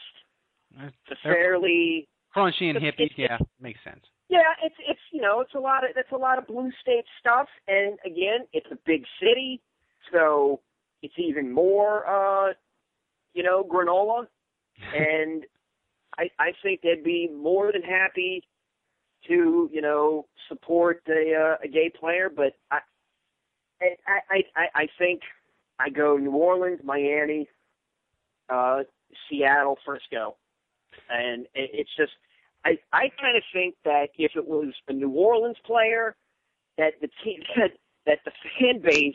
They're 0.70 0.92
the 1.08 1.16
fairly 1.16 2.08
crunchy 2.34 2.68
and 2.70 2.76
it's- 2.76 2.82
hippies. 2.94 3.06
it's- 3.12 3.18
Yeah, 3.18 3.38
makes 3.60 3.82
sense. 3.82 4.06
yeah, 4.28 4.54
it's 4.62 4.76
it's 4.78 5.00
you 5.12 5.20
know 5.20 5.40
it's 5.40 5.54
a 5.54 5.58
lot 5.60 5.84
of 5.88 5.96
it's 5.96 6.12
a 6.12 6.16
lot 6.16 6.38
of 6.38 6.46
blue 6.46 6.70
state 6.80 7.04
stuff, 7.20 7.48
and 7.68 7.98
again 8.04 8.46
it's 8.52 8.70
a 8.70 8.76
big 8.84 9.06
city, 9.20 9.60
so 10.12 10.60
it's 11.02 11.18
even 11.18 11.50
more 11.52 12.06
uh, 12.06 12.54
you 13.34 13.42
know 13.42 13.62
granola, 13.64 14.26
and 14.94 15.44
I 16.18 16.30
I 16.38 16.52
think 16.62 16.80
they'd 16.82 17.04
be 17.04 17.28
more 17.28 17.72
than 17.72 17.82
happy 17.82 18.42
to 19.28 19.70
you 19.72 19.80
know 19.80 20.26
support 20.48 21.02
a 21.08 21.34
uh, 21.34 21.56
a 21.64 21.68
gay 21.68 21.90
player, 21.90 22.30
but 22.34 22.54
I 22.70 22.80
I 23.80 24.42
I 24.54 24.66
I, 24.74 24.88
think 24.98 25.22
I 25.78 25.90
go 25.90 26.16
New 26.16 26.32
Orleans, 26.32 26.80
Miami, 26.84 27.48
uh, 28.48 28.82
Seattle, 29.28 29.78
Frisco, 29.84 30.36
and 31.10 31.42
it, 31.54 31.70
it's 31.72 31.96
just 31.96 32.12
I 32.64 32.78
I 32.92 33.10
kind 33.20 33.36
of 33.36 33.42
think 33.52 33.74
that 33.84 34.08
if 34.18 34.32
it 34.36 34.46
was 34.46 34.72
a 34.88 34.92
New 34.92 35.10
Orleans 35.10 35.58
player, 35.64 36.16
that 36.78 36.94
the 37.00 37.08
team 37.24 37.40
that 37.56 37.72
that 38.06 38.18
the 38.24 38.32
fan 38.58 38.80
base 38.80 39.14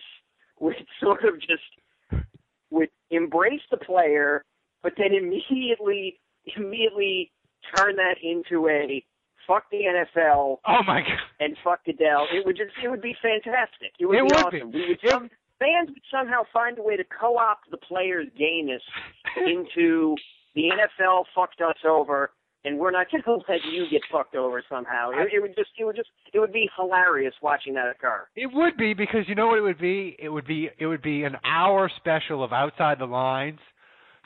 would 0.59 0.75
sort 1.01 1.23
of 1.23 1.39
just 1.39 2.23
would 2.69 2.89
embrace 3.09 3.61
the 3.69 3.77
player, 3.77 4.43
but 4.83 4.93
then 4.97 5.13
immediately 5.13 6.19
immediately 6.55 7.31
turn 7.75 7.95
that 7.95 8.15
into 8.23 8.67
a 8.67 9.03
fuck 9.47 9.63
the 9.71 9.81
NFL 9.83 10.57
Oh 10.67 10.83
my 10.85 11.01
god. 11.01 11.17
and 11.39 11.55
fuck 11.63 11.83
Goodell. 11.85 12.27
It 12.31 12.45
would 12.45 12.57
just 12.57 12.71
it 12.83 12.89
would 12.89 13.01
be 13.01 13.15
fantastic. 13.21 13.91
It 13.99 14.05
would 14.05 14.17
It 14.17 14.27
be 14.27 14.35
would 14.35 14.51
be. 14.51 14.57
awesome. 14.57 14.71
We 14.71 14.87
would 14.89 14.99
some 15.09 15.29
fans 15.59 15.89
would 15.89 16.03
somehow 16.11 16.41
find 16.51 16.77
a 16.79 16.81
way 16.83 16.97
to 16.97 17.03
co-opt 17.03 17.69
the 17.71 17.77
player's 17.77 18.27
gayness 18.37 18.81
into 19.37 20.15
the 20.55 20.63
NFL 20.69 21.23
fucked 21.35 21.61
us 21.61 21.77
over, 21.87 22.31
and 22.65 22.77
we're 22.77 22.91
not 22.91 23.07
going 23.11 23.23
to 23.25 23.31
let 23.47 23.63
you 23.71 23.85
get 23.89 24.01
fucked 24.11 24.35
over 24.35 24.63
somehow. 24.69 25.11
It, 25.11 25.29
it 25.33 25.39
would 25.41 25.55
just 25.55 25.69
it 25.77 25.85
would 25.85 25.95
just 25.95 26.09
it 26.33 26.39
would 26.39 26.53
be 26.53 26.69
hilarious 26.77 27.33
watching 27.41 27.73
that 27.75 27.87
occur. 27.89 28.25
It 28.35 28.49
would 28.53 28.77
be 28.77 28.93
because 28.93 29.27
you 29.27 29.35
know 29.35 29.47
what 29.47 29.57
it 29.59 29.61
would 29.61 29.79
be. 29.79 30.15
It 30.19 30.29
would 30.29 30.45
be 30.47 30.69
it 30.77 30.85
would 30.87 31.01
be 31.01 31.23
an 31.23 31.37
hour 31.45 31.89
special 31.97 32.43
of 32.43 32.51
outside 32.53 32.99
the 32.99 33.05
lines, 33.05 33.59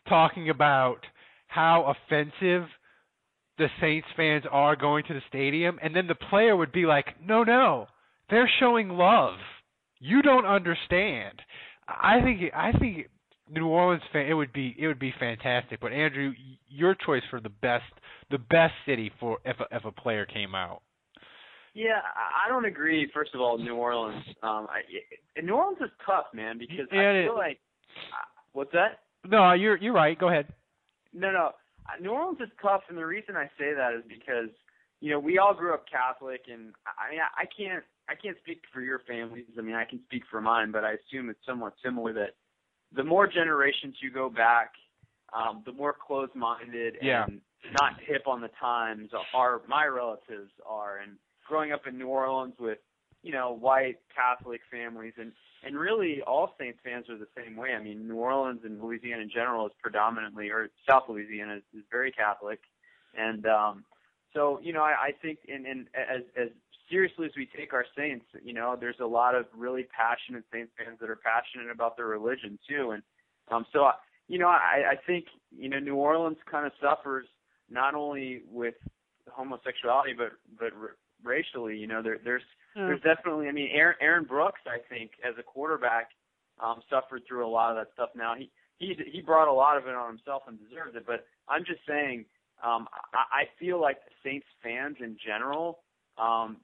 talking 0.07 0.49
about 0.49 0.99
how 1.47 1.93
offensive 1.95 2.67
the 3.57 3.67
Saints 3.79 4.07
fans 4.17 4.43
are 4.51 4.75
going 4.75 5.05
to 5.05 5.13
the 5.13 5.21
stadium, 5.29 5.79
and 5.81 5.95
then 5.95 6.07
the 6.07 6.15
player 6.15 6.55
would 6.55 6.71
be 6.71 6.85
like, 6.85 7.21
"No, 7.21 7.43
no, 7.43 7.87
they're 8.29 8.49
showing 8.59 8.89
love. 8.89 9.35
You 9.99 10.21
don't 10.21 10.45
understand." 10.45 11.41
I 11.87 12.19
think 12.21 12.41
I 12.53 12.71
think 12.73 13.07
New 13.49 13.67
Orleans 13.67 14.03
fan 14.11 14.25
it 14.25 14.33
would 14.33 14.51
be 14.51 14.75
it 14.77 14.87
would 14.87 14.99
be 14.99 15.13
fantastic. 15.19 15.79
But 15.79 15.93
Andrew, 15.93 16.33
your 16.67 16.95
choice 16.95 17.23
for 17.29 17.39
the 17.39 17.49
best 17.49 17.85
the 18.31 18.39
best 18.39 18.73
city 18.85 19.11
for 19.19 19.37
if 19.45 19.59
a, 19.59 19.67
if 19.71 19.85
a 19.85 19.91
player 19.91 20.25
came 20.25 20.55
out. 20.55 20.81
Yeah, 21.73 21.99
I 22.45 22.49
don't 22.49 22.65
agree. 22.65 23.09
First 23.13 23.35
of 23.35 23.41
all, 23.41 23.57
New 23.57 23.75
Orleans. 23.75 24.23
Um, 24.41 24.67
I, 24.69 25.41
New 25.41 25.53
Orleans 25.55 25.79
is 25.81 25.91
tough, 26.05 26.25
man, 26.33 26.57
because 26.57 26.87
Yeah, 26.91 27.11
I 27.11 27.23
feel 27.25 27.33
is. 27.33 27.37
like. 27.37 27.59
What's 28.53 28.71
that? 28.71 28.99
No, 29.29 29.53
you're 29.53 29.77
you're 29.77 29.93
right. 29.93 30.17
Go 30.17 30.29
ahead. 30.29 30.47
No, 31.13 31.31
no. 31.31 31.51
Uh, 31.87 32.01
New 32.01 32.09
Orleans 32.11 32.39
is 32.41 32.49
tough, 32.61 32.81
and 32.89 32.97
the 32.97 33.05
reason 33.05 33.35
I 33.35 33.45
say 33.57 33.73
that 33.73 33.93
is 33.93 34.03
because 34.07 34.49
you 35.01 35.11
know 35.11 35.19
we 35.19 35.37
all 35.37 35.53
grew 35.53 35.73
up 35.73 35.85
Catholic, 35.89 36.41
and 36.51 36.73
I 36.85 37.11
mean 37.11 37.19
I 37.19 37.43
I 37.43 37.45
can't 37.45 37.83
I 38.09 38.15
can't 38.15 38.37
speak 38.41 38.61
for 38.73 38.81
your 38.81 38.99
families. 39.07 39.45
I 39.57 39.61
mean 39.61 39.75
I 39.75 39.85
can 39.85 39.99
speak 40.05 40.23
for 40.29 40.41
mine, 40.41 40.71
but 40.71 40.83
I 40.83 40.93
assume 40.93 41.29
it's 41.29 41.45
somewhat 41.45 41.73
similar 41.83 42.13
that 42.13 42.35
the 42.95 43.03
more 43.03 43.27
generations 43.27 43.95
you 44.01 44.11
go 44.11 44.29
back, 44.29 44.71
um, 45.33 45.63
the 45.65 45.71
more 45.73 45.93
closed-minded 45.93 46.97
Yeah. 47.01 47.25
and 47.25 47.41
not 47.73 47.99
hip 47.99 48.27
on 48.27 48.41
the 48.41 48.49
times 48.59 49.09
are 49.33 49.61
my 49.67 49.85
relatives 49.85 50.51
are. 50.65 50.99
And 50.99 51.17
growing 51.47 51.71
up 51.71 51.87
in 51.87 51.97
New 51.97 52.07
Orleans 52.07 52.53
with 52.59 52.77
you 53.25 53.31
know 53.31 53.57
white 53.59 53.97
Catholic 54.15 54.61
families, 54.71 55.13
and 55.17 55.31
and 55.65 55.75
really 55.75 56.21
all 56.21 56.53
Saints 56.59 56.77
fans 56.83 57.09
are 57.09 57.17
the 57.17 57.27
same 57.35 57.55
way. 57.55 57.73
I 57.73 57.81
mean 57.81 58.07
New 58.07 58.17
Orleans 58.17 58.61
and 58.63 58.79
Louisiana 58.79 59.23
in 59.23 59.31
general 59.31 59.65
is 59.65 59.73
predominantly, 59.81 60.49
or 60.49 60.69
South 60.87 61.03
Louisiana 61.09 61.55
is, 61.55 61.63
is 61.73 61.83
very 61.89 62.11
Catholic, 62.11 62.59
and 63.17 63.47
um, 63.47 63.83
so 64.31 64.59
you 64.61 64.73
know 64.73 64.81
I, 64.81 65.07
I 65.07 65.11
think 65.23 65.39
in, 65.47 65.65
in 65.65 65.87
as 65.95 66.21
as 66.37 66.49
seriously 66.87 67.25
as 67.25 67.31
we 67.35 67.49
take 67.57 67.73
our 67.73 67.85
Saints, 67.97 68.25
you 68.43 68.53
know 68.53 68.77
there's 68.79 68.99
a 69.01 69.07
lot 69.07 69.33
of 69.33 69.47
really 69.57 69.87
passionate 69.89 70.43
Saints 70.53 70.71
fans 70.77 70.99
that 71.01 71.09
are 71.09 71.17
passionate 71.17 71.71
about 71.71 71.97
their 71.97 72.07
religion 72.07 72.59
too, 72.69 72.91
and 72.91 73.01
um, 73.49 73.65
so 73.73 73.85
I, 73.85 73.93
you 74.27 74.37
know 74.37 74.49
I, 74.49 74.91
I 74.91 74.95
think 75.07 75.25
you 75.49 75.67
know 75.67 75.79
New 75.79 75.95
Orleans 75.95 76.37
kind 76.49 76.67
of 76.67 76.73
suffers 76.79 77.25
not 77.71 77.95
only 77.95 78.43
with 78.51 78.75
homosexuality 79.31 80.13
but 80.15 80.33
but 80.59 80.73
r- 80.79 80.97
racially. 81.23 81.75
You 81.75 81.87
know 81.87 82.03
there 82.03 82.19
there's 82.23 82.43
there's 82.75 83.01
definitely 83.01 83.47
I 83.47 83.51
mean 83.51 83.69
Aaron, 83.73 83.95
Aaron 84.01 84.23
Brooks 84.25 84.61
I 84.67 84.77
think 84.89 85.11
as 85.27 85.33
a 85.39 85.43
quarterback 85.43 86.09
um, 86.63 86.81
suffered 86.89 87.23
through 87.27 87.45
a 87.45 87.49
lot 87.49 87.69
of 87.71 87.75
that 87.77 87.93
stuff. 87.93 88.09
Now 88.15 88.35
he 88.37 88.51
he 88.77 88.95
he 89.11 89.21
brought 89.21 89.47
a 89.47 89.53
lot 89.53 89.77
of 89.77 89.87
it 89.87 89.95
on 89.95 90.07
himself 90.09 90.43
and 90.47 90.57
deserves 90.59 90.95
it, 90.95 91.05
but 91.07 91.25
I'm 91.47 91.63
just 91.65 91.81
saying 91.87 92.25
um, 92.63 92.87
I, 93.13 93.41
I 93.41 93.43
feel 93.59 93.79
like 93.81 93.97
the 94.05 94.11
Saints 94.29 94.47
fans 94.63 94.97
in 94.99 95.17
general. 95.25 95.79
Um, 96.17 96.57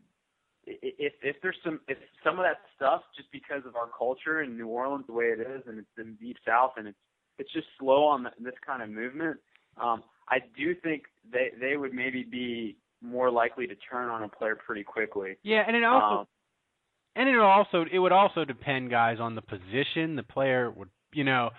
i- 0.68 0.78
if 0.82 1.14
if 1.22 1.36
there's 1.42 1.58
some 1.64 1.80
if 1.88 1.98
some 2.24 2.40
of 2.40 2.44
that 2.46 2.58
stuff 2.76 3.02
just 3.16 3.32
because 3.32 3.64
of 3.66 3.76
our 3.76 3.88
culture 3.98 4.42
in 4.42 4.58
New 4.58 4.68
Orleans 4.68 5.06
the 5.08 5.14
way 5.14 5.26
it 5.26 5.40
is 5.40 5.64
and 5.68 5.80
it's 5.80 5.98
in 5.98 6.16
deep 6.16 6.38
south 6.46 6.74
and 6.78 6.88
it's 6.88 6.98
it's 7.40 7.52
just 7.54 7.68
slow 7.80 8.06
on 8.06 8.24
the, 8.24 8.32
this 8.40 8.54
kind 8.66 8.82
of 8.84 8.90
movement 8.90 9.38
um 9.82 10.04
I 10.30 10.40
do 10.58 10.76
think 10.76 11.04
they 11.32 11.52
they 11.60 11.76
would 11.78 11.94
maybe 11.94 12.24
be 12.24 12.78
more 13.02 13.32
likely 13.32 13.68
to 13.68 13.76
turn 13.76 14.10
on 14.10 14.24
a 14.24 14.28
player 14.28 14.56
pretty 14.56 14.84
quickly 14.84 15.38
Yeah, 15.44 15.64
and 15.66 15.76
it 15.76 15.84
also 15.84 16.22
um, 16.22 16.28
and 17.16 17.28
it 17.28 17.38
also 17.38 17.86
it 17.92 18.00
would 18.00 18.12
also 18.12 18.46
depend, 18.46 18.90
guys, 18.90 19.18
on 19.20 19.36
the 19.36 19.42
position 19.42 20.16
the 20.16 20.24
player 20.24 20.72
would. 20.72 20.90
You 21.14 21.26
know, 21.26 21.50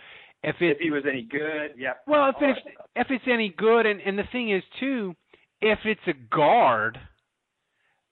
if 0.42 0.56
it 0.60 0.72
if 0.72 0.78
he 0.78 0.90
was 0.90 1.04
any 1.06 1.22
good 1.22 1.72
yeah 1.76 1.92
well, 2.06 2.30
if 2.30 2.36
all 2.36 2.50
it's 2.50 2.60
if 2.96 3.06
it's 3.10 3.24
any 3.30 3.54
good, 3.56 3.86
and 3.86 4.00
and 4.00 4.18
the 4.18 4.24
thing 4.32 4.50
is 4.50 4.62
too, 4.80 5.14
if 5.60 5.78
it's 5.84 6.00
a 6.06 6.14
guard, 6.34 6.98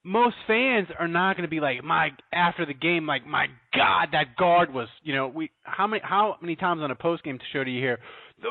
most 0.05 0.37
fans 0.47 0.89
are 0.99 1.09
not 1.09 1.37
going 1.37 1.47
to 1.47 1.51
be 1.51 1.61
like 1.61 1.85
my 1.85 2.11
after 2.33 2.64
the 2.64 2.74
game 2.74 3.07
like 3.07 3.26
my 3.26 3.47
God 3.74 4.09
that 4.12 4.37
guard 4.37 4.72
was 4.72 4.89
you 5.03 5.14
know 5.14 5.28
we 5.28 5.51
how 5.62 5.87
many 5.87 6.03
how 6.05 6.37
many 6.41 6.57
times 6.57 6.81
on 6.83 6.91
a 6.91 6.95
post 6.95 7.22
game 7.22 7.39
show 7.53 7.64
do 7.64 7.70
you 7.70 7.81
hear 7.81 7.99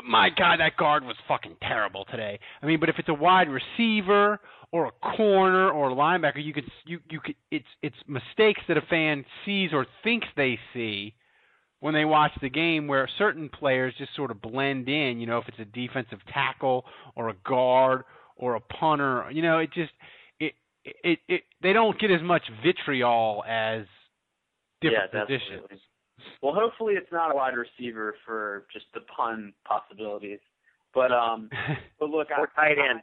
my 0.08 0.28
God 0.36 0.60
that 0.60 0.76
guard 0.76 1.04
was 1.04 1.16
fucking 1.26 1.56
terrible 1.60 2.04
today 2.04 2.38
I 2.62 2.66
mean 2.66 2.78
but 2.78 2.88
if 2.88 2.96
it's 2.98 3.08
a 3.08 3.14
wide 3.14 3.48
receiver 3.48 4.38
or 4.72 4.86
a 4.86 5.16
corner 5.16 5.70
or 5.70 5.90
a 5.90 5.94
linebacker 5.94 6.44
you 6.44 6.52
could 6.52 6.64
you 6.86 7.00
you 7.10 7.20
could 7.20 7.34
it's 7.50 7.66
it's 7.82 7.96
mistakes 8.06 8.60
that 8.68 8.76
a 8.76 8.82
fan 8.82 9.24
sees 9.44 9.70
or 9.72 9.86
thinks 10.04 10.26
they 10.36 10.58
see 10.72 11.14
when 11.80 11.94
they 11.94 12.04
watch 12.04 12.32
the 12.42 12.50
game 12.50 12.86
where 12.86 13.08
certain 13.18 13.48
players 13.48 13.94
just 13.98 14.14
sort 14.14 14.30
of 14.30 14.40
blend 14.40 14.88
in 14.88 15.20
you 15.20 15.26
know 15.26 15.38
if 15.38 15.48
it's 15.48 15.58
a 15.58 15.64
defensive 15.64 16.20
tackle 16.32 16.84
or 17.16 17.28
a 17.30 17.34
guard 17.44 18.04
or 18.36 18.54
a 18.54 18.60
punter 18.60 19.28
you 19.32 19.42
know 19.42 19.58
it 19.58 19.72
just 19.72 19.92
it 20.38 20.54
it, 20.84 21.18
it 21.28 21.42
they 21.62 21.72
don't 21.72 21.98
get 21.98 22.10
as 22.10 22.22
much 22.22 22.42
vitriol 22.64 23.42
as 23.48 23.84
different 24.80 25.10
yeah, 25.12 25.20
positions. 25.24 25.50
definitely. 25.62 25.80
Well, 26.42 26.54
hopefully 26.54 26.94
it's 26.94 27.10
not 27.12 27.32
a 27.32 27.34
wide 27.34 27.54
receiver 27.56 28.14
for 28.26 28.66
just 28.72 28.86
the 28.94 29.00
pun 29.14 29.52
possibilities. 29.64 30.40
But 30.94 31.12
um, 31.12 31.50
but 32.00 32.10
look, 32.10 32.28
Or 32.36 32.50
I, 32.56 32.68
tight 32.68 32.78
end. 32.78 33.00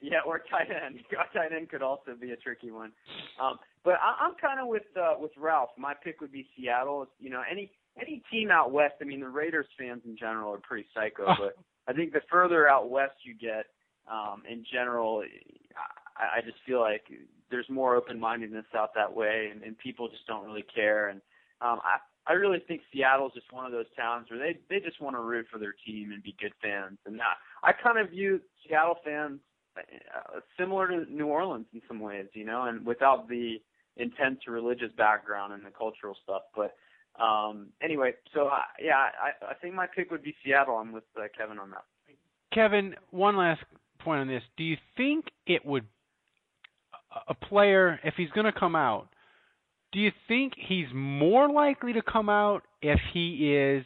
Yeah, 0.00 0.18
or 0.26 0.38
tight 0.50 0.68
end. 0.70 1.00
tight 1.32 1.52
end 1.56 1.70
could 1.70 1.82
also 1.82 2.14
be 2.20 2.32
a 2.32 2.36
tricky 2.36 2.70
one. 2.70 2.92
Um, 3.40 3.58
but 3.84 3.94
I, 3.94 4.26
I'm 4.26 4.34
kind 4.40 4.60
of 4.60 4.68
with 4.68 4.84
uh, 4.96 5.14
with 5.18 5.32
Ralph. 5.38 5.70
My 5.78 5.94
pick 5.94 6.20
would 6.20 6.32
be 6.32 6.46
Seattle. 6.56 7.06
You 7.18 7.30
know, 7.30 7.42
any 7.50 7.72
any 8.00 8.22
team 8.30 8.50
out 8.50 8.72
west. 8.72 8.94
I 9.00 9.04
mean, 9.04 9.20
the 9.20 9.28
Raiders 9.28 9.66
fans 9.78 10.02
in 10.04 10.16
general 10.16 10.52
are 10.54 10.58
pretty 10.58 10.86
psycho, 10.94 11.26
but 11.38 11.56
I 11.88 11.92
think 11.92 12.12
the 12.12 12.20
further 12.30 12.68
out 12.68 12.90
west 12.90 13.14
you 13.24 13.34
get, 13.34 13.66
um, 14.10 14.42
in 14.48 14.64
general, 14.70 15.22
I, 16.16 16.38
I 16.38 16.40
just 16.42 16.58
feel 16.66 16.80
like 16.80 17.04
there's 17.50 17.68
more 17.70 17.96
open-mindedness 17.96 18.66
out 18.76 18.90
that 18.96 19.14
way, 19.14 19.50
and, 19.52 19.62
and 19.62 19.78
people 19.78 20.08
just 20.08 20.26
don't 20.26 20.44
really 20.44 20.64
care. 20.74 21.08
And 21.08 21.20
um, 21.60 21.80
I 21.82 21.98
I 22.28 22.32
really 22.32 22.58
think 22.66 22.82
Seattle's 22.92 23.32
just 23.34 23.52
one 23.52 23.66
of 23.66 23.72
those 23.72 23.86
towns 23.96 24.26
where 24.30 24.38
they 24.38 24.58
they 24.68 24.84
just 24.84 25.00
want 25.00 25.16
to 25.16 25.20
root 25.20 25.46
for 25.50 25.58
their 25.58 25.74
team 25.86 26.12
and 26.12 26.22
be 26.22 26.34
good 26.40 26.52
fans. 26.60 26.98
And 27.06 27.20
I, 27.20 27.70
I 27.70 27.72
kind 27.72 27.98
of 27.98 28.10
view 28.10 28.40
Seattle 28.66 28.96
fans 29.04 29.40
uh, 29.78 30.40
similar 30.58 30.88
to 30.88 31.04
New 31.12 31.26
Orleans 31.26 31.66
in 31.72 31.82
some 31.88 32.00
ways, 32.00 32.26
you 32.32 32.44
know, 32.44 32.64
and 32.64 32.84
without 32.84 33.28
the 33.28 33.56
intense 33.96 34.40
religious 34.46 34.90
background 34.96 35.52
and 35.52 35.64
the 35.64 35.70
cultural 35.70 36.16
stuff. 36.22 36.42
But 36.54 36.74
um 37.22 37.68
anyway, 37.82 38.12
so 38.34 38.48
I, 38.48 38.62
yeah, 38.80 38.96
I 38.96 39.52
I 39.52 39.54
think 39.54 39.74
my 39.74 39.86
pick 39.86 40.10
would 40.10 40.22
be 40.22 40.34
Seattle. 40.44 40.76
I'm 40.76 40.92
with 40.92 41.04
uh, 41.16 41.24
Kevin 41.36 41.58
on 41.58 41.70
that. 41.70 41.84
Kevin, 42.52 42.94
one 43.10 43.36
last 43.36 43.62
point 44.00 44.20
on 44.20 44.28
this. 44.28 44.42
Do 44.56 44.64
you 44.64 44.76
think 44.96 45.26
it 45.46 45.64
would 45.64 45.84
a 47.28 47.34
player 47.34 47.98
if 48.04 48.14
he's 48.16 48.30
going 48.30 48.44
to 48.44 48.58
come 48.58 48.76
out? 48.76 49.08
Do 49.92 50.00
you 50.00 50.12
think 50.28 50.52
he's 50.56 50.86
more 50.92 51.50
likely 51.50 51.94
to 51.94 52.02
come 52.02 52.28
out 52.28 52.62
if 52.82 53.00
he 53.12 53.54
is 53.54 53.84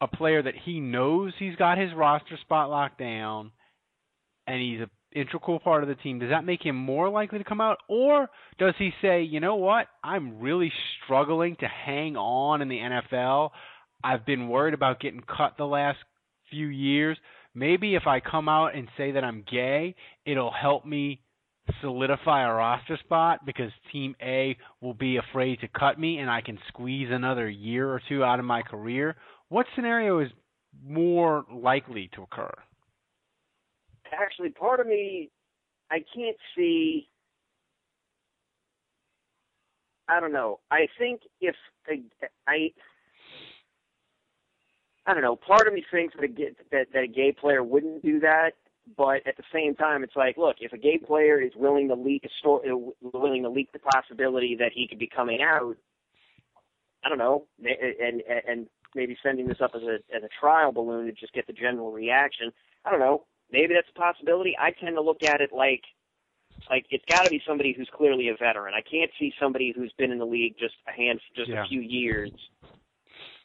a 0.00 0.08
player 0.08 0.42
that 0.42 0.54
he 0.64 0.80
knows 0.80 1.32
he's 1.38 1.56
got 1.56 1.78
his 1.78 1.90
roster 1.94 2.36
spot 2.38 2.68
locked 2.68 2.98
down 2.98 3.52
and 4.46 4.60
he's 4.60 4.80
an 4.80 4.90
integral 5.14 5.60
part 5.60 5.82
of 5.82 5.88
the 5.88 5.94
team? 5.96 6.18
Does 6.18 6.30
that 6.30 6.44
make 6.44 6.64
him 6.64 6.76
more 6.76 7.08
likely 7.08 7.38
to 7.38 7.44
come 7.44 7.60
out 7.60 7.78
or 7.88 8.28
does 8.58 8.74
he 8.78 8.92
say, 9.00 9.22
"You 9.22 9.40
know 9.40 9.56
what? 9.56 9.88
I'm 10.02 10.40
really 10.40 10.72
struggling 11.04 11.56
to 11.56 11.68
hang 11.68 12.16
on 12.16 12.62
in 12.62 12.68
the 12.68 12.80
NFL. 12.80 13.52
I've 14.02 14.26
been 14.26 14.48
worried 14.48 14.74
about 14.74 15.00
getting 15.00 15.22
cut 15.22 15.56
the 15.56 15.66
last 15.66 15.98
few 16.50 16.66
years. 16.66 17.18
Maybe 17.54 17.94
if 17.94 18.06
I 18.06 18.20
come 18.20 18.48
out 18.48 18.74
and 18.74 18.88
say 18.96 19.12
that 19.12 19.24
I'm 19.24 19.42
gay, 19.42 19.94
it'll 20.26 20.50
help 20.50 20.84
me 20.84 21.20
solidify 21.80 22.42
a 22.42 22.52
roster 22.52 22.98
spot 22.98 23.46
because 23.46 23.70
team 23.92 24.14
A 24.20 24.56
will 24.80 24.94
be 24.94 25.16
afraid 25.16 25.60
to 25.60 25.68
cut 25.68 25.98
me 25.98 26.18
and 26.18 26.30
I 26.30 26.40
can 26.42 26.58
squeeze 26.68 27.08
another 27.10 27.48
year 27.48 27.90
or 27.90 28.02
two 28.08 28.22
out 28.22 28.38
of 28.38 28.44
my 28.44 28.62
career. 28.62 29.16
What 29.48 29.66
scenario 29.74 30.20
is 30.20 30.30
more 30.84 31.44
likely 31.50 32.10
to 32.14 32.22
occur? 32.22 32.52
Actually 34.12 34.50
part 34.50 34.80
of 34.80 34.86
me 34.86 35.30
I 35.90 36.04
can't 36.14 36.36
see 36.56 37.08
I 40.08 40.20
don't 40.20 40.32
know. 40.32 40.60
I 40.70 40.86
think 40.98 41.22
if 41.40 41.54
I, 42.46 42.72
I 45.06 45.14
don't 45.14 45.22
know, 45.22 45.36
part 45.36 45.66
of 45.66 45.74
me 45.74 45.84
thinks 45.90 46.14
that 46.14 46.24
a, 46.24 46.28
ga- 46.28 46.56
that 46.72 46.86
that 46.92 47.04
a 47.04 47.08
gay 47.08 47.32
player 47.32 47.62
wouldn't 47.62 48.02
do 48.02 48.20
that, 48.20 48.52
but 48.96 49.26
at 49.26 49.36
the 49.36 49.42
same 49.52 49.74
time 49.74 50.04
it's 50.04 50.16
like, 50.16 50.36
look, 50.36 50.56
if 50.60 50.72
a 50.72 50.78
gay 50.78 50.98
player 50.98 51.40
is 51.40 51.52
willing 51.56 51.88
to 51.88 51.94
leak 51.94 52.26
story 52.38 52.70
uh, 52.70 53.08
willing 53.12 53.42
to 53.42 53.50
leak 53.50 53.72
the 53.72 53.78
possibility 53.78 54.56
that 54.58 54.72
he 54.74 54.86
could 54.86 54.98
be 54.98 55.08
coming 55.08 55.40
out, 55.42 55.76
I 57.04 57.08
don't 57.08 57.18
know, 57.18 57.46
and 57.58 58.20
and, 58.28 58.42
and 58.46 58.66
maybe 58.94 59.16
sending 59.22 59.46
this 59.48 59.60
up 59.62 59.72
as 59.74 59.82
a 59.82 59.94
as 60.14 60.22
a 60.22 60.28
trial 60.38 60.70
balloon 60.72 61.06
to 61.06 61.12
just 61.12 61.32
get 61.32 61.46
the 61.46 61.52
general 61.52 61.92
reaction. 61.92 62.52
I 62.84 62.90
don't 62.90 63.00
know. 63.00 63.24
Maybe 63.54 63.72
that's 63.74 63.86
a 63.94 63.98
possibility. 63.98 64.56
I 64.58 64.72
tend 64.72 64.96
to 64.96 65.00
look 65.00 65.22
at 65.22 65.40
it 65.40 65.50
like 65.52 65.82
like 66.68 66.86
it's 66.90 67.04
got 67.08 67.24
to 67.24 67.30
be 67.30 67.40
somebody 67.46 67.72
who's 67.76 67.88
clearly 67.96 68.28
a 68.28 68.36
veteran. 68.36 68.74
I 68.74 68.82
can't 68.82 69.10
see 69.18 69.32
somebody 69.40 69.72
who's 69.74 69.92
been 69.96 70.10
in 70.10 70.18
the 70.18 70.26
league 70.26 70.56
just 70.58 70.74
a 70.88 70.92
hand 70.92 71.20
just 71.36 71.50
Yeah. 71.50 71.62
a 71.64 71.68
few 71.68 71.80
years 71.80 72.30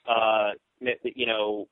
uh 0.08 0.52
you 1.04 1.28
know 1.28 1.68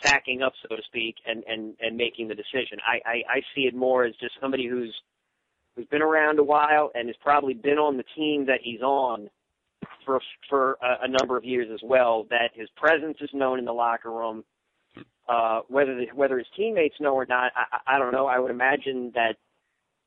stacking 0.00 0.42
up, 0.42 0.52
so 0.62 0.74
to 0.76 0.82
speak, 0.86 1.16
and 1.26 1.44
and 1.46 1.74
and 1.80 1.96
making 1.96 2.28
the 2.28 2.34
decision. 2.34 2.78
I, 2.86 2.96
I 3.04 3.16
I 3.36 3.40
see 3.54 3.62
it 3.62 3.74
more 3.74 4.04
as 4.04 4.14
just 4.20 4.34
somebody 4.40 4.66
who's 4.66 4.94
who's 5.74 5.86
been 5.86 6.02
around 6.02 6.38
a 6.38 6.44
while 6.44 6.90
and 6.94 7.08
has 7.08 7.16
probably 7.22 7.54
been 7.54 7.78
on 7.78 7.96
the 7.96 8.04
team 8.16 8.46
that 8.46 8.60
he's 8.62 8.80
on 8.80 9.28
for 10.06 10.20
for 10.48 10.78
a, 10.82 11.04
a 11.04 11.08
number 11.08 11.36
of 11.36 11.44
years 11.44 11.68
as 11.72 11.80
well. 11.82 12.26
That 12.30 12.50
his 12.54 12.68
presence 12.76 13.18
is 13.20 13.30
known 13.34 13.58
in 13.58 13.64
the 13.64 13.72
locker 13.72 14.10
room. 14.10 14.44
Uh, 15.28 15.60
whether 15.68 15.94
the, 15.94 16.06
whether 16.14 16.38
his 16.38 16.46
teammates 16.56 16.94
know 17.00 17.14
or 17.14 17.26
not, 17.26 17.52
I, 17.54 17.96
I 17.96 17.98
don't 17.98 18.12
know. 18.12 18.26
I 18.26 18.38
would 18.38 18.50
imagine 18.50 19.12
that 19.14 19.36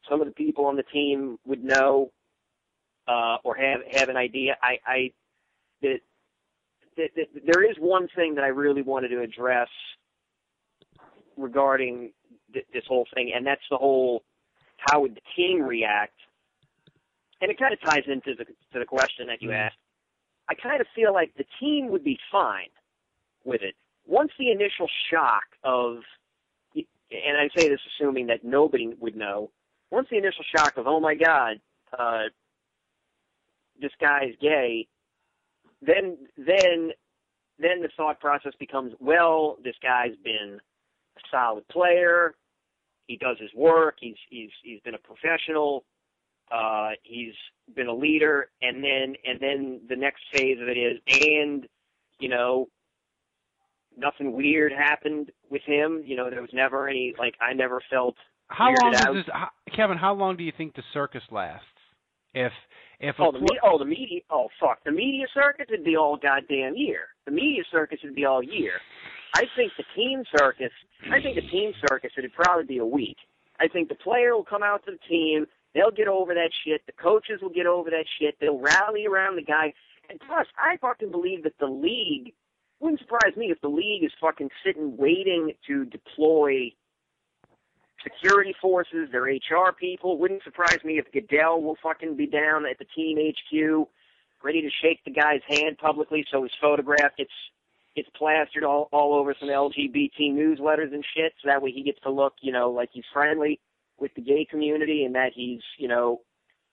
some 0.09 0.19
of 0.19 0.25
the 0.25 0.33
people 0.33 0.65
on 0.65 0.75
the 0.75 0.83
team 0.83 1.37
would 1.45 1.63
know 1.63 2.11
uh, 3.07 3.37
or 3.43 3.55
have 3.55 3.81
have 3.91 4.09
an 4.09 4.17
idea. 4.17 4.57
I, 4.63 4.79
I 4.85 5.11
that, 5.83 5.99
that, 6.97 7.09
that 7.15 7.27
there 7.45 7.69
is 7.69 7.77
one 7.79 8.07
thing 8.15 8.35
that 8.35 8.43
I 8.43 8.47
really 8.47 8.81
wanted 8.81 9.09
to 9.09 9.21
address 9.21 9.69
regarding 11.37 12.13
th- 12.53 12.65
this 12.73 12.83
whole 12.87 13.05
thing, 13.13 13.31
and 13.35 13.45
that's 13.45 13.61
the 13.69 13.77
whole 13.77 14.23
how 14.77 15.01
would 15.01 15.15
the 15.15 15.21
team 15.35 15.61
react? 15.61 16.15
And 17.41 17.51
it 17.51 17.59
kind 17.59 17.73
of 17.73 17.81
ties 17.81 18.03
into 18.07 18.33
the 18.35 18.45
to 18.45 18.79
the 18.79 18.85
question 18.85 19.27
that 19.27 19.41
you 19.41 19.49
Mm-hmm. 19.49 19.57
asked. 19.57 19.77
I 20.49 20.55
kind 20.55 20.81
of 20.81 20.87
feel 20.95 21.13
like 21.13 21.31
the 21.37 21.45
team 21.59 21.89
would 21.89 22.03
be 22.03 22.17
fine 22.31 22.69
with 23.45 23.61
it 23.61 23.75
once 24.11 24.31
the 24.37 24.51
initial 24.51 24.89
shock 25.09 25.43
of, 25.63 25.99
and 26.75 27.37
I 27.37 27.47
say 27.57 27.69
this 27.69 27.79
assuming 27.95 28.27
that 28.27 28.43
nobody 28.43 28.93
would 28.99 29.15
know. 29.15 29.51
Once 29.89 30.07
the 30.11 30.17
initial 30.17 30.43
shock 30.53 30.75
of, 30.75 30.85
oh 30.85 30.99
my 30.99 31.15
God, 31.15 31.61
uh, 31.97 32.23
this 33.79 33.91
guy's 34.01 34.33
gay, 34.41 34.87
then 35.81 36.17
then 36.37 36.91
then 37.57 37.81
the 37.81 37.89
thought 37.95 38.19
process 38.19 38.53
becomes, 38.59 38.93
well, 38.99 39.57
this 39.63 39.75
guy's 39.81 40.15
been 40.23 40.59
a 41.17 41.21
solid 41.31 41.65
player. 41.69 42.35
He 43.07 43.15
does 43.15 43.37
his 43.39 43.53
work. 43.55 43.95
He's 44.01 44.17
he's 44.29 44.49
he's 44.61 44.81
been 44.81 44.95
a 44.95 44.99
professional. 44.99 45.85
Uh, 46.51 46.91
he's 47.03 47.33
been 47.75 47.87
a 47.87 47.93
leader, 47.93 48.49
and 48.61 48.83
then 48.83 49.15
and 49.25 49.39
then 49.39 49.81
the 49.87 49.95
next 49.95 50.23
phase 50.33 50.57
of 50.61 50.67
it 50.67 50.77
is, 50.77 50.99
and 51.25 51.65
you 52.19 52.27
know, 52.27 52.67
nothing 53.97 54.33
weird 54.33 54.71
happened 54.71 55.31
with 55.49 55.61
him. 55.65 56.03
You 56.05 56.15
know, 56.15 56.29
there 56.29 56.41
was 56.41 56.51
never 56.53 56.87
any 56.87 57.13
like 57.17 57.35
I 57.41 57.53
never 57.53 57.81
felt. 57.89 58.15
How 58.47 58.73
long 58.81 58.95
out. 58.95 59.05
does 59.13 59.15
this, 59.15 59.25
how, 59.33 59.49
Kevin? 59.75 59.97
How 59.97 60.13
long 60.13 60.35
do 60.35 60.43
you 60.43 60.51
think 60.57 60.75
the 60.75 60.83
circus 60.93 61.23
lasts? 61.31 61.65
If 62.33 62.51
if 62.99 63.17
a 63.19 63.23
Oh, 63.23 63.31
the 63.31 63.39
me- 63.39 63.59
oh 63.63 63.77
the 63.77 63.85
media 63.85 64.21
oh 64.29 64.47
fuck 64.59 64.83
the 64.85 64.91
media 64.91 65.25
circus 65.33 65.67
would 65.69 65.83
be 65.83 65.95
all 65.95 66.17
goddamn 66.17 66.75
year. 66.75 67.07
The 67.25 67.31
media 67.31 67.63
circus 67.71 67.99
would 68.03 68.15
be 68.15 68.25
all 68.25 68.43
year. 68.43 68.73
I 69.33 69.43
think 69.55 69.71
the 69.77 69.85
team 69.95 70.23
circus. 70.37 70.71
I 71.11 71.21
think 71.21 71.35
the 71.35 71.49
team 71.49 71.73
circus 71.87 72.11
would 72.17 72.31
probably 72.33 72.65
be 72.65 72.77
a 72.79 72.85
week. 72.85 73.17
I 73.59 73.67
think 73.67 73.89
the 73.89 73.95
player 73.95 74.35
will 74.35 74.43
come 74.43 74.63
out 74.63 74.83
to 74.85 74.91
the 74.91 74.97
team. 75.09 75.45
They'll 75.73 75.91
get 75.91 76.07
over 76.07 76.33
that 76.33 76.49
shit. 76.65 76.85
The 76.85 76.91
coaches 76.91 77.39
will 77.41 77.49
get 77.49 77.65
over 77.65 77.89
that 77.89 78.05
shit. 78.19 78.35
They'll 78.41 78.59
rally 78.59 79.05
around 79.05 79.37
the 79.37 79.43
guy. 79.43 79.73
And 80.09 80.19
plus, 80.27 80.47
I 80.57 80.75
fucking 80.77 81.11
believe 81.11 81.43
that 81.43 81.57
the 81.59 81.67
league 81.67 82.33
wouldn't 82.81 82.99
surprise 82.99 83.35
me 83.37 83.51
if 83.51 83.61
the 83.61 83.69
league 83.69 84.03
is 84.03 84.11
fucking 84.19 84.49
sitting 84.65 84.97
waiting 84.97 85.53
to 85.67 85.85
deploy 85.85 86.73
security 88.03 88.55
forces, 88.59 89.09
their 89.11 89.23
HR 89.23 89.71
people. 89.79 90.17
Wouldn't 90.17 90.43
surprise 90.43 90.79
me 90.83 90.97
if 90.97 91.05
Goodell 91.11 91.61
will 91.61 91.77
fucking 91.81 92.15
be 92.15 92.25
down 92.25 92.65
at 92.65 92.79
the 92.79 92.85
team 92.85 93.17
HQ, 93.17 93.87
ready 94.43 94.61
to 94.61 94.69
shake 94.81 95.03
the 95.05 95.11
guy's 95.11 95.41
hand 95.47 95.77
publicly 95.77 96.25
so 96.31 96.43
his 96.43 96.51
photograph 96.59 97.15
gets 97.17 97.31
gets 97.95 98.09
plastered 98.17 98.63
all 98.63 98.87
all 98.91 99.13
over 99.13 99.35
some 99.39 99.49
LGBT 99.49 100.31
newsletters 100.31 100.93
and 100.93 101.05
shit, 101.15 101.33
so 101.41 101.47
that 101.47 101.61
way 101.61 101.71
he 101.71 101.83
gets 101.83 101.99
to 102.01 102.09
look, 102.09 102.33
you 102.41 102.51
know, 102.51 102.71
like 102.71 102.89
he's 102.91 103.03
friendly 103.13 103.59
with 103.99 104.13
the 104.15 104.21
gay 104.21 104.45
community 104.49 105.03
and 105.03 105.13
that 105.13 105.31
he's, 105.35 105.61
you 105.77 105.87
know, 105.87 106.21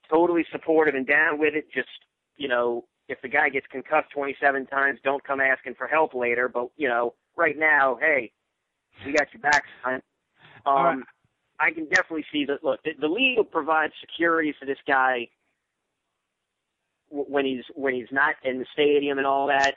totally 0.09 0.47
supportive 0.51 0.95
and 0.95 1.07
down 1.07 1.39
with 1.39 1.55
it. 1.55 1.67
Just, 1.73 1.89
you 2.37 2.49
know, 2.49 2.85
if 3.09 3.21
the 3.23 3.29
guy 3.29 3.49
gets 3.49 3.67
concussed 3.71 4.11
27 4.15 4.67
times, 4.67 4.99
don't 5.03 5.25
come 5.25 5.41
asking 5.41 5.75
for 5.75 5.87
help 5.87 6.15
later. 6.15 6.49
But 6.49 6.69
you 6.77 6.89
know, 6.89 7.15
right 7.37 7.59
now, 7.59 7.99
hey, 8.01 8.33
we 9.05 9.13
got 9.13 9.29
your 9.33 9.41
back, 9.41 9.65
son. 9.85 10.03
Um, 10.67 10.75
right. 10.77 10.99
I 11.61 11.71
can 11.73 11.87
definitely 11.87 12.25
see 12.33 12.45
that. 12.47 12.63
Look, 12.63 12.83
the, 12.85 12.93
the 13.01 13.09
league 13.09 13.39
will 13.39 13.45
provide 13.45 13.91
security 14.01 14.55
for 14.59 14.67
this 14.67 14.79
guy 14.87 15.29
when 17.11 17.45
he's 17.45 17.65
when 17.75 17.95
he's 17.95 18.13
not 18.13 18.35
in 18.45 18.59
the 18.59 18.67
stadium 18.73 19.19
and 19.19 19.27
all 19.27 19.47
that. 19.49 19.75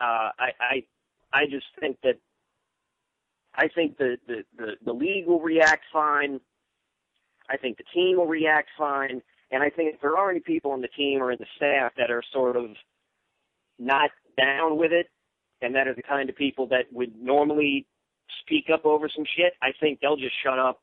Uh, 0.00 0.30
I 0.38 0.50
I 0.60 0.84
I 1.32 1.44
just 1.50 1.66
think 1.80 1.98
that 2.02 2.18
I 3.54 3.68
think 3.68 3.96
the, 3.98 4.16
the 4.26 4.44
the 4.58 4.72
the 4.84 4.92
league 4.92 5.26
will 5.26 5.40
react 5.40 5.84
fine. 5.92 6.40
I 7.48 7.56
think 7.56 7.78
the 7.78 7.84
team 7.94 8.16
will 8.16 8.26
react 8.26 8.68
fine, 8.76 9.22
and 9.50 9.62
I 9.62 9.70
think 9.70 9.94
if 9.94 10.00
there 10.00 10.16
are 10.16 10.30
any 10.30 10.40
people 10.40 10.72
on 10.72 10.80
the 10.80 10.88
team 10.88 11.22
or 11.22 11.32
in 11.32 11.38
the 11.38 11.46
staff 11.56 11.92
that 11.96 12.10
are 12.10 12.22
sort 12.32 12.56
of 12.56 12.70
not 13.78 14.10
down 14.36 14.76
with 14.76 14.92
it, 14.92 15.08
and 15.62 15.74
that 15.74 15.88
are 15.88 15.94
the 15.94 16.02
kind 16.02 16.28
of 16.28 16.36
people 16.36 16.66
that 16.68 16.92
would 16.92 17.14
normally 17.20 17.86
speak 18.42 18.66
up 18.72 18.84
over 18.84 19.08
some 19.08 19.24
shit, 19.36 19.54
I 19.62 19.68
think 19.80 20.00
they'll 20.00 20.16
just 20.16 20.34
shut 20.42 20.58
up 20.58 20.80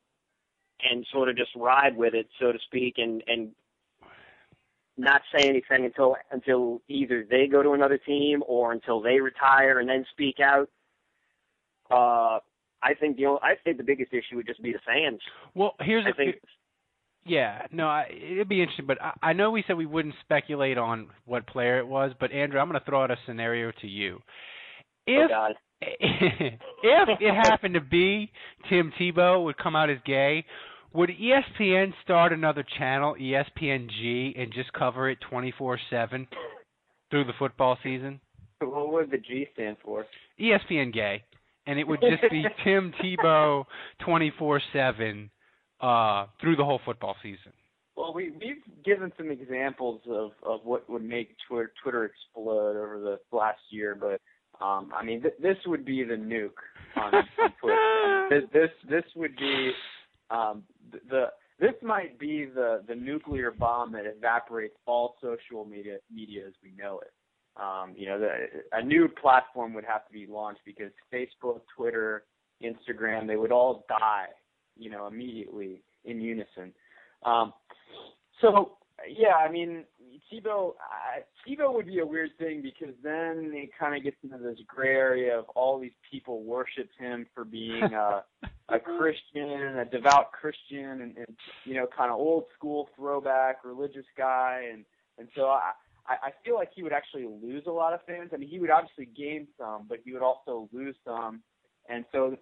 and 0.89 1.05
sort 1.11 1.29
of 1.29 1.37
just 1.37 1.51
ride 1.55 1.95
with 1.95 2.13
it, 2.13 2.27
so 2.39 2.51
to 2.51 2.59
speak, 2.65 2.95
and 2.97 3.23
and 3.27 3.51
not 4.97 5.21
say 5.35 5.47
anything 5.47 5.85
until 5.85 6.15
until 6.31 6.81
either 6.87 7.25
they 7.29 7.47
go 7.47 7.63
to 7.63 7.71
another 7.71 7.97
team 7.97 8.43
or 8.47 8.71
until 8.71 9.01
they 9.01 9.19
retire 9.19 9.79
and 9.79 9.89
then 9.89 10.05
speak 10.11 10.39
out. 10.39 10.69
Uh, 11.89 12.39
I 12.81 12.93
think 12.99 13.17
the 13.17 13.25
only, 13.27 13.39
I 13.41 13.55
think 13.63 13.77
the 13.77 13.83
biggest 13.83 14.13
issue 14.13 14.35
would 14.35 14.47
just 14.47 14.61
be 14.61 14.73
the 14.73 14.79
fans. 14.85 15.21
well, 15.55 15.75
here's 15.81 16.05
I 16.05 16.09
a 16.09 16.13
think 16.13 16.35
Yeah, 17.25 17.67
no, 17.71 17.87
I, 17.87 18.05
it'd 18.31 18.49
be 18.49 18.61
interesting, 18.61 18.85
but 18.85 19.01
I, 19.01 19.13
I 19.21 19.33
know 19.33 19.51
we 19.51 19.63
said 19.65 19.77
we 19.77 19.85
wouldn't 19.85 20.15
speculate 20.21 20.77
on 20.77 21.07
what 21.25 21.47
player 21.47 21.79
it 21.79 21.87
was, 21.87 22.11
but 22.19 22.31
Andrew, 22.31 22.59
I'm 22.59 22.67
going 22.67 22.79
to 22.79 22.85
throw 22.85 23.03
out 23.03 23.11
a 23.11 23.17
scenario 23.25 23.71
to 23.81 23.87
you. 23.87 24.19
oh 24.19 24.21
If 25.07 25.29
God, 25.29 25.53
if 25.81 27.09
it 27.21 27.33
happened 27.33 27.75
to 27.75 27.81
be 27.81 28.31
Tim 28.69 28.91
Tebow 28.99 29.43
would 29.45 29.57
come 29.57 29.75
out 29.75 29.89
as 29.89 29.97
gay, 30.05 30.45
would 30.93 31.09
ESPN 31.09 31.93
start 32.03 32.31
another 32.33 32.63
channel, 32.77 33.15
ESPNG, 33.19 34.39
and 34.39 34.53
just 34.53 34.71
cover 34.73 35.09
it 35.09 35.17
24/7 35.31 36.27
through 37.09 37.23
the 37.25 37.33
football 37.39 37.77
season? 37.83 38.19
What 38.61 38.93
would 38.93 39.11
the 39.11 39.17
G 39.17 39.47
stand 39.53 39.77
for? 39.83 40.05
ESPN 40.39 40.93
gay, 40.93 41.23
and 41.67 41.79
it 41.79 41.87
would 41.87 42.01
just 42.01 42.31
be 42.31 42.45
Tim 42.63 42.93
Tebow 43.03 43.65
24/7 44.05 45.29
uh, 45.83 46.27
through 46.39 46.55
the 46.55 46.63
whole 46.63 46.79
football 46.85 47.15
season. 47.21 47.51
Well, 47.95 48.13
we 48.13 48.31
we've 48.31 48.63
given 48.83 49.11
some 49.17 49.29
examples 49.29 50.01
of 50.09 50.31
of 50.41 50.61
what 50.63 50.89
would 50.89 51.03
make 51.03 51.35
Twitter, 51.47 51.73
Twitter 51.83 52.05
explode 52.05 52.77
over 52.77 52.99
the 52.99 53.37
last 53.37 53.59
year, 53.69 53.95
but 53.99 54.19
um, 54.65 54.91
I 54.95 55.03
mean 55.03 55.21
th- 55.21 55.35
this 55.41 55.57
would 55.67 55.85
be 55.85 56.03
the 56.03 56.15
nuke 56.15 56.51
on, 56.95 57.13
on 57.13 57.53
Twitter. 57.59 57.79
This 58.29 58.43
this 58.53 58.69
this 58.89 59.03
would 59.15 59.35
be 59.35 59.71
um, 60.31 60.63
the, 60.91 60.99
the 61.09 61.25
this 61.59 61.73
might 61.83 62.17
be 62.17 62.45
the 62.45 62.81
the 62.87 62.95
nuclear 62.95 63.51
bomb 63.51 63.91
that 63.91 64.05
evaporates 64.05 64.75
all 64.87 65.15
social 65.21 65.65
media 65.65 65.97
media 66.11 66.47
as 66.47 66.53
we 66.63 66.71
know 66.81 66.99
it. 66.99 67.11
Um, 67.61 67.93
you 67.95 68.07
know, 68.07 68.19
the, 68.19 68.29
a 68.71 68.83
new 68.83 69.07
platform 69.07 69.73
would 69.73 69.83
have 69.83 70.07
to 70.07 70.13
be 70.13 70.25
launched 70.25 70.61
because 70.65 70.91
Facebook, 71.13 71.61
Twitter, 71.75 72.23
Instagram, 72.63 73.27
they 73.27 73.35
would 73.35 73.51
all 73.51 73.85
die, 73.87 74.27
you 74.77 74.89
know, 74.89 75.07
immediately 75.07 75.81
in 76.05 76.21
unison. 76.21 76.73
Um, 77.25 77.53
so 78.41 78.77
yeah, 79.07 79.35
I 79.35 79.51
mean, 79.51 79.83
Tebow, 80.31 80.71
uh, 80.71 81.21
Tebow 81.47 81.73
would 81.73 81.87
be 81.87 81.99
a 81.99 82.05
weird 82.05 82.31
thing 82.37 82.61
because 82.61 82.93
then 83.03 83.51
it 83.53 83.69
kind 83.77 83.95
of 83.95 84.03
gets 84.03 84.17
into 84.23 84.37
this 84.37 84.59
gray 84.67 84.95
area 84.95 85.37
of 85.37 85.45
all 85.55 85.79
these 85.79 85.91
people 86.09 86.43
worship 86.43 86.89
him 86.97 87.25
for 87.33 87.43
being 87.43 87.83
a, 87.83 88.23
a 88.69 88.79
Christian, 88.97 89.77
a 89.79 89.85
devout 89.85 90.31
Christian, 90.31 91.01
and, 91.01 91.17
and 91.17 91.37
you 91.65 91.75
know, 91.75 91.87
kind 91.95 92.11
of 92.11 92.17
old 92.17 92.45
school 92.55 92.89
throwback 92.95 93.63
religious 93.65 94.05
guy, 94.17 94.65
and 94.71 94.85
and 95.17 95.27
so 95.35 95.43
I. 95.45 95.71
I 96.05 96.15
I 96.21 96.31
feel 96.43 96.55
like 96.55 96.71
he 96.75 96.83
would 96.83 96.91
actually 96.91 97.25
lose 97.25 97.63
a 97.65 97.71
lot 97.71 97.93
of 97.93 98.01
fans. 98.05 98.31
I 98.33 98.35
mean, 98.35 98.49
he 98.49 98.59
would 98.59 98.69
obviously 98.69 99.05
gain 99.05 99.47
some, 99.57 99.85
but 99.87 99.99
he 100.03 100.11
would 100.11 100.21
also 100.21 100.67
lose 100.73 100.97
some. 101.05 101.41
And 101.87 102.03
so 102.11 102.35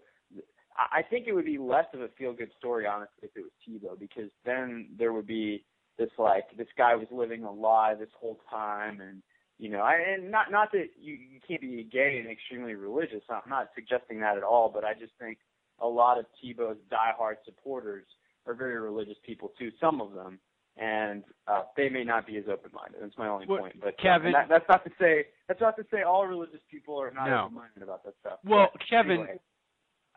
I 0.77 0.99
I 0.99 1.01
think 1.03 1.27
it 1.27 1.33
would 1.33 1.45
be 1.45 1.57
less 1.57 1.85
of 1.93 2.01
a 2.01 2.07
feel 2.17 2.33
good 2.33 2.51
story, 2.57 2.85
honestly, 2.87 3.23
if 3.23 3.31
it 3.35 3.41
was 3.43 3.51
Tebow, 3.67 3.99
because 3.99 4.29
then 4.45 4.87
there 4.97 5.13
would 5.13 5.27
be 5.27 5.63
this 5.97 6.09
like 6.17 6.45
this 6.57 6.67
guy 6.77 6.95
was 6.95 7.07
living 7.11 7.43
a 7.43 7.51
lie 7.51 7.93
this 7.95 8.09
whole 8.19 8.39
time, 8.49 9.01
and 9.01 9.21
you 9.59 9.69
know, 9.69 9.81
I, 9.81 9.95
and 10.15 10.31
not 10.31 10.51
not 10.51 10.71
that 10.71 10.87
you 10.99 11.13
you 11.13 11.39
can't 11.47 11.61
be 11.61 11.87
gay 11.91 12.19
and 12.21 12.31
extremely 12.31 12.75
religious. 12.75 13.21
I'm 13.29 13.49
not 13.49 13.69
suggesting 13.75 14.19
that 14.21 14.37
at 14.37 14.43
all, 14.43 14.69
but 14.73 14.83
I 14.83 14.93
just 14.93 15.13
think 15.19 15.37
a 15.79 15.87
lot 15.87 16.17
of 16.17 16.25
Tebow's 16.43 16.77
diehard 16.91 17.35
supporters 17.45 18.05
are 18.47 18.53
very 18.53 18.79
religious 18.79 19.17
people 19.25 19.51
too. 19.59 19.69
Some 19.79 20.01
of 20.01 20.13
them, 20.13 20.39
and 20.77 21.23
uh, 21.47 21.63
they 21.77 21.89
may 21.89 22.03
not 22.03 22.25
be 22.25 22.37
as 22.37 22.45
open-minded. 22.51 22.99
That's 23.01 23.17
my 23.17 23.27
only 23.27 23.45
Well, 23.47 23.59
point. 23.59 23.75
But 23.79 23.89
uh, 23.89 24.01
Kevin- 24.01 24.27
and 24.27 24.35
that, 24.35 24.49
that's 24.49 24.65
not 24.69 24.83
to 24.85 24.91
say 24.99 25.25
that's 25.47 25.61
not 25.61 25.75
to 25.77 25.85
say 25.91 26.01
all 26.01 26.25
religious 26.25 26.61
people 26.71 26.99
are 26.99 27.11
not 27.11 27.27
No. 27.29 27.43
open-minded 27.45 27.83
about 27.83 28.03
that 28.05 28.13
stuff. 28.21 28.39
Well, 28.43 28.69
But 28.73 28.81
Kevin, 28.89 29.11
anyway, 29.11 29.39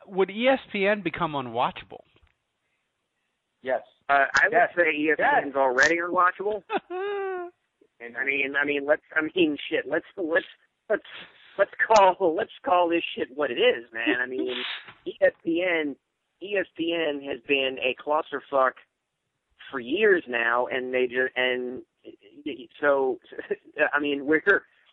would 0.06 0.28
ESPN 0.28 1.02
become 1.02 1.32
unwatchable? 1.32 2.02
yes. 3.62 3.82
Uh, 4.08 4.26
I 4.34 4.48
would 4.48 4.52
Yes. 4.52 4.70
say 4.76 4.90
E 4.90 5.14
ESPN's 5.18 5.56
already 5.56 5.96
unwatchable. 5.98 6.62
And 8.00 8.16
I 8.16 8.24
mean, 8.24 8.54
I 8.60 8.64
mean, 8.66 8.84
let's, 8.86 9.02
I 9.16 9.22
mean, 9.34 9.56
shit. 9.70 9.86
Let's 9.88 10.04
let's 10.16 10.44
let's 10.90 11.02
let's 11.56 11.70
call 11.86 12.34
let's 12.36 12.50
call 12.64 12.88
this 12.88 13.02
shit 13.16 13.28
what 13.34 13.50
it 13.50 13.58
is, 13.58 13.84
man. 13.94 14.16
I 14.20 14.26
mean, 14.26 14.56
ESPN 15.06 15.94
ESPN 16.42 17.24
has 17.26 17.38
been 17.46 17.78
a 17.80 17.94
clusterfuck 18.02 18.72
for 19.70 19.80
years 19.80 20.24
now, 20.28 20.66
and 20.66 20.92
they 20.92 21.06
just 21.06 21.32
and 21.36 21.82
so 22.80 23.18
I 23.94 24.00
mean, 24.00 24.26
we're 24.26 24.42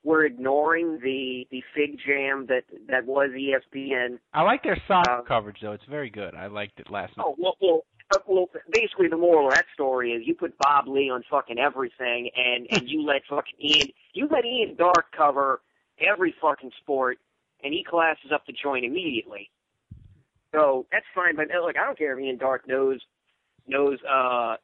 we're 0.03 0.25
ignoring 0.25 0.99
the 1.03 1.47
the 1.51 1.63
fig 1.75 1.97
jam 2.05 2.47
that 2.47 2.63
that 2.87 3.05
was 3.05 3.29
ESPN. 3.31 4.19
I 4.33 4.41
like 4.43 4.63
their 4.63 4.81
soccer 4.87 5.11
Uh, 5.11 5.21
coverage 5.23 5.57
though. 5.61 5.73
It's 5.73 5.85
very 5.89 6.09
good. 6.09 6.33
I 6.35 6.47
liked 6.47 6.79
it 6.79 6.89
last 6.89 7.15
night. 7.17 7.25
Oh 7.27 7.35
well, 7.37 7.55
well, 7.61 7.81
uh, 8.13 8.19
well, 8.27 8.49
basically 8.71 9.07
the 9.07 9.17
moral 9.17 9.47
of 9.47 9.53
that 9.53 9.65
story 9.73 10.11
is 10.11 10.23
you 10.25 10.35
put 10.35 10.57
Bob 10.57 10.87
Ley 10.87 11.09
on 11.09 11.23
fucking 11.29 11.59
everything, 11.59 12.29
and 12.35 12.67
and 12.71 12.89
you 12.89 13.03
let 13.03 13.21
fucking 13.29 13.55
Ian, 13.59 13.89
you 14.13 14.27
let 14.31 14.45
Ian 14.45 14.75
Darke 14.75 15.11
cover 15.15 15.61
every 15.99 16.33
fucking 16.41 16.71
sport, 16.81 17.19
and 17.63 17.73
he 17.73 17.83
classes 17.83 18.31
up 18.33 18.45
the 18.47 18.53
joint 18.53 18.85
immediately. 18.85 19.49
So 20.53 20.85
that's 20.91 21.05
fine, 21.15 21.35
but 21.35 21.47
look, 21.61 21.77
I 21.77 21.85
don't 21.85 21.97
care 21.97 22.17
if 22.17 22.23
Ian 22.23 22.37
Darke 22.37 22.67
knows 22.67 22.99
knows 23.67 23.99
uh 24.03 24.55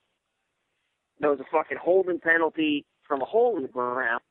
knows 1.20 1.40
a 1.40 1.46
fucking 1.52 1.78
holding 1.82 2.20
penalty 2.20 2.86
from 3.08 3.22
a 3.22 3.26
hole 3.26 3.56
in 3.56 3.64
the 3.64 3.70
ground. 3.70 4.22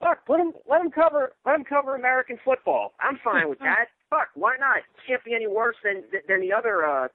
Fuck, 0.00 0.20
let 0.28 0.40
him, 0.40 0.52
let 0.68 0.80
him 0.82 0.90
cover, 0.90 1.32
let 1.46 1.54
him 1.54 1.64
cover 1.64 1.94
American 1.94 2.38
football. 2.44 2.92
I'm 3.00 3.18
fine 3.24 3.48
with 3.48 3.58
that. 3.60 3.86
Fuck, 4.10 4.28
why 4.34 4.56
not? 4.60 4.82
Can't 5.06 5.24
be 5.24 5.34
any 5.34 5.46
worse 5.46 5.76
than 5.82 6.02
than 6.28 6.40
the 6.40 6.52
other 6.52 6.84
uh 6.84 7.08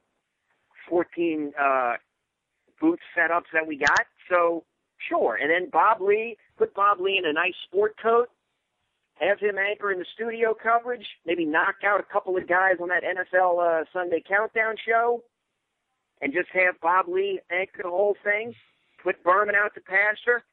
14 0.89 1.53
uh, 1.59 1.93
boot 2.79 2.99
setups 3.17 3.49
that 3.53 3.65
we 3.65 3.77
got. 3.77 4.05
So 4.29 4.63
sure. 5.09 5.38
And 5.41 5.49
then 5.49 5.69
Bob 5.71 6.01
Ley, 6.01 6.38
put 6.57 6.73
Bob 6.73 6.99
Ley 6.99 7.17
in 7.17 7.25
a 7.25 7.34
nice 7.34 7.53
sport 7.67 7.95
coat, 8.01 8.29
have 9.15 9.39
him 9.39 9.57
anchor 9.57 9.91
in 9.91 9.99
the 9.99 10.05
studio 10.13 10.53
coverage, 10.53 11.05
maybe 11.25 11.45
knock 11.45 11.75
out 11.86 11.99
a 11.99 12.13
couple 12.13 12.38
of 12.38 12.47
guys 12.47 12.75
on 12.82 12.89
that 12.89 13.03
NFL 13.03 13.82
uh, 13.82 13.86
Sunday 13.93 14.23
Countdown 14.27 14.75
show, 14.86 15.23
and 16.21 16.34
just 16.34 16.49
have 16.53 16.79
Bob 16.82 17.07
Ley 17.07 17.39
anchor 17.51 17.84
the 17.84 17.89
whole 17.89 18.15
thing. 18.23 18.53
Put 19.03 19.23
Berman 19.23 19.55
out 19.55 19.73
to 19.75 19.82
pasture. 19.82 20.43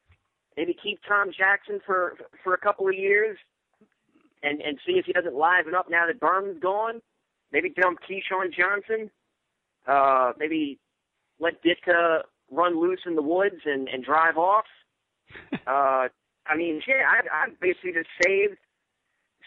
Maybe 0.57 0.75
keep 0.81 0.99
Tom 1.07 1.31
Jackson 1.37 1.79
for 1.85 2.15
for 2.43 2.53
a 2.53 2.57
couple 2.57 2.87
of 2.87 2.95
years, 2.95 3.37
and 4.43 4.61
and 4.61 4.77
see 4.85 4.93
if 4.93 5.05
he 5.05 5.13
doesn't 5.13 5.35
liven 5.35 5.75
up 5.75 5.89
now 5.89 6.05
that 6.07 6.19
Berman's 6.19 6.61
gone. 6.61 7.01
Maybe 7.51 7.69
dump 7.69 7.99
Keyshawn 8.07 8.53
Johnson 8.53 9.09
uh, 9.89 10.33
maybe 10.37 10.79
let 11.39 11.63
Ditka 11.63 12.21
run 12.51 12.79
loose 12.79 13.01
in 13.05 13.15
the 13.15 13.21
woods 13.21 13.61
and, 13.65 13.87
and 13.87 14.03
drive 14.03 14.37
off. 14.37 14.65
Uh, 15.67 16.07
I 16.47 16.57
mean, 16.57 16.81
shit, 16.83 16.95
I, 16.95 17.19
I 17.31 17.49
basically 17.61 17.93
just 17.93 18.09
saved 18.23 18.57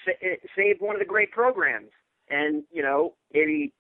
sa- 0.05 0.47
saved 0.57 0.81
one 0.81 0.95
of 0.95 1.01
the 1.01 1.05
great 1.05 1.33
programs, 1.33 1.91
and 2.31 2.63
you 2.71 2.81
know, 2.81 3.15
maybe 3.35 3.73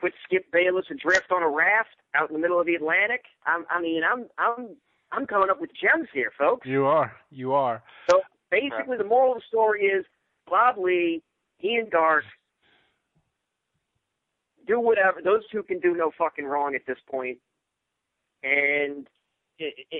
put 0.00 0.12
Skip 0.24 0.44
Bayless 0.52 0.86
adrift 0.88 1.32
on 1.32 1.42
a 1.42 1.48
raft 1.48 1.96
out 2.14 2.30
in 2.30 2.34
the 2.34 2.40
middle 2.40 2.60
of 2.60 2.66
the 2.66 2.76
Atlantic. 2.76 3.24
I'm, 3.44 3.64
I 3.68 3.80
mean, 3.80 4.02
I'm 4.08 4.26
I'm 4.38 4.76
I'm 5.12 5.26
coming 5.26 5.50
up 5.50 5.60
with 5.60 5.70
gems 5.80 6.08
here, 6.12 6.32
folks. 6.38 6.66
You 6.66 6.86
are. 6.86 7.12
You 7.30 7.52
are. 7.52 7.82
So 8.10 8.20
basically, 8.50 8.96
the 8.96 9.04
moral 9.04 9.32
of 9.32 9.38
the 9.38 9.44
story 9.48 9.84
is 9.84 10.04
Bob 10.48 10.76
Ley, 10.78 11.22
Ian 11.62 11.88
Darke, 11.90 12.24
do 14.66 14.80
whatever. 14.80 15.20
Those 15.22 15.42
two 15.50 15.62
can 15.62 15.80
do 15.80 15.96
no 15.96 16.10
fucking 16.16 16.44
wrong 16.44 16.74
at 16.74 16.82
this 16.86 16.98
point. 17.10 17.38
and 18.42 19.06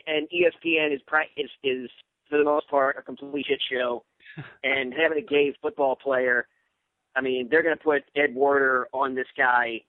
and 0.07 0.27
ESPN 0.31 0.95
is 0.95 1.01
is 1.37 1.51
is 1.63 1.91
for 2.29 2.39
the 2.39 2.45
most 2.45 2.69
part 2.71 2.97
a 2.99 3.03
complete 3.03 3.47
shit 3.47 3.61
show, 3.71 4.05
and 4.65 4.95
having 4.95 5.19
a 5.19 5.27
gay 5.27 5.55
football 5.61 5.97
player. 5.97 6.47
I 7.17 7.21
mean, 7.21 7.49
they're 7.51 7.65
going 7.65 7.77
to 7.77 7.83
put 7.83 8.05
Ed 8.15 8.35
Werder 8.35 8.87
on 8.93 9.17
this 9.17 9.27
guy 9.37 9.81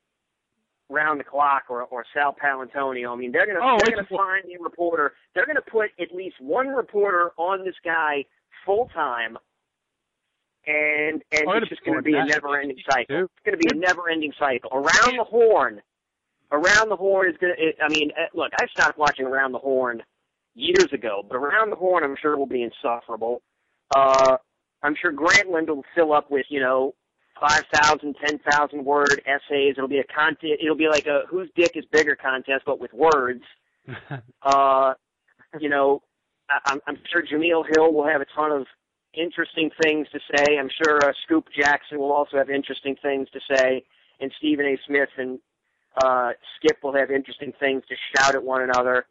round 0.91 1.19
the 1.19 1.23
clock, 1.23 1.63
or 1.69 1.83
or 1.83 2.05
Sal 2.13 2.35
Paolantonio. 2.35 3.11
I 3.11 3.15
mean, 3.15 3.31
they're 3.31 3.45
going 3.45 3.57
to 3.57 3.63
Oh, 3.63 3.77
they're 3.83 3.95
going 3.95 4.05
to 4.05 4.15
find 4.15 4.43
a 4.45 4.61
reporter. 4.61 5.13
They're 5.33 5.45
going 5.45 5.55
to 5.55 5.71
put 5.71 5.89
at 5.99 6.13
least 6.13 6.35
one 6.39 6.67
reporter 6.67 7.31
on 7.37 7.63
this 7.65 7.75
guy 7.83 8.25
full 8.65 8.89
time, 8.93 9.37
and 10.67 11.23
and 11.31 11.43
Oh, 11.47 11.53
it's 11.53 11.69
just 11.69 11.83
going 11.83 11.97
to 11.97 12.03
be 12.03 12.13
a 12.13 12.25
never-ending 12.25 12.77
cycle. 12.89 13.23
It's 13.23 13.45
going 13.45 13.57
to 13.59 13.67
be 13.67 13.75
a 13.75 13.79
never-ending 13.79 14.33
cycle. 14.37 14.69
Around 14.73 15.17
the 15.17 15.23
Horn, 15.23 15.81
Around 16.51 16.89
the 16.89 16.95
Horn 16.97 17.29
is 17.29 17.37
going 17.37 17.53
to. 17.55 17.83
I 17.83 17.89
mean, 17.89 18.11
eh, 18.17 18.27
look, 18.33 18.51
I 18.59 18.67
stopped 18.67 18.97
watching 18.97 19.25
Around 19.25 19.53
the 19.53 19.59
Horn 19.59 20.03
years 20.53 20.91
ago, 20.93 21.23
but 21.27 21.37
Around 21.37 21.69
the 21.71 21.75
Horn, 21.77 22.03
I'm 22.03 22.15
sure 22.21 22.37
will 22.37 22.45
be 22.45 22.63
insufferable. 22.63 23.41
Uh, 23.95 24.37
I'm 24.83 24.95
sure 25.01 25.11
Grantland 25.13 25.67
will 25.67 25.83
fill 25.95 26.13
up 26.13 26.29
with 26.29 26.45
you 26.49 26.59
know. 26.59 26.93
Five 27.41 27.63
thousand, 27.73 28.15
ten 28.23 28.39
thousand 28.51 28.85
word 28.85 29.21
essays. 29.25 29.73
It'll 29.75 29.87
be 29.89 29.97
a 29.99 30.03
content. 30.03 30.59
It'll 30.63 30.75
be 30.77 30.87
like 30.87 31.07
a 31.07 31.23
whose 31.27 31.49
dick 31.55 31.71
is 31.75 31.83
bigger 31.91 32.15
contest, 32.15 32.63
but 32.65 32.79
with 32.79 32.93
words. 32.93 33.43
Uh, 34.43 34.93
you 35.59 35.69
know, 35.69 36.01
I, 36.49 36.71
I'm, 36.71 36.79
I'm 36.87 36.97
sure 37.11 37.21
Jemele 37.23 37.63
Hill 37.75 37.93
will 37.93 38.07
have 38.07 38.21
a 38.21 38.25
ton 38.35 38.51
of 38.51 38.65
interesting 39.13 39.69
things 39.83 40.07
to 40.13 40.19
say. 40.35 40.57
I'm 40.57 40.69
sure 40.83 40.97
uh, 41.03 41.11
Scoop 41.23 41.45
Jackson 41.55 41.99
will 41.99 42.11
also 42.11 42.37
have 42.37 42.49
interesting 42.49 42.95
things 43.01 43.27
to 43.31 43.39
say, 43.53 43.83
and 44.19 44.31
Stephen 44.37 44.65
A. 44.65 44.77
Smith 44.87 45.09
and 45.17 45.39
uh, 46.03 46.31
Skip 46.57 46.77
will 46.83 46.93
have 46.95 47.11
interesting 47.11 47.53
things 47.59 47.83
to 47.89 47.95
shout 48.15 48.35
at 48.35 48.43
one 48.43 48.61
another. 48.63 49.05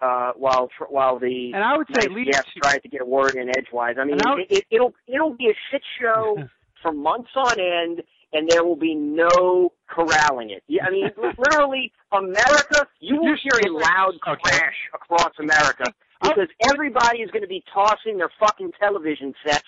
Uh, 0.00 0.30
while 0.36 0.68
tr- 0.78 0.84
while 0.90 1.18
the 1.18 1.50
and 1.54 1.62
I 1.64 1.76
would 1.76 1.88
say 1.92 2.06
nice 2.06 2.14
leadership. 2.16 2.44
tries 2.62 2.80
to 2.82 2.88
get 2.88 3.00
a 3.00 3.04
word 3.04 3.34
in 3.34 3.48
edgewise. 3.48 3.96
I 3.98 4.04
mean, 4.04 4.18
I 4.24 4.34
would- 4.34 4.40
it, 4.42 4.58
it, 4.58 4.64
it'll 4.70 4.94
it'll 5.08 5.34
be 5.34 5.46
a 5.50 5.54
shit 5.72 5.82
show 6.00 6.36
for 6.82 6.92
months 6.92 7.30
on 7.34 7.58
end, 7.58 8.02
and 8.32 8.48
there 8.50 8.64
will 8.64 8.76
be 8.76 8.94
no 8.94 9.72
corralling 9.88 10.50
it. 10.50 10.62
Yeah, 10.68 10.84
I 10.86 10.90
mean, 10.90 11.10
literally, 11.38 11.92
America. 12.12 12.86
You 13.00 13.16
will 13.20 13.36
hear 13.42 13.60
a 13.66 13.72
loud 13.72 14.14
Okay. 14.26 14.40
crash 14.42 14.76
across 14.94 15.32
America 15.38 15.84
because 16.22 16.48
everybody 16.70 17.18
is 17.20 17.30
going 17.30 17.42
to 17.42 17.48
be 17.48 17.62
tossing 17.72 18.18
their 18.18 18.30
fucking 18.40 18.72
television 18.78 19.34
sets 19.46 19.64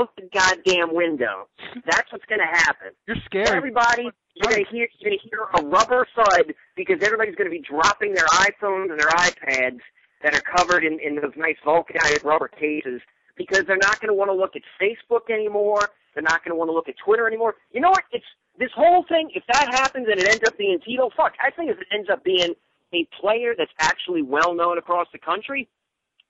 out 0.00 0.10
the 0.16 0.28
goddamn 0.32 0.94
window. 0.94 1.48
That's 1.86 2.10
what's 2.12 2.24
going 2.26 2.40
to 2.40 2.46
happen. 2.64 2.88
You're 3.06 3.16
scared. 3.26 3.48
Everybody, 3.48 4.08
you're 4.34 4.50
going 4.50 4.64
to 4.64 4.70
hear 4.70 4.88
you're 4.98 5.10
going 5.10 5.18
to 5.22 5.28
hear 5.28 5.40
a 5.54 5.66
rubber 5.68 6.06
thud 6.16 6.54
because 6.76 6.96
everybody's 7.02 7.34
going 7.36 7.50
to 7.50 7.56
be 7.56 7.62
dropping 7.62 8.14
their 8.14 8.26
iPhones 8.26 8.90
and 8.90 8.98
their 8.98 9.08
iPads 9.08 9.80
that 10.22 10.34
are 10.34 10.40
covered 10.56 10.84
in 10.84 10.98
in 11.00 11.16
those 11.16 11.32
nice 11.36 11.56
vulcanized 11.64 12.24
rubber 12.24 12.48
cases 12.48 13.00
because 13.36 13.64
they're 13.66 13.76
not 13.82 14.00
going 14.00 14.08
to 14.08 14.14
want 14.14 14.30
to 14.30 14.34
look 14.34 14.56
at 14.56 14.62
Facebook 14.80 15.30
anymore. 15.30 15.90
They're 16.14 16.22
not 16.22 16.44
going 16.44 16.52
to 16.52 16.56
want 16.56 16.68
to 16.68 16.72
look 16.72 16.88
at 16.88 16.94
Twitter 17.04 17.26
anymore. 17.26 17.54
You 17.72 17.80
know 17.80 17.90
what? 17.90 18.04
It's 18.12 18.24
this 18.58 18.70
whole 18.74 19.04
thing. 19.08 19.30
If 19.34 19.44
that 19.52 19.68
happens 19.74 20.06
and 20.10 20.20
it 20.20 20.28
ends 20.28 20.42
up 20.46 20.56
being 20.56 20.78
Tito, 20.84 21.10
fuck. 21.16 21.34
I 21.42 21.50
think 21.50 21.70
if 21.70 21.78
it 21.78 21.86
ends 21.92 22.08
up 22.10 22.24
being 22.24 22.54
a 22.92 23.08
player 23.20 23.54
that's 23.56 23.72
actually 23.80 24.22
well 24.22 24.54
known 24.54 24.78
across 24.78 25.08
the 25.12 25.18
country, 25.18 25.68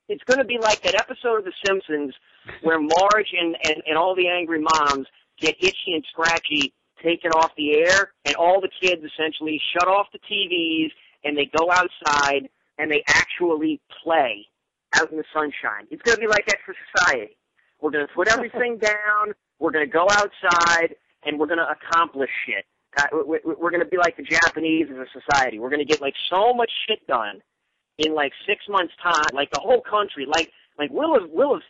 it's 0.09 0.24
going 0.24 0.39
to 0.39 0.45
be 0.45 0.59
like 0.59 0.82
that 0.82 0.95
episode 0.95 1.39
of 1.39 1.45
The 1.45 1.53
Simpsons 1.66 2.14
where 2.62 2.78
Marge 2.78 3.32
and, 3.39 3.57
and, 3.64 3.82
and 3.87 3.97
all 3.97 4.14
the 4.14 4.28
angry 4.28 4.61
moms 4.61 5.07
get 5.41 5.57
itchy 5.61 5.95
and 5.95 6.05
scratchy 6.11 6.74
taken 7.03 7.30
off 7.32 7.51
the 7.57 7.76
air, 7.76 8.12
and 8.24 8.35
all 8.37 8.61
the 8.61 8.70
kids 8.80 9.03
essentially 9.05 9.61
shut 9.72 9.89
off 9.89 10.07
the 10.12 10.18
TVs 10.20 10.91
and 11.24 11.37
they 11.37 11.51
go 11.57 11.70
outside 11.70 12.49
and 12.78 12.91
they 12.91 13.03
actually 13.09 13.80
play 14.03 14.47
out 14.97 15.11
in 15.11 15.18
the 15.18 15.24
sunshine. 15.32 15.87
It's 15.91 16.03
going 16.03 16.16
to 16.16 16.20
be 16.20 16.26
like 16.26 16.47
that 16.47 16.59
for 16.64 16.74
society. 16.95 17.37
We're 17.80 17.91
going 17.91 18.07
to 18.07 18.12
put 18.12 18.28
everything 18.28 18.78
down. 18.80 19.35
We're 19.64 19.70
going 19.70 19.86
to 19.86 19.90
go 19.90 20.06
outside 20.10 20.94
and 21.24 21.38
we're 21.40 21.46
going 21.46 21.58
to 21.58 21.70
accomplish 21.70 22.28
shit. 22.46 22.66
We- 23.12 23.40
we- 23.44 23.54
We're 23.54 23.70
going 23.70 23.82
to 23.82 23.88
be 23.88 23.96
like 23.96 24.14
the 24.18 24.22
Japanese 24.22 24.88
as 24.90 24.98
a 24.98 25.06
society. 25.18 25.58
We're 25.58 25.70
going 25.70 25.80
to 25.84 25.90
get 25.90 26.02
like 26.02 26.12
so 26.28 26.52
much 26.52 26.70
shit 26.86 27.04
done 27.06 27.40
in 27.96 28.14
like 28.14 28.32
six 28.46 28.62
months' 28.68 28.92
time, 29.02 29.32
like 29.32 29.50
the 29.52 29.60
whole 29.60 29.80
country. 29.80 30.26
Like 30.26 30.52
like 30.78 30.90
we'll 30.92 31.14
have 31.18 31.30
we'll 31.30 31.54
have 31.54 31.62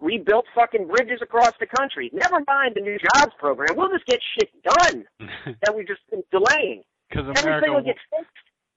rebuilt 0.00 0.44
fucking 0.54 0.86
bridges 0.86 1.20
across 1.20 1.52
the 1.58 1.66
country. 1.66 2.10
Never 2.12 2.38
mind 2.46 2.74
the 2.76 2.80
new 2.80 2.96
jobs 3.12 3.32
program. 3.40 3.74
We'll 3.76 3.90
just 3.90 4.06
get 4.06 4.20
shit 4.38 4.50
done 4.62 5.04
that 5.66 5.74
we've 5.76 5.86
just 5.88 6.00
been 6.10 6.22
delaying. 6.30 6.84
Because 7.10 7.26
America, 7.42 7.72
will 7.72 7.82
get 7.82 7.96
fixed. 8.16 8.30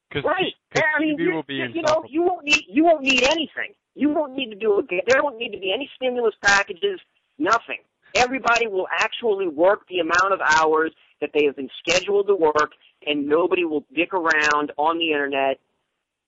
because 0.10 0.26
Right. 0.26 0.54
Yeah, 0.76 0.82
I 0.98 1.00
mean, 1.00 1.18
you, 1.20 1.34
will 1.34 1.44
be 1.44 1.56
you, 1.56 1.68
you 1.76 1.82
know, 1.84 2.04
you 2.10 2.24
won't 2.24 2.46
need 2.46 2.64
you 2.68 2.84
won't 2.84 3.04
need 3.04 3.24
anything. 3.26 3.74
You 3.94 4.10
won't 4.10 4.34
need 4.36 4.50
to 4.50 4.56
do 4.56 4.80
a 4.80 4.84
there 5.08 5.22
won't 5.24 5.38
need 5.38 5.52
to 5.52 5.60
be 5.60 5.72
any 5.72 5.88
stimulus 5.96 6.34
packages. 6.42 7.00
Nothing. 7.38 7.80
Everybody 8.16 8.68
will 8.68 8.88
actually 8.92 9.48
work 9.48 9.88
the 9.90 10.00
amount 10.00 10.34
of 10.34 10.40
hours 10.42 10.92
that 11.22 11.32
they 11.34 11.46
have 11.46 11.56
been 11.56 11.70
scheduled 11.80 12.28
to 12.28 12.36
work, 12.36 12.72
and 13.06 13.28
nobody 13.28 13.66
will 13.66 13.86
dick 13.94 14.14
around 14.14 14.72
on 14.78 14.98
the 14.98 15.12
internet 15.12 15.60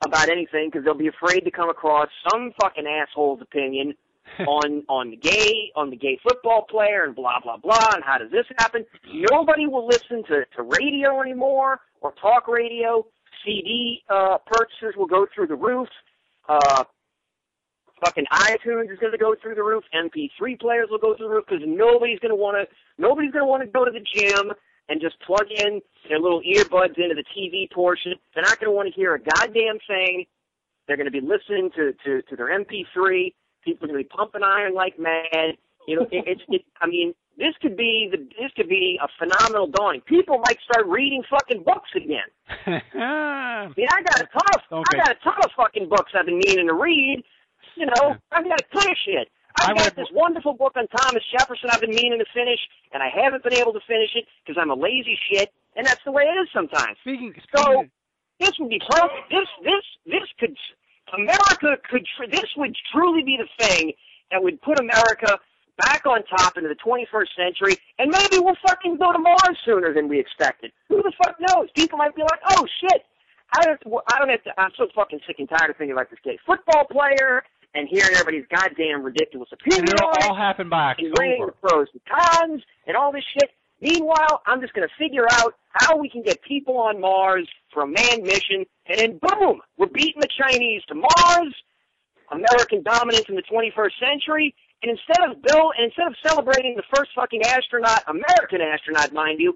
about 0.06 0.30
anything 0.30 0.70
because 0.70 0.86
they'll 0.86 0.94
be 0.94 1.08
afraid 1.08 1.42
to 1.42 1.52
come 1.52 1.70
across 1.70 2.10
some 2.32 2.52
fucking 2.62 2.86
asshole's 2.86 3.42
opinion 3.42 3.94
on 4.40 4.84
on 4.90 5.10
the 5.12 5.16
gay 5.16 5.72
on 5.76 5.90
the 5.90 5.96
gay 5.96 6.20
football 6.22 6.66
player 6.70 7.06
and 7.06 7.16
blah 7.16 7.40
blah 7.42 7.58
blah 7.58 7.94
and 7.94 8.04
how 8.04 8.18
does 8.18 8.30
this 8.30 8.46
happen? 8.58 8.86
Nobody 9.32 9.68
will 9.68 9.88
listen 9.88 10.24
to 10.26 10.44
to 10.56 10.64
radio 10.64 11.22
anymore 11.22 11.80
or 12.02 12.14
talk 12.22 12.48
radio. 12.48 13.06
CD 13.46 14.04
uh, 14.10 14.38
purchases 14.46 14.96
will 14.98 15.08
go 15.08 15.26
through 15.34 15.48
the 15.48 15.56
roof. 15.56 15.88
Uh, 16.50 16.84
fucking 18.04 18.26
iTunes 18.32 18.92
is 18.92 19.00
going 19.00 19.12
to 19.12 19.18
go 19.18 19.36
through 19.42 19.56
the 19.56 19.64
roof. 19.64 19.84
MP3 19.94 20.60
players 20.60 20.88
will 20.90 21.00
go 21.00 21.16
through 21.16 21.28
the 21.28 21.34
roof 21.36 21.46
because 21.48 21.64
nobody's 21.66 22.20
going 22.20 22.32
to 22.32 22.36
want 22.36 22.58
to. 22.58 22.76
Nobody's 22.98 23.32
going 23.32 23.44
to 23.44 23.50
want 23.50 23.64
to 23.64 23.70
go 23.70 23.86
to 23.86 23.92
the 23.92 24.04
gym 24.14 24.52
and 24.90 25.02
just 25.02 25.20
plug 25.22 25.48
in 25.50 25.82
their 26.08 26.20
little 26.20 26.42
earbuds 26.42 26.98
into 26.98 27.16
the 27.16 27.26
TV 27.36 27.72
portion. 27.72 28.14
They're 28.34 28.44
not 28.44 28.60
going 28.60 28.72
to 28.72 28.76
want 28.76 28.88
to 28.88 28.94
hear 28.94 29.16
a 29.16 29.20
goddamn 29.20 29.80
thing. 29.88 30.26
They're 30.88 30.98
going 30.98 31.12
to 31.12 31.12
be 31.12 31.22
listening 31.22 31.72
to 31.76 31.94
to, 32.06 32.22
to 32.22 32.36
their 32.36 32.58
MP3. 32.58 33.34
People 33.64 33.86
are 33.86 33.88
going 33.88 34.04
to 34.04 34.08
be 34.08 34.16
pumping 34.16 34.44
iron 34.44 34.74
like 34.74 34.98
mad. 35.00 35.58
You 35.88 35.98
know, 35.98 36.08
it, 36.12 36.24
it's. 36.28 36.42
It, 36.50 36.62
I 36.82 36.88
mean, 36.88 37.14
this 37.38 37.54
could 37.62 37.76
be 37.76 38.10
the. 38.12 38.18
This 38.18 38.52
could 38.56 38.70
be 38.70 39.00
a 39.02 39.08
phenomenal 39.20 39.68
dawning. 39.68 40.02
People 40.02 40.40
might 40.40 40.58
start 40.70 40.88
reading 40.88 41.24
fucking 41.30 41.64
books 41.64 41.90
again. 41.96 42.28
I 42.94 43.68
mean, 43.76 43.88
I 43.92 44.02
got 44.04 44.22
a 44.22 44.28
ton 44.32 44.48
of. 44.56 44.62
Okay. 44.72 45.00
I 45.00 45.06
got 45.06 45.12
a 45.12 45.20
ton 45.24 45.36
of 45.44 45.52
fucking 45.58 45.90
books 45.90 46.12
I've 46.18 46.26
been 46.26 46.40
meaning 46.40 46.68
to 46.68 46.74
read. 46.74 47.24
You 47.78 47.86
know, 47.86 48.16
I've 48.32 48.44
got 48.44 48.60
a 48.60 48.66
ton 48.74 48.90
of 48.90 48.98
shit. 49.06 49.30
I 49.60 49.70
I've 49.72 49.78
got 49.78 49.86
read- 49.86 49.96
this 49.96 50.08
wonderful 50.12 50.54
book 50.54 50.74
on 50.76 50.88
Thomas 50.88 51.24
Jefferson 51.32 51.70
I've 51.72 51.82
been 51.82 51.94
meaning 51.94 52.20
to 52.20 52.26
finish, 52.34 52.60
and 52.92 53.02
I 53.04 53.10
haven't 53.10 53.44
been 53.44 53.54
able 53.54 53.74
to 53.74 53.80
finish 53.88 54.10
it 54.16 54.26
because 54.46 54.60
I'm 54.62 54.70
a 54.72 54.76
lazy 54.76 55.18
shit, 55.32 55.54
and 55.76 55.86
that's 55.86 56.04
the 56.04 56.12
way 56.12 56.24
it 56.24 56.38
is 56.42 56.50
sometimes. 56.54 56.98
Speaking, 57.02 57.34
So 57.56 57.86
this 58.40 58.52
would 58.60 58.70
be 58.70 58.82
perfect. 58.90 59.30
This 59.30 59.48
this 59.64 59.84
this 60.06 60.24
could 60.40 60.58
America 61.14 61.78
could 61.90 62.06
tr- 62.18 62.30
this 62.30 62.50
would 62.58 62.76
truly 62.92 63.24
be 63.24 63.38
the 63.38 63.66
thing 63.66 63.94
that 64.32 64.42
would 64.44 64.62
put 64.62 64.80
America 64.80 65.40
back 65.78 66.06
on 66.06 66.24
top 66.26 66.58
into 66.58 66.70
the 66.70 66.76
21st 66.76 67.30
century, 67.38 67.78
and 68.00 68.12
maybe 68.12 68.40
we'll 68.44 68.58
fucking 68.68 68.98
go 68.98 69.14
to 69.14 69.20
Mars 69.20 69.58
sooner 69.64 69.94
than 69.94 70.08
we 70.08 70.20
expected. 70.20 70.72
Who 70.90 71.02
the 71.04 71.14
fuck 71.24 71.38
knows? 71.40 71.70
People 71.76 71.98
might 72.00 72.16
be 72.16 72.24
like, 72.24 72.42
oh 72.50 72.66
shit. 72.82 73.06
I 73.56 73.64
don't, 73.64 73.80
I 74.12 74.20
don't 74.20 74.28
have 74.28 74.44
to, 74.44 74.60
I'm 74.60 74.72
so 74.78 74.88
fucking 74.94 75.22
sick 75.26 75.38
and 75.40 75.48
tired 75.48 75.70
of 75.70 75.78
thinking 75.78 75.96
like 75.96 76.10
this 76.10 76.20
gay 76.22 76.38
football 76.46 76.84
player 76.92 77.44
and 77.74 77.88
hearing 77.90 78.16
everybody's 78.16 78.46
goddamn 78.50 79.04
ridiculous 79.04 79.50
and 79.52 79.90
it'll 79.90 80.10
all 80.24 80.36
happen 80.36 80.70
by 80.70 80.96
and 80.98 81.14
weighing 81.20 81.46
the 81.46 81.52
pros 81.52 81.88
and 81.94 82.02
cons 82.06 82.62
and 82.88 82.98
all 82.98 83.12
this 83.12 83.24
shit. 83.34 83.52
Meanwhile, 83.82 84.42
I'm 84.48 84.60
just 84.60 84.74
going 84.74 84.88
to 84.88 84.94
figure 84.98 85.28
out 85.32 85.54
how 85.72 85.98
we 85.98 86.10
can 86.10 86.24
get 86.24 86.42
people 86.42 86.78
on 86.78 87.00
Mars 87.00 87.48
for 87.72 87.84
a 87.84 87.88
manned 87.88 88.24
mission, 88.24 88.66
and 88.88 88.98
then 88.98 89.20
boom, 89.22 89.62
we're 89.78 89.88
beating 89.88 90.20
the 90.20 90.28
Chinese 90.28 90.82
to 90.88 90.96
Mars, 90.96 91.54
American 92.32 92.82
dominance 92.82 93.26
in 93.30 93.36
the 93.36 93.44
21st 93.44 93.92
century, 94.00 94.56
and 94.82 94.92
instead 94.92 95.30
of 95.30 95.42
Bill, 95.44 95.72
and 95.78 95.86
instead 95.86 96.08
of 96.08 96.16
celebrating 96.26 96.76
the 96.76 96.84
first 96.96 97.12
fucking 97.16 97.44
astronaut, 97.44 98.04
American 98.08 98.62
astronaut, 98.62 99.14
mind 99.14 99.40
you, 99.40 99.56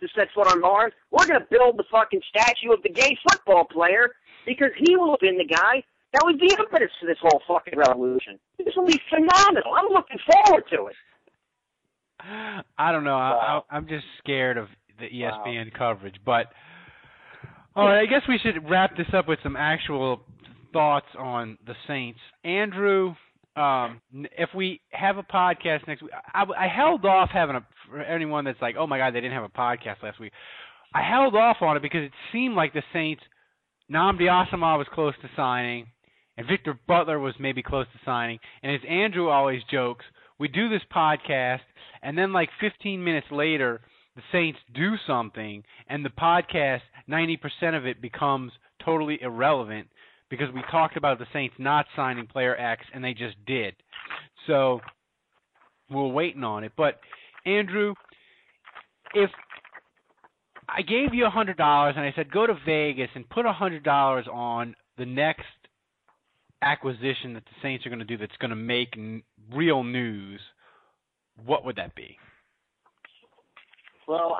to 0.00 0.08
set 0.14 0.28
foot 0.34 0.48
on 0.48 0.60
Mars, 0.60 0.92
we're 1.10 1.26
going 1.26 1.40
to 1.40 1.46
build 1.50 1.78
the 1.78 1.84
fucking 1.90 2.20
statue 2.28 2.72
of 2.72 2.82
the 2.82 2.88
gay 2.90 3.16
football 3.22 3.64
player 3.64 4.10
because 4.44 4.70
he 4.76 4.96
will 4.96 5.10
have 5.12 5.20
been 5.20 5.38
the 5.38 5.46
guy 5.46 5.82
that 6.12 6.22
was 6.24 6.36
the 6.38 6.56
impetus 6.58 6.90
to 7.00 7.06
this 7.06 7.16
whole 7.20 7.40
fucking 7.48 7.78
revolution. 7.78 8.38
This 8.58 8.74
will 8.76 8.86
be 8.86 9.00
phenomenal. 9.08 9.72
I'm 9.76 9.88
looking 9.92 10.18
forward 10.30 10.64
to 10.70 10.86
it. 10.86 10.96
I 12.78 12.92
don't 12.92 13.04
know. 13.04 13.16
Wow. 13.16 13.64
I, 13.70 13.76
I'm 13.76 13.88
just 13.88 14.04
scared 14.18 14.56
of 14.56 14.68
the 14.98 15.06
E 15.06 15.22
Wow. 15.22 15.42
ESPN 15.46 15.72
coverage. 15.76 16.16
But 16.24 16.46
all 17.74 17.86
right, 17.86 18.00
I 18.00 18.06
guess 18.06 18.22
we 18.28 18.38
should 18.38 18.68
wrap 18.68 18.96
this 18.96 19.06
up 19.14 19.26
with 19.26 19.38
some 19.42 19.56
actual 19.56 20.20
thoughts 20.72 21.06
on 21.18 21.58
the 21.66 21.74
Saints. 21.88 22.20
Andrew, 22.44 23.14
um, 23.56 24.00
if 24.12 24.50
we 24.54 24.80
have 24.90 25.18
a 25.18 25.22
podcast 25.22 25.86
next 25.86 26.02
week, 26.02 26.12
I, 26.34 26.44
I 26.58 26.68
held 26.68 27.04
off 27.04 27.30
having 27.32 27.56
a 27.56 27.66
for 27.90 28.00
anyone 28.00 28.44
that's 28.44 28.60
like, 28.62 28.76
oh 28.78 28.86
my 28.86 28.98
god, 28.98 29.14
they 29.14 29.20
didn't 29.20 29.34
have 29.34 29.44
a 29.44 29.48
podcast 29.48 30.02
last 30.02 30.20
week. 30.20 30.32
I 30.94 31.02
held 31.02 31.34
off 31.34 31.56
on 31.60 31.76
it 31.76 31.82
because 31.82 32.04
it 32.04 32.12
seemed 32.32 32.54
like 32.54 32.72
the 32.74 32.82
Saints, 32.92 33.22
Nnamdi 33.90 34.22
Asomugha 34.22 34.78
was 34.78 34.86
close 34.92 35.14
to 35.22 35.30
signing, 35.34 35.86
and 36.36 36.46
Victor 36.46 36.78
Butler 36.86 37.18
was 37.18 37.34
maybe 37.38 37.62
close 37.62 37.86
to 37.92 38.00
signing. 38.04 38.38
And 38.62 38.72
as 38.72 38.80
Andrew 38.88 39.28
always 39.28 39.62
jokes, 39.70 40.04
we 40.38 40.48
do 40.48 40.68
this 40.68 40.82
podcast, 40.94 41.60
and 42.02 42.16
then 42.16 42.32
like 42.32 42.48
15 42.60 43.02
minutes 43.02 43.26
later, 43.30 43.80
the 44.16 44.22
Saints 44.30 44.58
do 44.74 44.94
something, 45.06 45.62
and 45.88 46.04
the 46.04 46.10
podcast, 46.10 46.80
90% 47.08 47.76
of 47.76 47.86
it 47.86 48.02
becomes 48.02 48.52
totally 48.84 49.18
irrelevant 49.22 49.88
because 50.28 50.52
we 50.54 50.62
talked 50.70 50.96
about 50.96 51.18
the 51.18 51.26
Saints 51.32 51.54
not 51.58 51.86
signing 51.94 52.26
player 52.26 52.56
X, 52.56 52.84
and 52.94 53.04
they 53.04 53.14
just 53.14 53.36
did. 53.46 53.74
So 54.46 54.80
we're 55.90 56.08
waiting 56.08 56.44
on 56.44 56.64
it. 56.64 56.72
But 56.76 56.98
Andrew, 57.46 57.94
if 59.14 59.30
I 60.68 60.82
gave 60.82 61.12
you 61.12 61.26
a 61.26 61.30
hundred 61.30 61.56
dollars 61.56 61.94
and 61.96 62.04
I 62.04 62.12
said 62.16 62.32
go 62.32 62.46
to 62.46 62.54
Vegas 62.64 63.10
and 63.14 63.28
put 63.28 63.46
a 63.46 63.52
hundred 63.52 63.82
dollars 63.82 64.26
on 64.32 64.74
the 64.96 65.04
next 65.04 65.44
acquisition 66.62 67.34
that 67.34 67.44
the 67.44 67.56
Saints 67.62 67.84
are 67.86 67.90
going 67.90 67.98
to 67.98 68.04
do 68.04 68.16
that's 68.16 68.36
going 68.40 68.50
to 68.50 68.56
make 68.56 68.96
n- 68.96 69.22
real 69.52 69.82
news, 69.82 70.40
what 71.44 71.64
would 71.64 71.76
that 71.76 71.94
be? 71.94 72.16
Well, 74.08 74.36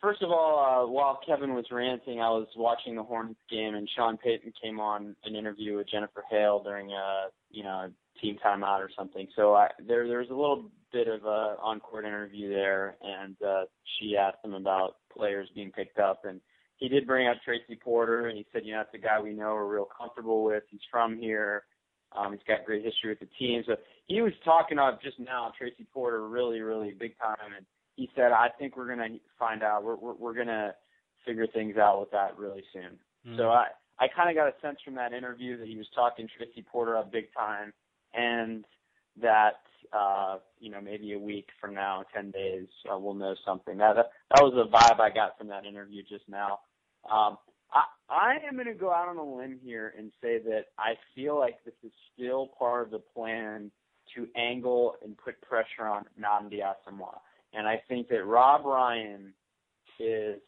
first 0.00 0.22
of 0.22 0.30
all, 0.30 0.58
uh, 0.58 0.90
while 0.90 1.20
Kevin 1.26 1.54
was 1.54 1.66
ranting, 1.70 2.20
I 2.20 2.30
was 2.30 2.46
watching 2.56 2.96
the 2.96 3.02
Hornets 3.02 3.40
game, 3.50 3.74
and 3.74 3.88
Sean 3.96 4.16
Payton 4.16 4.52
came 4.62 4.80
on 4.80 5.16
an 5.24 5.34
interview 5.34 5.76
with 5.76 5.88
Jennifer 5.90 6.24
Hale 6.30 6.62
during 6.62 6.92
a 6.92 7.26
you 7.50 7.62
know 7.62 7.90
team 8.20 8.36
timeout 8.44 8.80
or 8.80 8.90
something. 8.96 9.26
So 9.36 9.54
I, 9.54 9.68
there 9.86 10.06
there 10.06 10.18
was 10.18 10.30
a 10.30 10.34
little 10.34 10.70
bit 10.92 11.08
of 11.08 11.24
a 11.24 11.56
on-court 11.62 12.04
interview 12.04 12.50
there, 12.50 12.96
and 13.02 13.36
uh, 13.42 13.62
she 13.98 14.16
asked 14.16 14.44
him 14.44 14.54
about 14.54 14.96
players 15.16 15.48
being 15.54 15.70
picked 15.70 15.98
up, 15.98 16.24
and 16.24 16.40
he 16.80 16.88
did 16.88 17.06
bring 17.06 17.28
up 17.28 17.36
Tracy 17.44 17.78
Porter, 17.82 18.26
and 18.26 18.36
he 18.36 18.46
said, 18.52 18.62
you 18.64 18.72
know, 18.72 18.78
that's 18.78 18.94
a 18.94 18.98
guy 18.98 19.20
we 19.20 19.32
know 19.32 19.54
we're 19.54 19.72
real 19.72 19.88
comfortable 19.96 20.42
with. 20.42 20.64
He's 20.70 20.80
from 20.90 21.18
here. 21.18 21.64
Um, 22.16 22.32
he's 22.32 22.42
got 22.48 22.64
great 22.64 22.84
history 22.84 23.10
with 23.10 23.20
the 23.20 23.28
team. 23.38 23.62
So 23.66 23.76
he 24.06 24.20
was 24.22 24.32
talking 24.44 24.78
about 24.78 25.00
just 25.02 25.20
now 25.20 25.52
Tracy 25.56 25.86
Porter 25.92 26.26
really, 26.26 26.60
really 26.60 26.92
big 26.98 27.16
time, 27.18 27.52
and 27.56 27.64
he 27.96 28.10
said, 28.16 28.32
I 28.32 28.48
think 28.58 28.76
we're 28.76 28.88
gonna 28.88 29.18
find 29.38 29.62
out. 29.62 29.84
We're 29.84 29.96
we're, 29.96 30.14
we're 30.14 30.34
gonna 30.34 30.74
figure 31.24 31.46
things 31.46 31.76
out 31.76 32.00
with 32.00 32.10
that 32.12 32.36
really 32.38 32.64
soon. 32.72 32.98
Hmm. 33.24 33.36
So 33.36 33.50
I 33.50 33.66
I 33.98 34.08
kind 34.08 34.30
of 34.30 34.34
got 34.34 34.48
a 34.48 34.54
sense 34.62 34.78
from 34.84 34.94
that 34.94 35.12
interview 35.12 35.58
that 35.58 35.68
he 35.68 35.76
was 35.76 35.86
talking 35.94 36.26
Tracy 36.34 36.62
Porter 36.62 36.96
up 36.96 37.12
big 37.12 37.26
time, 37.36 37.72
and 38.14 38.64
that 39.20 39.60
uh, 39.92 40.38
you 40.58 40.70
know 40.70 40.80
maybe 40.80 41.12
a 41.12 41.18
week 41.18 41.48
from 41.60 41.74
now, 41.74 42.04
ten 42.14 42.30
days, 42.30 42.66
uh, 42.90 42.98
we'll 42.98 43.14
know 43.14 43.34
something. 43.44 43.76
That 43.76 43.96
that 43.96 44.10
that 44.34 44.42
was 44.42 44.54
the 44.54 44.66
vibe 44.66 44.98
I 44.98 45.10
got 45.10 45.36
from 45.36 45.48
that 45.48 45.66
interview 45.66 46.02
just 46.02 46.28
now. 46.28 46.60
Um, 47.10 47.38
I 47.72 47.82
I 48.08 48.34
am 48.46 48.54
going 48.54 48.66
to 48.66 48.74
go 48.74 48.92
out 48.92 49.08
on 49.08 49.16
a 49.16 49.24
limb 49.24 49.58
here 49.62 49.94
and 49.96 50.10
say 50.20 50.38
that 50.38 50.66
I 50.78 50.94
feel 51.14 51.38
like 51.38 51.62
this 51.64 51.74
is 51.84 51.92
still 52.14 52.50
part 52.58 52.84
of 52.84 52.90
the 52.90 52.98
plan 52.98 53.70
to 54.16 54.26
angle 54.36 54.96
and 55.04 55.16
put 55.16 55.40
pressure 55.42 55.86
on 55.86 56.04
Nnamdi 56.20 56.60
Asomugha. 56.60 57.18
And 57.52 57.68
I 57.68 57.80
think 57.88 58.08
that 58.08 58.24
Rob 58.24 58.64
Ryan 58.64 59.32
is 60.00 60.40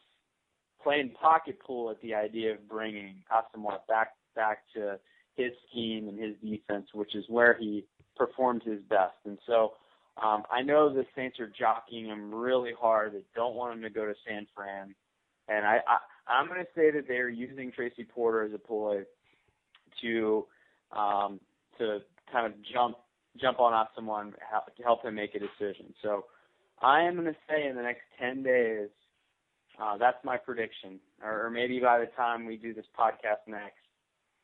playing 0.81 1.11
pocket 1.11 1.57
pool 1.65 1.89
at 1.89 2.01
the 2.01 2.13
idea 2.13 2.53
of 2.53 2.67
bringing 2.67 3.15
Asomugha 3.31 3.79
back 3.87 4.09
back 4.35 4.59
to 4.75 4.99
his 5.35 5.51
scheme 5.69 6.09
and 6.09 6.19
his 6.19 6.35
defense, 6.43 6.87
which 6.93 7.15
is 7.15 7.23
where 7.27 7.55
he 7.57 7.85
performed 8.15 8.63
his 8.63 8.79
best. 8.89 9.15
And 9.25 9.37
so 9.47 9.73
um, 10.21 10.43
I 10.51 10.61
know 10.61 10.93
the 10.93 11.05
Saints 11.15 11.39
are 11.39 11.51
jockeying 11.57 12.05
him 12.05 12.33
really 12.33 12.73
hard. 12.79 13.13
They 13.13 13.23
don't 13.35 13.55
want 13.55 13.75
him 13.75 13.81
to 13.83 13.89
go 13.89 14.05
to 14.05 14.13
San 14.27 14.45
Fran, 14.55 14.93
and 15.47 15.65
I 15.65 15.79
I'm 16.27 16.47
going 16.47 16.59
to 16.59 16.67
say 16.75 16.91
that 16.91 17.07
they're 17.07 17.29
using 17.29 17.71
Tracy 17.71 18.03
Porter 18.03 18.43
as 18.43 18.53
a 18.53 18.57
ploy 18.57 19.03
to 20.01 20.45
um, 20.91 21.39
to 21.77 21.99
kind 22.31 22.45
of 22.45 22.53
jump 22.73 22.97
jump 23.39 23.59
on 23.59 23.73
and 23.73 24.33
help, 24.49 24.75
to 24.75 24.83
help 24.83 25.03
him 25.03 25.15
make 25.15 25.35
a 25.35 25.39
decision. 25.39 25.93
So 26.01 26.25
I 26.81 27.01
am 27.01 27.15
going 27.15 27.25
to 27.25 27.35
say 27.49 27.67
in 27.67 27.75
the 27.75 27.81
next 27.81 28.01
10 28.19 28.43
days, 28.43 28.89
uh, 29.81 29.97
that's 29.97 30.23
my 30.23 30.37
prediction, 30.37 30.99
or, 31.23 31.47
or 31.47 31.49
maybe 31.49 31.79
by 31.79 31.99
the 31.99 32.05
time 32.15 32.45
we 32.45 32.57
do 32.57 32.73
this 32.73 32.85
podcast 32.97 33.47
next, 33.47 33.81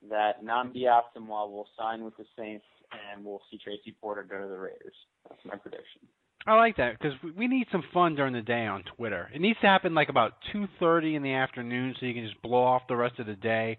that 0.10 0.44
Nnamdi 0.44 0.86
Asomugha 0.86 1.52
will 1.52 1.68
sign 1.78 2.04
with 2.04 2.18
the 2.18 2.26
Saints 2.38 2.66
and 3.14 3.24
we'll 3.24 3.42
see 3.52 3.60
Tracy 3.64 3.96
Porter 4.02 4.24
go 4.24 4.42
to 4.42 4.48
the 4.48 4.58
Raiders. 4.58 4.96
That's 5.28 5.42
my 5.46 5.56
prediction. 5.56 6.02
I 6.48 6.56
like 6.56 6.78
that 6.78 6.98
because 6.98 7.14
we 7.38 7.48
need 7.48 7.68
some 7.72 7.84
fun 7.94 8.16
during 8.16 8.34
the 8.34 8.42
day 8.42 8.66
on 8.66 8.84
Twitter. 8.96 9.30
It 9.34 9.42
needs 9.42 9.60
to 9.62 9.68
happen 9.68 9.94
like 9.94 10.10
about 10.10 10.34
two 10.52 10.68
thirty 10.80 11.16
in 11.16 11.24
the 11.24 11.34
afternoon, 11.34 11.96
so 12.00 12.06
you 12.06 12.14
can 12.14 12.24
just 12.28 12.42
blow 12.42 12.64
off 12.64 12.84
the 12.88 12.96
rest 12.96 13.20
of 13.20 13.28
the 13.28 13.36
day, 13.36 13.78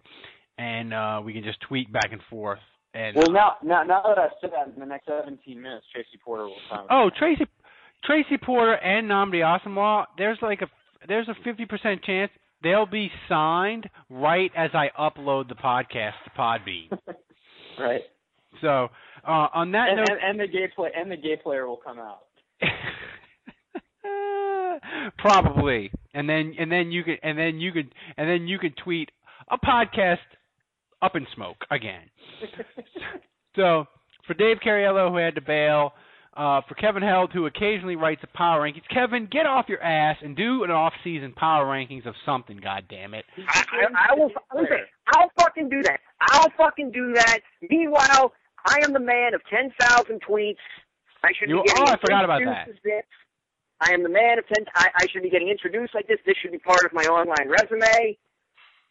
and 0.59 0.93
uh 0.93 1.21
we 1.25 1.33
can 1.33 1.43
just 1.43 1.61
tweet 1.63 1.93
back 1.93 2.13
and 2.13 2.21
forth. 2.29 2.61
And 2.93 3.17
Well, 3.17 3.31
now, 3.31 3.57
now, 3.63 3.85
now 3.85 4.03
that 4.03 4.19
I've 4.19 4.31
said 4.41 4.51
that, 4.51 4.75
in 4.75 4.81
the 4.81 4.87
next 4.87 5.07
17 5.07 5.63
minutes, 5.63 5.87
Tracy 5.93 6.19
Porter 6.25 6.45
will 6.45 6.57
sign. 6.69 6.87
Oh, 6.91 7.11
Tracy 7.17 7.47
Tracy 8.05 8.37
Porter 8.37 8.75
and 8.75 9.09
Nnamdi 9.09 9.43
Asomugha, 9.43 10.07
there's 10.19 10.39
like 10.43 10.61
a 10.63 10.67
there's 11.09 11.29
a 11.29 11.35
fifty 11.45 11.67
percent 11.67 12.03
chance 12.03 12.31
they'll 12.63 12.87
be 12.87 13.11
signed 13.29 13.89
right 14.09 14.51
as 14.57 14.71
I 14.75 14.91
upload 14.99 15.49
the 15.49 15.55
podcast 15.55 16.13
to 16.25 16.31
Podbean. 16.39 16.91
right. 17.79 18.03
So 18.61 18.89
uh, 19.27 19.49
on 19.55 19.73
that 19.73 19.89
And, 19.91 19.97
note, 19.99 20.09
and, 20.11 20.41
and 20.41 20.41
the 20.41 20.53
gay 20.53 20.69
play 20.75 20.91
and 20.97 21.11
the 21.11 21.17
gay 21.17 21.37
player 21.43 21.67
will 21.67 21.81
come 21.83 21.99
out. 21.99 22.21
Probably, 25.19 25.91
and 26.15 26.29
then 26.29 26.55
and 26.59 26.71
then 26.71 26.91
you 26.91 27.05
could 27.05 27.19
and 27.23 27.39
then 27.39 27.61
you 27.61 27.73
could 27.73 27.95
and 28.17 28.29
then 28.29 28.47
you 28.47 28.59
could 28.59 28.77
tweet 28.77 29.11
a 29.51 29.59
podcast 29.59 30.19
up 31.03 31.17
in 31.17 31.27
smoke 31.35 31.65
again. 31.71 32.11
so 33.57 33.87
for 34.27 34.35
Dave 34.35 34.59
Cariello 34.65 35.11
who 35.11 35.17
had 35.17 35.35
to 35.35 35.41
bail, 35.41 35.93
uh, 36.37 36.61
for 36.69 36.75
Kevin 36.75 37.03
Held 37.03 37.33
who 37.33 37.47
occasionally 37.47 37.97
writes 37.97 38.21
the 38.21 38.29
power 38.29 38.63
rankings, 38.63 38.83
Kevin, 38.93 39.29
get 39.31 39.47
off 39.47 39.67
your 39.69 39.83
ass 39.83 40.17
and 40.23 40.37
do 40.37 40.65
an 40.65 40.71
off-season 40.71 41.33
power 41.33 41.67
rankings 41.67 42.07
of 42.07 42.15
something. 42.25 42.59
God 42.63 42.85
damn 42.89 43.15
it! 43.15 43.25
I, 43.49 43.65
I, 43.73 44.11
I 44.11 44.15
will. 44.15 44.31
Listen, 44.55 44.79
I'll 45.09 45.31
fucking 45.39 45.69
do 45.69 45.83
that. 45.83 46.01
I'll 46.21 46.53
fucking 46.57 46.93
do 46.93 47.13
that. 47.15 47.41
Meanwhile, 47.69 48.33
I 48.67 48.79
am 48.85 48.93
the 48.93 49.01
man 49.01 49.35
of 49.35 49.41
ten 49.51 49.73
thousand 49.81 50.23
tweets. 50.23 50.57
I 51.25 51.33
should 51.39 51.49
You- 51.51 51.63
be 51.63 51.69
getting 51.69 51.85
oh, 51.89 51.93
I 51.93 51.97
forgot 51.99 52.25
about 52.25 52.43
introduced 52.43 52.83
that. 52.85 53.05
this. 53.05 53.05
I 53.81 53.93
am 53.93 54.03
the 54.03 54.09
man 54.11 54.39
of 54.39 54.47
ten. 54.47 54.65
I, 54.75 54.89
I 54.95 55.07
should 55.11 55.23
be 55.23 55.31
getting 55.31 55.49
introduced 55.49 55.95
like 55.95 56.07
this. 56.07 56.19
This 56.27 56.37
should 56.43 56.53
be 56.53 56.59
part 56.59 56.85
of 56.85 56.93
my 56.93 57.03
online 57.05 57.49
resume. 57.49 58.19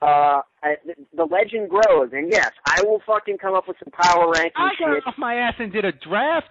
Uh, 0.01 0.41
I, 0.63 0.75
the, 0.85 0.93
the 1.13 1.23
legend 1.25 1.69
grows, 1.69 2.09
and 2.13 2.31
yes, 2.31 2.51
I 2.65 2.81
will 2.83 3.01
fucking 3.05 3.37
come 3.37 3.53
up 3.53 3.67
with 3.67 3.75
some 3.83 3.91
power 3.91 4.31
ranking 4.31 4.53
I 4.57 4.69
shit. 4.77 5.03
got 5.03 5.07
off 5.09 5.15
my 5.17 5.35
ass 5.35 5.55
and 5.59 5.73
did 5.73 5.83
a 5.83 5.91
draft, 5.91 6.47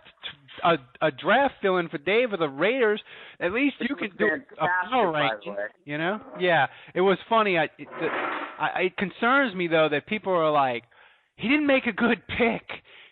a, 0.62 0.74
a 1.00 1.10
draft 1.10 1.54
fill 1.62 1.78
in 1.78 1.88
for 1.88 1.96
Dave 1.96 2.34
of 2.34 2.40
the 2.40 2.48
Raiders. 2.48 3.00
At 3.40 3.52
least 3.54 3.76
you 3.80 3.96
can 3.96 4.10
was 4.10 4.18
do 4.18 4.26
a 4.60 4.66
power 4.90 5.10
ranking. 5.12 5.56
You 5.86 5.96
know? 5.96 6.20
Yeah, 6.38 6.66
it 6.94 7.00
was 7.00 7.16
funny. 7.28 7.56
I, 7.56 7.64
it, 7.78 7.88
I, 8.60 8.80
it 8.82 8.96
concerns 8.98 9.54
me 9.54 9.66
though 9.66 9.88
that 9.92 10.06
people 10.06 10.32
are 10.34 10.50
like, 10.52 10.84
he 11.36 11.48
didn't 11.48 11.66
make 11.66 11.86
a 11.86 11.92
good 11.92 12.20
pick. 12.28 12.68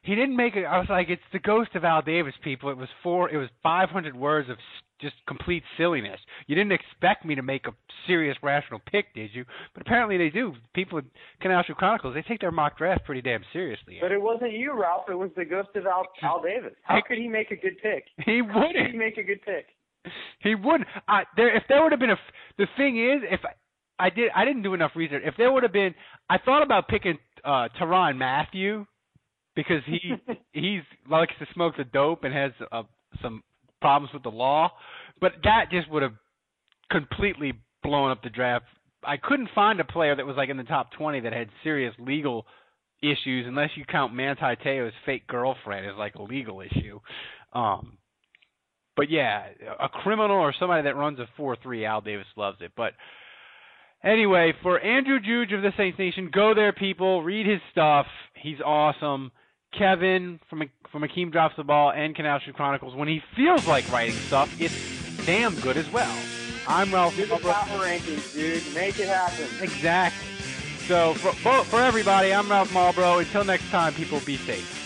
He 0.06 0.14
didn't 0.14 0.36
make 0.36 0.54
it. 0.54 0.64
I 0.64 0.78
was 0.78 0.86
like, 0.88 1.08
it's 1.08 1.20
the 1.32 1.40
ghost 1.40 1.70
of 1.74 1.84
Al 1.84 2.00
Davis, 2.00 2.34
people. 2.44 2.70
It 2.70 2.76
was 2.76 2.88
four. 3.02 3.28
It 3.28 3.38
was 3.38 3.48
500 3.64 4.14
words 4.14 4.48
of 4.48 4.56
just 5.00 5.16
complete 5.26 5.64
silliness. 5.76 6.20
You 6.46 6.54
didn't 6.54 6.70
expect 6.70 7.24
me 7.24 7.34
to 7.34 7.42
make 7.42 7.66
a 7.66 7.72
serious, 8.06 8.36
rational 8.40 8.80
pick, 8.86 9.12
did 9.16 9.30
you? 9.34 9.44
But 9.74 9.82
apparently 9.82 10.16
they 10.16 10.30
do. 10.30 10.54
People 10.74 10.98
in 10.98 11.06
Canal 11.40 11.64
Street 11.64 11.78
Chronicles, 11.78 12.14
they 12.14 12.22
take 12.22 12.40
their 12.40 12.52
mock 12.52 12.78
draft 12.78 13.04
pretty 13.04 13.20
damn 13.20 13.42
seriously. 13.52 13.98
But 14.00 14.12
it 14.12 14.22
wasn't 14.22 14.52
you, 14.52 14.80
Ralph. 14.80 15.06
It 15.10 15.14
was 15.14 15.30
the 15.36 15.44
ghost 15.44 15.70
of 15.74 15.86
Al, 15.86 16.04
Al 16.22 16.40
Davis. 16.40 16.74
How 16.84 17.00
could 17.06 17.18
he 17.18 17.26
make 17.26 17.50
a 17.50 17.56
good 17.56 17.76
pick? 17.82 18.04
he 18.24 18.42
How 18.48 18.62
could 18.72 18.92
he 18.92 18.96
make 18.96 19.18
a 19.18 19.24
good 19.24 19.42
pick? 19.42 19.66
He 20.38 20.54
wouldn't. 20.54 20.88
I, 21.08 21.24
there, 21.36 21.54
if 21.56 21.64
there 21.68 21.82
would 21.82 21.90
have 21.90 22.00
been 22.00 22.10
a. 22.10 22.18
The 22.58 22.68
thing 22.76 22.96
is, 22.96 23.22
if 23.28 23.40
I, 23.44 24.06
I 24.06 24.10
did, 24.10 24.30
I 24.36 24.44
didn't 24.44 24.62
do 24.62 24.72
enough 24.72 24.92
research. 24.94 25.22
If 25.26 25.34
there 25.36 25.50
would 25.50 25.64
have 25.64 25.72
been, 25.72 25.96
I 26.30 26.38
thought 26.38 26.62
about 26.62 26.86
picking 26.86 27.18
uh 27.44 27.68
Tyrann 27.80 28.16
Mathieu 28.16 28.86
because 29.56 29.82
he 29.86 30.12
he's 30.52 30.82
likes 31.10 31.32
to 31.40 31.46
smoke 31.54 31.74
the 31.76 31.84
dope 31.84 32.22
and 32.22 32.32
has 32.32 32.52
uh, 32.70 32.82
some 33.20 33.42
problems 33.80 34.12
with 34.12 34.22
the 34.22 34.30
law, 34.30 34.70
but 35.20 35.32
that 35.42 35.66
just 35.72 35.90
would 35.90 36.02
have 36.02 36.14
completely 36.90 37.54
blown 37.82 38.10
up 38.10 38.22
the 38.22 38.30
draft. 38.30 38.66
I 39.04 39.16
couldn't 39.16 39.48
find 39.54 39.80
a 39.80 39.84
player 39.84 40.14
that 40.14 40.26
was 40.26 40.36
like 40.36 40.48
in 40.48 40.56
the 40.56 40.64
top 40.64 40.92
20 40.92 41.20
that 41.20 41.32
had 41.32 41.48
serious 41.64 41.94
legal 41.98 42.46
issues 43.02 43.46
unless 43.46 43.70
you 43.76 43.84
count 43.84 44.14
Manti 44.14 44.56
Te'o's 44.62 44.92
fake 45.04 45.26
girlfriend 45.26 45.86
as 45.86 45.92
like 45.98 46.14
a 46.14 46.22
legal 46.22 46.60
issue. 46.60 47.00
Um 47.52 47.98
but 48.96 49.10
yeah, 49.10 49.44
a 49.78 49.90
criminal 49.90 50.38
or 50.38 50.54
somebody 50.58 50.84
that 50.84 50.96
runs 50.96 51.18
a 51.18 51.28
4-3, 51.38 51.86
Al 51.86 52.00
Davis 52.00 52.26
loves 52.34 52.56
it. 52.62 52.72
But 52.74 52.94
anyway, 54.02 54.54
for 54.62 54.80
Andrew 54.80 55.20
Juge 55.20 55.52
of 55.52 55.60
the 55.60 55.72
Saints 55.76 55.98
Nation, 55.98 56.30
go 56.32 56.54
there, 56.54 56.72
people. 56.72 57.22
Read 57.22 57.46
his 57.46 57.60
stuff. 57.70 58.06
He's 58.42 58.58
awesome. 58.64 59.32
Kevin 59.78 60.40
from 60.48 60.62
from 60.90 61.02
Akeem 61.02 61.30
Drops 61.30 61.56
the 61.56 61.64
Ball 61.64 61.92
and 61.92 62.14
Canal 62.14 62.40
Street 62.40 62.56
Chronicles, 62.56 62.94
when 62.94 63.08
he 63.08 63.22
feels 63.34 63.66
like 63.66 63.90
writing 63.92 64.14
stuff, 64.14 64.54
it's 64.60 65.26
damn 65.26 65.54
good 65.60 65.76
as 65.76 65.90
well. 65.90 66.16
I'm 66.68 66.92
Ralph. 66.92 67.16
Do 67.16 67.26
the 67.26 67.36
power 67.36 67.84
rankings, 67.84 68.34
dude. 68.34 68.62
Make 68.74 68.98
it 68.98 69.08
happen. 69.08 69.46
Exactly. 69.60 70.28
So 70.86 71.14
for, 71.14 71.32
for 71.32 71.64
for 71.64 71.80
everybody, 71.80 72.32
I'm 72.32 72.48
Ralph 72.48 72.72
Marlboro. 72.72 73.18
Until 73.18 73.44
next 73.44 73.68
time, 73.70 73.92
people 73.94 74.20
be 74.24 74.36
safe. 74.36 74.85